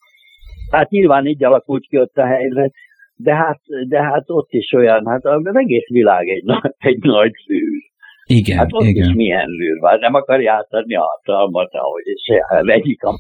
Hát 0.70 0.90
nyilván 0.90 1.26
így 1.26 1.44
alakult 1.44 1.86
ki 1.86 1.98
ott 1.98 2.16
a 2.16 2.26
helyzet, 2.26 2.72
de 3.16 3.34
hát, 3.34 3.60
de 3.88 4.02
hát 4.02 4.24
ott 4.26 4.50
is 4.50 4.72
olyan, 4.72 5.06
hát 5.06 5.24
az 5.24 5.56
egész 5.56 5.88
világ 5.88 6.28
egy, 6.28 6.44
egy 6.90 6.98
nagy 6.98 7.32
szűr. 7.46 7.84
Igen, 8.28 8.56
hát 8.56 8.72
ott 8.72 8.84
igen. 8.84 9.08
is 9.08 9.14
milyen 9.14 9.48
lűr 9.48 9.78
van, 9.80 9.98
nem 9.98 10.14
akarja 10.14 10.52
átadni 10.52 10.96
a 10.96 11.02
hatalmat, 11.02 11.72
ahogy 11.72 12.02
is 12.04 12.36
egyik 12.76 13.02
a 13.02 13.14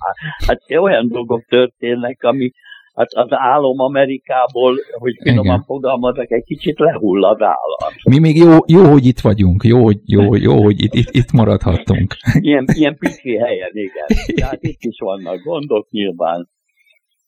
Hát 0.46 0.60
olyan 0.78 1.08
dolgok 1.08 1.44
történnek, 1.44 2.22
ami 2.22 2.50
hát 2.94 3.12
az 3.12 3.28
álom 3.30 3.80
Amerikából, 3.80 4.74
hogy 4.92 5.14
finoman 5.22 5.62
fogalmazok, 5.62 6.30
egy 6.30 6.44
kicsit 6.44 6.78
lehull 6.78 7.24
az 7.24 7.40
állam. 7.40 7.92
Mi 8.10 8.18
még 8.18 8.36
jó, 8.36 8.52
jó 8.66 8.90
hogy 8.92 9.06
itt 9.06 9.20
vagyunk, 9.20 9.64
jó, 9.64 9.84
hogy, 9.84 10.00
jó, 10.04 10.34
jó, 10.34 10.62
hogy 10.62 10.82
itt, 10.82 10.94
itt, 10.94 11.10
itt 11.10 11.32
maradhattunk. 11.32 12.14
Ilyen, 12.40 12.64
ilyen 12.72 12.96
pici 13.02 13.36
helyen, 13.36 13.70
igen. 13.72 14.34
Tehát 14.34 14.62
itt 14.62 14.82
is 14.82 14.98
vannak 14.98 15.42
gondok 15.42 15.90
nyilván. 15.90 16.48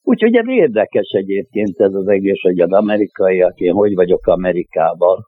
Úgyhogy 0.09 0.35
ez 0.35 0.49
érdekes 0.49 1.09
egyébként 1.11 1.81
ez 1.81 1.95
az 1.95 2.09
egész, 2.09 2.41
hogy 2.41 2.61
az 2.61 2.73
amerikaiak, 2.73 3.59
én 3.59 3.73
hogy 3.73 3.95
vagyok 3.95 4.27
Amerikában. 4.27 5.25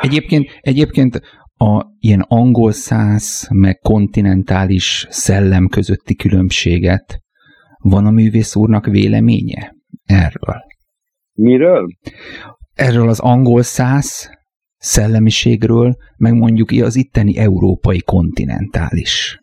Egyébként, 0.00 0.48
egyébként 0.60 1.20
a 1.56 1.84
ilyen 1.98 2.24
angol 2.28 2.72
száz, 2.72 3.48
meg 3.52 3.78
kontinentális 3.78 5.06
szellem 5.08 5.68
közötti 5.68 6.14
különbséget 6.14 7.18
van 7.78 8.06
a 8.06 8.10
művész 8.10 8.56
úrnak 8.56 8.86
véleménye 8.86 9.74
erről? 10.04 10.62
Miről? 11.32 11.86
Erről 12.74 13.08
az 13.08 13.20
angol 13.20 13.62
száz 13.62 14.30
szellemiségről, 14.76 15.94
meg 16.16 16.34
mondjuk 16.34 16.70
az 16.70 16.96
itteni 16.96 17.38
európai 17.38 18.00
kontinentális 18.00 19.38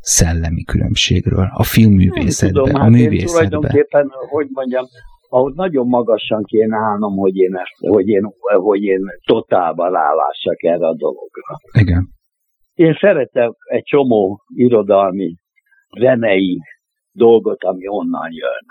szellemi 0.00 0.64
különbségről, 0.64 1.48
a 1.52 1.62
filmművészetben, 1.62 2.62
tudom, 2.62 2.80
a 2.80 2.82
hát 2.82 2.90
művészetben. 2.90 3.48
tulajdonképpen, 3.48 4.10
hogy 4.30 4.46
mondjam, 4.50 4.84
ahhoz 5.28 5.54
nagyon 5.54 5.86
magasan 5.86 6.42
kéne 6.42 6.76
állnom, 6.76 7.16
hogy 7.16 7.36
én, 7.36 7.56
ezt, 7.56 7.90
hogy 7.92 8.08
én, 8.08 8.28
hogy 8.40 8.82
én 8.82 9.00
totálban 9.26 9.92
rálássak 9.92 10.62
erre 10.62 10.86
a 10.86 10.94
dologra. 10.94 11.56
Igen. 11.72 12.08
Én 12.74 12.96
szeretem 13.00 13.52
egy 13.64 13.82
csomó 13.82 14.40
irodalmi, 14.54 15.34
zenei 15.98 16.58
dolgot, 17.12 17.64
ami 17.64 17.88
onnan 17.88 18.28
jön. 18.30 18.66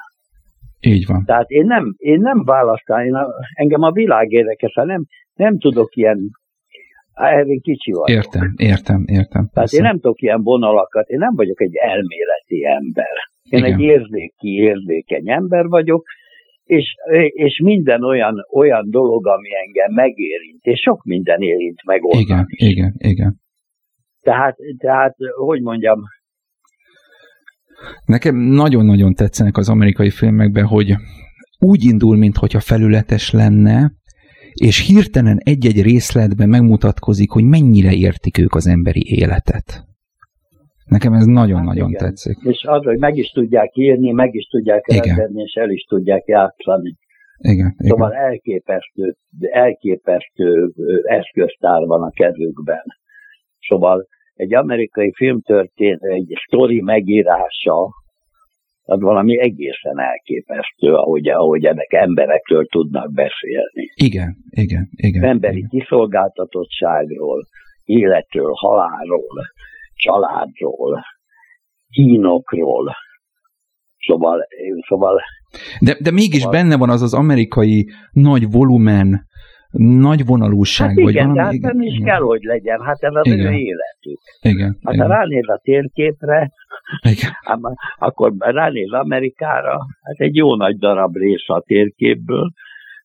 Így 0.94 1.06
van. 1.06 1.24
Tehát 1.26 1.50
én 1.50 1.66
nem, 1.66 1.94
én 1.98 2.20
nem 2.20 2.44
választani, 2.44 3.06
én 3.06 3.16
a, 3.16 3.28
engem 3.54 3.82
a 3.82 3.92
világ 3.92 4.32
érdekel, 4.32 4.86
nem, 4.86 5.06
nem 5.34 5.60
tudok 5.60 5.96
ilyen, 5.96 6.30
erre 7.18 7.56
kicsi 7.62 7.92
vagyok. 7.92 8.24
Értem, 8.26 8.54
értem, 8.56 9.04
értem. 9.06 9.50
Tehát 9.54 9.72
én 9.72 9.82
nem 9.82 10.00
tudok 10.00 10.22
ilyen 10.22 10.44
vonalakat, 10.44 11.08
én 11.08 11.18
nem 11.18 11.36
vagyok 11.36 11.62
egy 11.62 11.76
elméleti 11.76 12.66
ember. 12.66 13.16
Én 13.50 13.60
Igen. 13.60 13.74
egy 13.74 13.80
érzéki, 13.80 14.54
érzékeny 14.54 15.30
ember 15.30 15.66
vagyok, 15.66 16.06
és, 16.64 16.96
és 17.30 17.62
minden 17.64 18.04
olyan, 18.04 18.36
olyan 18.54 18.90
dolog, 18.90 19.28
ami 19.28 19.50
engem 19.66 19.94
megérint, 19.94 20.64
és 20.64 20.80
sok 20.80 21.04
minden 21.04 21.42
érint 21.42 21.84
meg 21.86 22.04
onnan 22.04 22.22
Igen, 22.22 22.46
is. 22.48 22.68
igen, 22.70 22.94
igen. 22.98 23.36
Tehát, 24.22 24.58
tehát, 24.78 25.16
hogy 25.46 25.62
mondjam, 25.62 26.00
Nekem 28.06 28.36
nagyon-nagyon 28.36 29.14
tetszenek 29.14 29.58
az 29.58 29.70
amerikai 29.70 30.10
filmekben, 30.10 30.66
hogy 30.66 30.96
úgy 31.60 31.84
indul, 31.84 32.18
mintha 32.18 32.60
felületes 32.60 33.32
lenne, 33.32 33.92
és 34.62 34.88
hirtelen 34.88 35.38
egy-egy 35.44 35.82
részletben 35.82 36.50
megmutatkozik, 36.50 37.32
hogy 37.32 37.44
mennyire 37.44 37.94
értik 37.94 38.38
ők 38.38 38.54
az 38.54 38.68
emberi 38.68 39.04
életet. 39.20 39.86
Nekem 40.86 41.14
ez 41.14 41.26
nagyon-nagyon 41.26 41.90
hát 41.90 42.00
tetszik. 42.00 42.38
És 42.44 42.64
az, 42.68 42.84
hogy 42.84 42.98
meg 42.98 43.18
is 43.18 43.30
tudják 43.30 43.78
írni, 43.78 44.12
meg 44.12 44.34
is 44.34 44.48
tudják 44.48 44.88
rendezni, 44.88 45.42
és 45.42 45.54
el 45.54 45.70
is 45.70 45.84
tudják 45.84 46.24
játszani. 46.26 46.96
Igen, 47.38 47.76
szóval 47.78 48.12
igen. 48.12 48.24
elképesztő, 48.24 49.16
elképesztő 49.40 50.74
eszköztár 51.04 51.86
van 51.86 52.04
a 52.04 52.12
kezükben. 52.12 52.84
Szóval 53.68 54.08
egy 54.34 54.54
amerikai 54.54 55.12
filmtörténet, 55.16 56.02
egy 56.02 56.34
sztori 56.48 56.82
megírása, 56.82 57.90
az 58.90 59.02
valami 59.02 59.40
egészen 59.40 60.00
elképesztő, 60.00 60.94
ahogy, 60.94 61.28
ahogy 61.28 61.66
ennek 61.66 61.94
emberekről 61.94 62.66
tudnak 62.66 63.14
beszélni. 63.14 63.92
Igen, 63.96 64.36
igen, 64.50 64.90
igen. 64.96 65.24
Emberi 65.24 65.58
igen. 65.58 65.70
kiszolgáltatottságról, 65.70 67.48
életről, 67.84 68.52
halálról, 68.54 69.46
családról, 69.94 71.04
kínokról. 71.90 72.96
Szóval, 74.06 74.48
szóval 74.88 75.22
de, 75.80 75.98
de 76.02 76.12
mégis 76.12 76.42
szóval, 76.42 76.62
benne 76.62 76.78
van 76.78 76.90
az 76.90 77.02
az 77.02 77.14
amerikai 77.14 77.90
nagy 78.12 78.52
volumen, 78.52 79.27
nagy 79.72 80.26
vonalúság. 80.26 80.88
Hát 80.88 80.98
igen, 80.98 81.06
vagy 81.06 81.16
valami, 81.16 81.38
de 81.38 81.44
hát 81.44 81.54
igen, 81.54 81.76
nem 81.76 81.86
is 81.86 81.94
igen. 81.94 82.06
kell, 82.06 82.22
hogy 82.22 82.42
legyen, 82.42 82.82
hát 82.82 83.04
ez 83.04 83.14
az 83.14 83.26
igen. 83.26 83.40
ő 83.40 83.58
életük. 83.58 84.20
Igen, 84.42 84.78
hát 84.84 84.94
igen. 84.94 85.08
ha 85.08 85.14
ránéz 85.14 85.50
a 85.50 85.60
térképre, 85.64 86.52
igen. 87.02 87.32
akkor 88.08 88.34
ránéz 88.38 88.92
Amerikára, 88.92 89.86
hát 90.04 90.18
egy 90.18 90.36
jó 90.36 90.56
nagy 90.56 90.78
darab 90.78 91.16
része 91.16 91.54
a 91.54 91.62
térképből, 91.66 92.52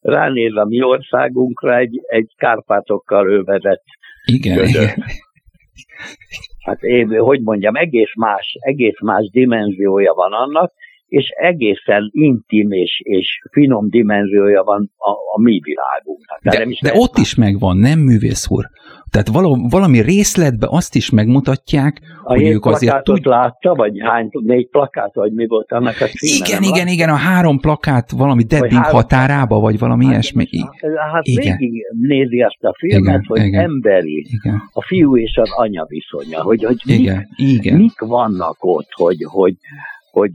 ránéz 0.00 0.56
a 0.56 0.64
mi 0.64 0.82
országunkra 0.82 1.76
egy, 1.76 2.00
egy 2.06 2.34
Kárpátokkal 2.36 3.30
övezett 3.30 3.84
igen, 4.24 4.64
igen. 4.64 5.04
Hát 6.64 6.82
én, 6.82 7.18
hogy 7.18 7.40
mondjam, 7.40 7.76
egész 7.76 8.14
más, 8.14 8.56
egész 8.60 9.00
más 9.00 9.30
dimenziója 9.30 10.12
van 10.12 10.32
annak, 10.32 10.72
és 11.12 11.28
egészen 11.40 12.10
intim 12.12 12.70
és, 12.70 13.00
és 13.02 13.26
finom 13.50 13.88
dimenziója 13.88 14.62
van 14.62 14.90
a, 14.96 15.10
a 15.10 15.40
mi 15.40 15.60
világunknak. 15.62 16.40
De, 16.42 16.64
de, 16.64 16.90
de 16.90 17.00
ott 17.00 17.16
is 17.16 17.34
megvan, 17.34 17.76
nem 17.76 17.98
művész 17.98 18.50
úr? 18.50 18.64
Tehát 19.10 19.28
valami, 19.28 19.62
valami 19.70 20.00
részletben 20.00 20.68
azt 20.72 20.94
is 20.94 21.10
megmutatják, 21.10 22.00
a 22.24 22.32
hogy 22.32 22.42
ők 22.42 22.64
azért 22.64 23.04
tud... 23.04 23.26
látta, 23.26 23.74
vagy 23.74 23.92
hány, 24.00 24.28
négy 24.30 24.68
plakát, 24.68 25.14
vagy 25.14 25.32
mi 25.32 25.46
volt 25.46 25.72
annak 25.72 26.00
a 26.00 26.06
címe? 26.06 26.46
Igen, 26.46 26.62
igen, 26.62 26.88
igen, 26.88 27.08
a 27.08 27.14
három 27.14 27.58
plakát 27.58 28.10
valami 28.10 28.42
debbing 28.42 28.72
három... 28.72 28.94
határába, 28.94 29.60
vagy 29.60 29.78
valami 29.78 30.04
hát, 30.04 30.12
ilyesmi. 30.12 30.46
Hát, 30.60 31.10
hát 31.12 31.26
igen. 31.26 31.56
végig 31.58 31.82
nézi 32.00 32.40
azt 32.40 32.64
a 32.64 32.74
filmet, 32.78 33.02
igen, 33.02 33.24
hogy 33.26 33.42
igen, 33.42 33.62
emberi, 33.62 34.26
igen. 34.30 34.62
a 34.72 34.82
fiú 34.82 35.16
és 35.16 35.36
az 35.36 35.50
anya 35.56 35.86
viszonya, 35.88 36.42
hogy, 36.42 36.64
hogy 36.64 36.76
igen, 36.84 37.28
mik, 37.36 37.48
igen. 37.48 37.76
mik 37.76 37.98
vannak 37.98 38.56
ott, 38.60 38.88
hogy, 38.90 39.16
hogy, 39.24 39.54
hogy 40.12 40.32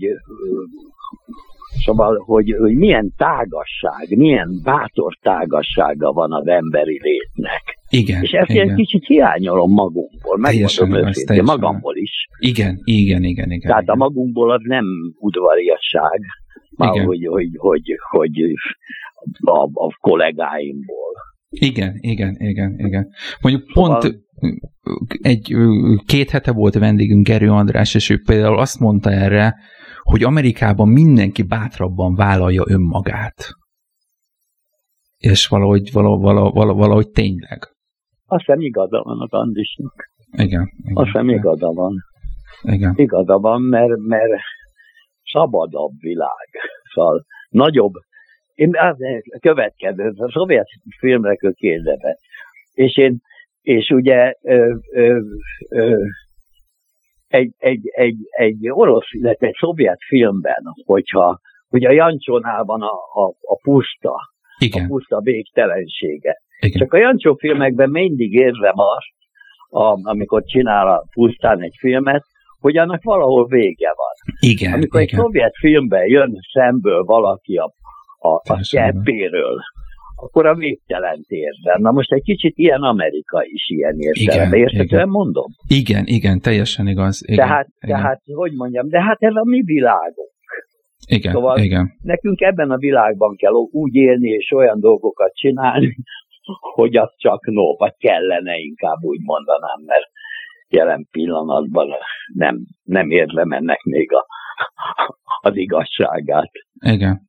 Szóval, 1.86 2.24
hogy, 2.26 2.56
hogy 2.60 2.76
milyen 2.76 3.14
tágasság, 3.18 4.18
milyen 4.18 4.60
bátor 4.64 5.18
tágassága 5.22 6.12
van 6.12 6.34
az 6.34 6.48
emberi 6.48 7.00
létnek. 7.02 7.78
Igen. 7.90 8.24
És 8.24 8.32
ezt 8.32 8.50
igen. 8.50 8.70
egy 8.70 8.76
kicsit 8.76 9.06
hiányolom 9.06 9.72
magunkból, 9.72 10.38
megmondom 10.38 11.08
őszintén, 11.08 11.44
magamból 11.44 11.96
is. 11.96 12.28
Igen, 12.40 12.80
igen, 12.84 13.24
igen, 13.24 13.52
igen. 13.52 13.70
Tehát 13.70 13.82
igen. 13.82 13.96
a 13.96 13.98
magunkból 13.98 14.52
az 14.52 14.62
nem 14.64 14.86
udvariasság, 15.20 16.22
már 16.78 16.90
hogy, 16.90 17.26
hogy, 17.26 17.50
hogy, 17.58 17.98
hogy 18.10 18.42
a, 19.42 19.70
a 19.74 19.98
kollégáimból. 20.00 21.14
Igen, 21.50 21.98
igen, 22.00 22.36
igen, 22.40 22.76
igen. 22.78 23.10
Mondjuk 23.42 23.64
szóval... 23.74 24.02
egy 25.22 25.56
két 26.06 26.30
hete 26.30 26.52
volt 26.52 26.76
a 26.76 26.80
vendégünk 26.80 27.28
Gerő 27.28 27.50
András, 27.50 27.96
és 27.96 28.10
ő 28.10 28.22
például 28.26 28.60
azt 28.60 28.80
mondta 28.80 29.10
erre, 29.10 29.56
hogy 30.02 30.24
Amerikában 30.24 30.90
mindenki 30.90 31.44
bátrabban 31.44 32.16
vállalja 32.16 32.64
önmagát. 32.68 33.36
És 35.18 35.48
valahogy, 35.48 35.92
valahogy, 35.92 36.22
valahogy, 36.22 36.76
valahogy 36.76 37.10
tényleg. 37.10 37.60
Azt 38.26 38.46
hiszem 38.46 38.62
igaza 38.62 39.02
van 39.04 39.22
az 39.22 39.32
Andisnak. 39.32 40.10
Igen. 40.32 40.72
igen 40.84 40.96
Azt 40.96 41.06
hiszem 41.06 41.30
igaza 41.30 41.72
van. 41.72 41.94
Igen. 42.62 42.94
Igaza 42.96 43.38
van, 43.38 43.62
mert, 43.62 43.98
mert 43.98 44.32
szabadabb 45.24 45.92
világ. 46.00 46.48
Szóval 46.94 47.26
nagyobb. 47.50 47.94
Én 48.54 48.78
az 48.78 48.98
következő, 49.40 50.14
a 50.16 50.32
szovjet 50.32 50.68
filmekről 51.00 51.54
kérdezett. 51.54 52.20
És 52.74 52.98
én, 52.98 53.20
és 53.68 53.90
ugye 53.90 54.34
ö, 54.42 54.74
ö, 54.94 55.20
ö, 55.70 55.96
egy, 57.28 57.54
egy, 57.58 57.82
egy, 57.84 58.18
egy 58.30 58.70
orosz, 58.70 59.08
illetve 59.10 59.48
egy 59.48 59.56
szovjet 59.60 60.00
filmben, 60.08 60.64
hogyha 60.86 61.40
ugye 61.70 61.88
a 61.88 61.92
Jancsónál 61.92 62.64
a, 62.64 62.86
a, 63.14 63.28
a 63.42 63.60
puszta, 63.62 64.16
Igen. 64.60 64.84
a 64.84 64.88
puszta 64.88 65.20
végtelensége. 65.20 66.42
Igen. 66.60 66.80
Csak 66.80 66.94
a 66.94 66.98
Jancsó 66.98 67.36
filmekben 67.36 67.90
mindig 67.90 68.34
érzem 68.34 68.80
azt, 68.80 69.16
a, 69.70 70.10
amikor 70.10 70.44
csinál 70.44 70.88
a 70.88 71.04
pusztán 71.14 71.62
egy 71.62 71.76
filmet, 71.80 72.24
hogy 72.60 72.78
annak 72.78 73.04
valahol 73.04 73.48
vége 73.48 73.94
van. 73.96 74.36
Igen, 74.52 74.74
amikor 74.74 75.02
igen. 75.02 75.16
egy 75.16 75.24
szovjet 75.26 75.56
filmben 75.60 76.08
jön 76.08 76.40
szemből 76.54 77.04
valaki 77.04 77.56
a, 77.56 77.74
a, 78.18 78.30
a 78.30 78.60
cseppéről, 78.62 79.60
akkor 80.20 80.46
a 80.46 80.56
végtelen 80.56 81.24
térben. 81.28 81.82
Na 81.82 81.92
most 81.92 82.12
egy 82.12 82.22
kicsit 82.22 82.58
ilyen 82.58 82.82
Amerika 82.82 83.44
is 83.44 83.70
ilyen 83.70 83.96
értelemben. 83.98 84.60
Értetően 84.60 85.10
mondom? 85.10 85.52
Igen, 85.68 86.04
igen, 86.06 86.40
teljesen 86.40 86.88
igaz. 86.88 87.24
Igen, 87.26 87.48
tehát, 87.48 87.68
igen. 87.80 87.98
tehát, 87.98 88.22
hogy 88.26 88.54
mondjam, 88.54 88.88
de 88.90 89.02
hát 89.02 89.22
ez 89.22 89.36
a 89.36 89.44
mi 89.44 89.62
világunk. 89.62 90.36
Igen, 91.08 91.32
szóval 91.32 91.58
igen. 91.58 91.94
nekünk 92.02 92.42
ebben 92.42 92.72
a 92.72 92.78
világban 92.78 93.36
kell 93.36 93.52
úgy 93.72 93.96
élni 93.96 94.30
és 94.30 94.52
olyan 94.52 94.80
dolgokat 94.80 95.34
csinálni, 95.34 95.96
hogy 96.76 96.96
az 96.98 97.14
csak 97.18 97.46
no, 97.46 97.76
vagy 97.76 97.94
kellene 97.98 98.58
inkább 98.58 98.98
úgy 99.02 99.20
mondanám, 99.24 99.82
mert 99.86 100.10
jelen 100.68 101.08
pillanatban 101.12 101.88
nem, 102.34 102.58
nem 102.84 103.10
érdem 103.10 103.52
ennek 103.52 103.82
még 103.84 104.14
a, 104.14 104.26
az 105.50 105.56
igazságát. 105.56 106.52
Igen. 106.86 107.27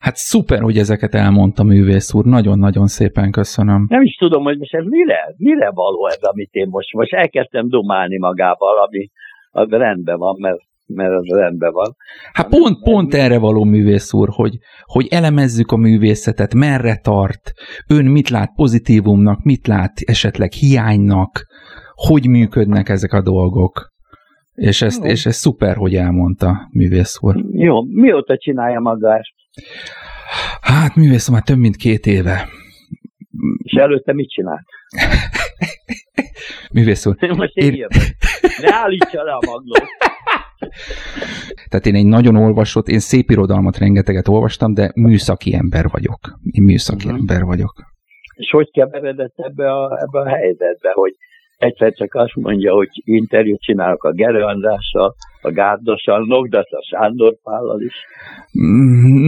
Hát 0.00 0.16
szuper, 0.16 0.60
hogy 0.60 0.76
ezeket 0.76 1.14
elmondta 1.14 1.62
művész 1.62 2.14
úr. 2.14 2.24
Nagyon-nagyon 2.24 2.86
szépen 2.86 3.30
köszönöm. 3.30 3.86
Nem 3.88 4.02
is 4.02 4.14
tudom, 4.14 4.42
hogy 4.42 4.58
most 4.58 4.74
ez 4.74 4.84
mire, 4.84 5.34
mire 5.36 5.70
való 5.70 6.06
ez, 6.08 6.22
amit 6.22 6.52
én 6.52 6.68
most, 6.70 6.92
most 6.92 7.12
elkezdtem 7.12 7.68
dumálni 7.68 8.18
magával, 8.18 8.78
ami 8.86 9.10
az 9.50 9.68
rendben 9.68 10.18
van, 10.18 10.36
mert 10.38 10.68
mert 10.94 11.12
az 11.12 11.26
rendben 11.26 11.72
van. 11.72 11.94
Hát 12.32 12.48
pont, 12.48 12.82
pont 12.82 13.14
erre 13.14 13.38
való 13.38 13.64
művész 13.64 14.12
úr, 14.12 14.28
hogy, 14.32 14.58
hogy 14.84 15.06
elemezzük 15.10 15.70
a 15.70 15.76
művészetet, 15.76 16.54
merre 16.54 16.96
tart, 17.02 17.52
ön 17.88 18.04
mit 18.04 18.28
lát 18.28 18.54
pozitívumnak, 18.54 19.42
mit 19.42 19.66
lát 19.66 19.92
esetleg 20.04 20.52
hiánynak, 20.52 21.46
hogy 21.94 22.28
működnek 22.28 22.88
ezek 22.88 23.12
a 23.12 23.22
dolgok. 23.22 23.88
És 24.54 24.82
ezt, 24.82 25.04
és 25.04 25.26
ez 25.26 25.36
szuper, 25.36 25.76
hogy 25.76 25.94
elmondta 25.94 26.68
művész 26.72 27.18
úr. 27.20 27.44
Jó, 27.52 27.82
mióta 27.82 28.36
csinálja 28.36 28.80
maga 28.80 29.16
ezt? 29.16 29.39
Hát 30.60 30.94
művész 30.94 31.28
már 31.28 31.42
több 31.42 31.58
mint 31.58 31.76
két 31.76 32.06
éve. 32.06 32.48
És 33.62 33.72
előtte 33.72 34.12
mit 34.12 34.30
csinált? 34.30 34.64
művész 36.72 37.06
úr. 37.06 37.16
Most 37.36 37.56
én, 37.56 37.74
én... 37.74 37.86
Ne 38.60 38.74
állítsa 38.74 39.22
le 39.22 39.32
a 39.32 39.40
maglót. 39.46 39.88
Tehát 41.68 41.86
én 41.86 41.94
egy 41.94 42.06
nagyon 42.06 42.36
olvasott, 42.36 42.88
én 42.88 42.98
szép 42.98 43.30
irodalmat 43.30 43.78
rengeteget 43.78 44.28
olvastam, 44.28 44.74
de 44.74 44.90
műszaki 44.94 45.54
ember 45.54 45.88
vagyok. 45.88 46.38
Én 46.50 46.62
műszaki 46.62 47.04
uh-huh. 47.04 47.20
ember 47.20 47.42
vagyok. 47.42 47.72
És 48.34 48.50
hogy 48.50 48.70
keveredett 48.70 49.34
ebbe 49.36 49.72
a, 49.72 49.98
ebbe 50.02 50.20
a 50.20 50.28
helyzetbe, 50.28 50.90
hogy 50.92 51.16
egyszer 51.56 51.92
csak 51.92 52.14
azt 52.14 52.34
mondja, 52.34 52.72
hogy 52.74 52.88
interjút 52.92 53.60
csinálok 53.60 54.04
a 54.04 54.12
Gerő 54.12 54.42
Andrással, 54.42 55.14
a 55.42 55.50
Gárdossal, 55.50 56.26
Nogdat 56.26 56.68
a 56.70 56.82
Sándor 56.90 57.36
Pállal 57.42 57.80
is. 57.80 57.94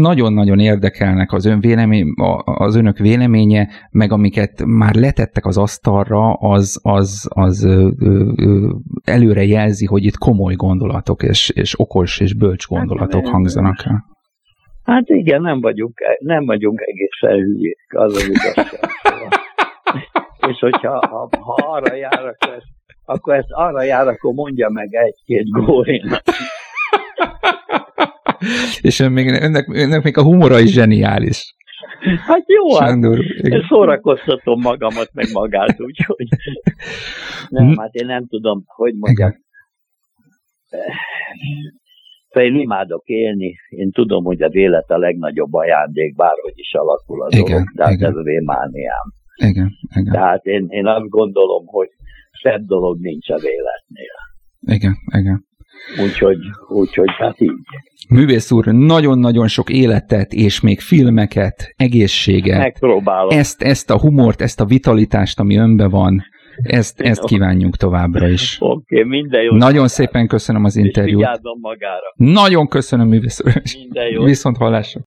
Nagyon-nagyon 0.00 0.58
érdekelnek 0.58 1.32
az, 1.32 1.46
ön 1.46 1.60
vélemény, 1.60 2.06
az 2.44 2.76
önök 2.76 2.98
véleménye, 2.98 3.68
meg 3.90 4.12
amiket 4.12 4.64
már 4.66 4.94
letettek 4.94 5.46
az 5.46 5.58
asztalra, 5.58 6.32
az, 6.32 6.80
az, 6.82 7.28
az 7.34 7.64
ö, 7.64 7.90
ö, 7.98 8.70
előre 9.04 9.44
jelzi, 9.44 9.86
hogy 9.86 10.04
itt 10.04 10.16
komoly 10.16 10.54
gondolatok 10.54 11.22
és, 11.22 11.50
és 11.54 11.80
okos 11.80 12.20
és 12.20 12.34
bölcs 12.34 12.66
gondolatok 12.66 13.24
hát, 13.24 13.32
hangzanak 13.32 13.84
el. 13.84 14.04
Hát 14.84 15.08
igen, 15.08 15.42
nem 15.42 15.60
vagyunk, 15.60 15.98
nem 16.18 16.44
vagyunk 16.44 16.80
egészen 16.80 17.44
hülyék, 17.44 17.86
az 17.88 18.14
az 18.14 18.28
igazság. 18.28 18.80
és 20.50 20.58
hogyha 20.58 21.06
ha, 21.06 21.28
ha 21.40 21.54
arra 21.54 21.94
jár, 21.94 22.26
akkor 22.26 22.54
ezt, 22.54 22.66
akkor 23.04 23.34
ezt 23.34 23.50
arra 23.50 23.82
jár, 23.82 24.08
akkor 24.08 24.34
mondja 24.34 24.68
meg 24.68 24.94
egy-két 24.94 25.48
górénak. 25.50 26.22
és 28.88 29.00
ön 29.00 29.12
még, 29.12 29.28
önnek, 29.42 29.68
önnek 29.68 30.02
még 30.02 30.18
a 30.18 30.22
humora 30.22 30.58
is 30.58 30.72
zseniális. 30.72 31.54
Hát 32.26 32.44
jó, 32.46 32.76
hát 32.76 32.88
Sándor, 32.88 33.18
hát 33.50 33.62
szórakoztatom 33.68 34.60
magamat, 34.60 35.10
meg 35.12 35.26
magát, 35.32 35.80
úgyhogy 35.80 36.26
nem, 37.48 37.76
hát 37.76 37.94
én 37.94 38.06
nem 38.06 38.26
tudom, 38.26 38.62
hogy 38.66 38.94
mondjam. 38.94 39.30
Szóval 42.28 42.48
én 42.48 42.56
imádok 42.56 43.02
élni, 43.04 43.54
én 43.68 43.90
tudom, 43.90 44.24
hogy 44.24 44.42
az 44.42 44.54
élet 44.54 44.90
a 44.90 44.98
legnagyobb 44.98 45.54
ajándék, 45.54 46.14
bárhogy 46.14 46.52
is 46.54 46.74
alakul 46.74 47.22
az 47.22 47.34
igen, 47.34 47.50
dolog, 47.50 47.64
de 47.74 47.84
hát 47.84 48.02
ez 48.02 48.16
az 48.16 48.26
én 48.26 48.42
mániám. 48.44 49.12
Igen, 49.36 49.70
igen. 49.96 50.12
Tehát 50.12 50.44
én, 50.44 50.66
én 50.68 50.86
azt 50.86 51.08
gondolom, 51.08 51.66
hogy 51.66 51.88
szebb 52.42 52.66
dolog 52.66 53.00
nincs 53.00 53.30
az 53.30 53.44
életnél. 53.44 54.16
Igen, 54.60 54.94
igen. 55.18 55.44
Úgyhogy, 56.02 56.38
úgyhogy 56.68 57.10
hát 57.18 57.40
így. 57.40 57.50
Művész 58.08 58.50
úr, 58.50 58.66
nagyon-nagyon 58.66 59.48
sok 59.48 59.70
életet, 59.70 60.32
és 60.32 60.60
még 60.60 60.80
filmeket, 60.80 61.74
egészséget. 61.76 62.58
Megpróbálom. 62.58 63.38
Ezt, 63.38 63.62
ezt 63.62 63.90
a 63.90 63.98
humort, 63.98 64.40
ezt 64.40 64.60
a 64.60 64.64
vitalitást, 64.64 65.40
ami 65.40 65.56
önbe 65.56 65.88
van, 65.88 66.22
ezt, 66.62 67.00
ezt 67.00 67.24
kívánjuk 67.24 67.76
továbbra 67.76 68.28
is. 68.28 68.56
Oké, 68.60 68.96
okay, 68.96 69.08
minden 69.08 69.42
jó. 69.42 69.56
Nagyon 69.56 69.88
szépen 69.88 70.26
köszönöm 70.26 70.64
az 70.64 70.76
interjút. 70.76 71.26
magára. 71.60 72.12
Nagyon 72.14 72.68
köszönöm, 72.68 73.08
művész 73.08 73.40
úr. 73.44 73.62
Minden 73.78 74.08
jó. 74.08 74.24
Viszont 74.24 74.56
hallásra. 74.56 75.00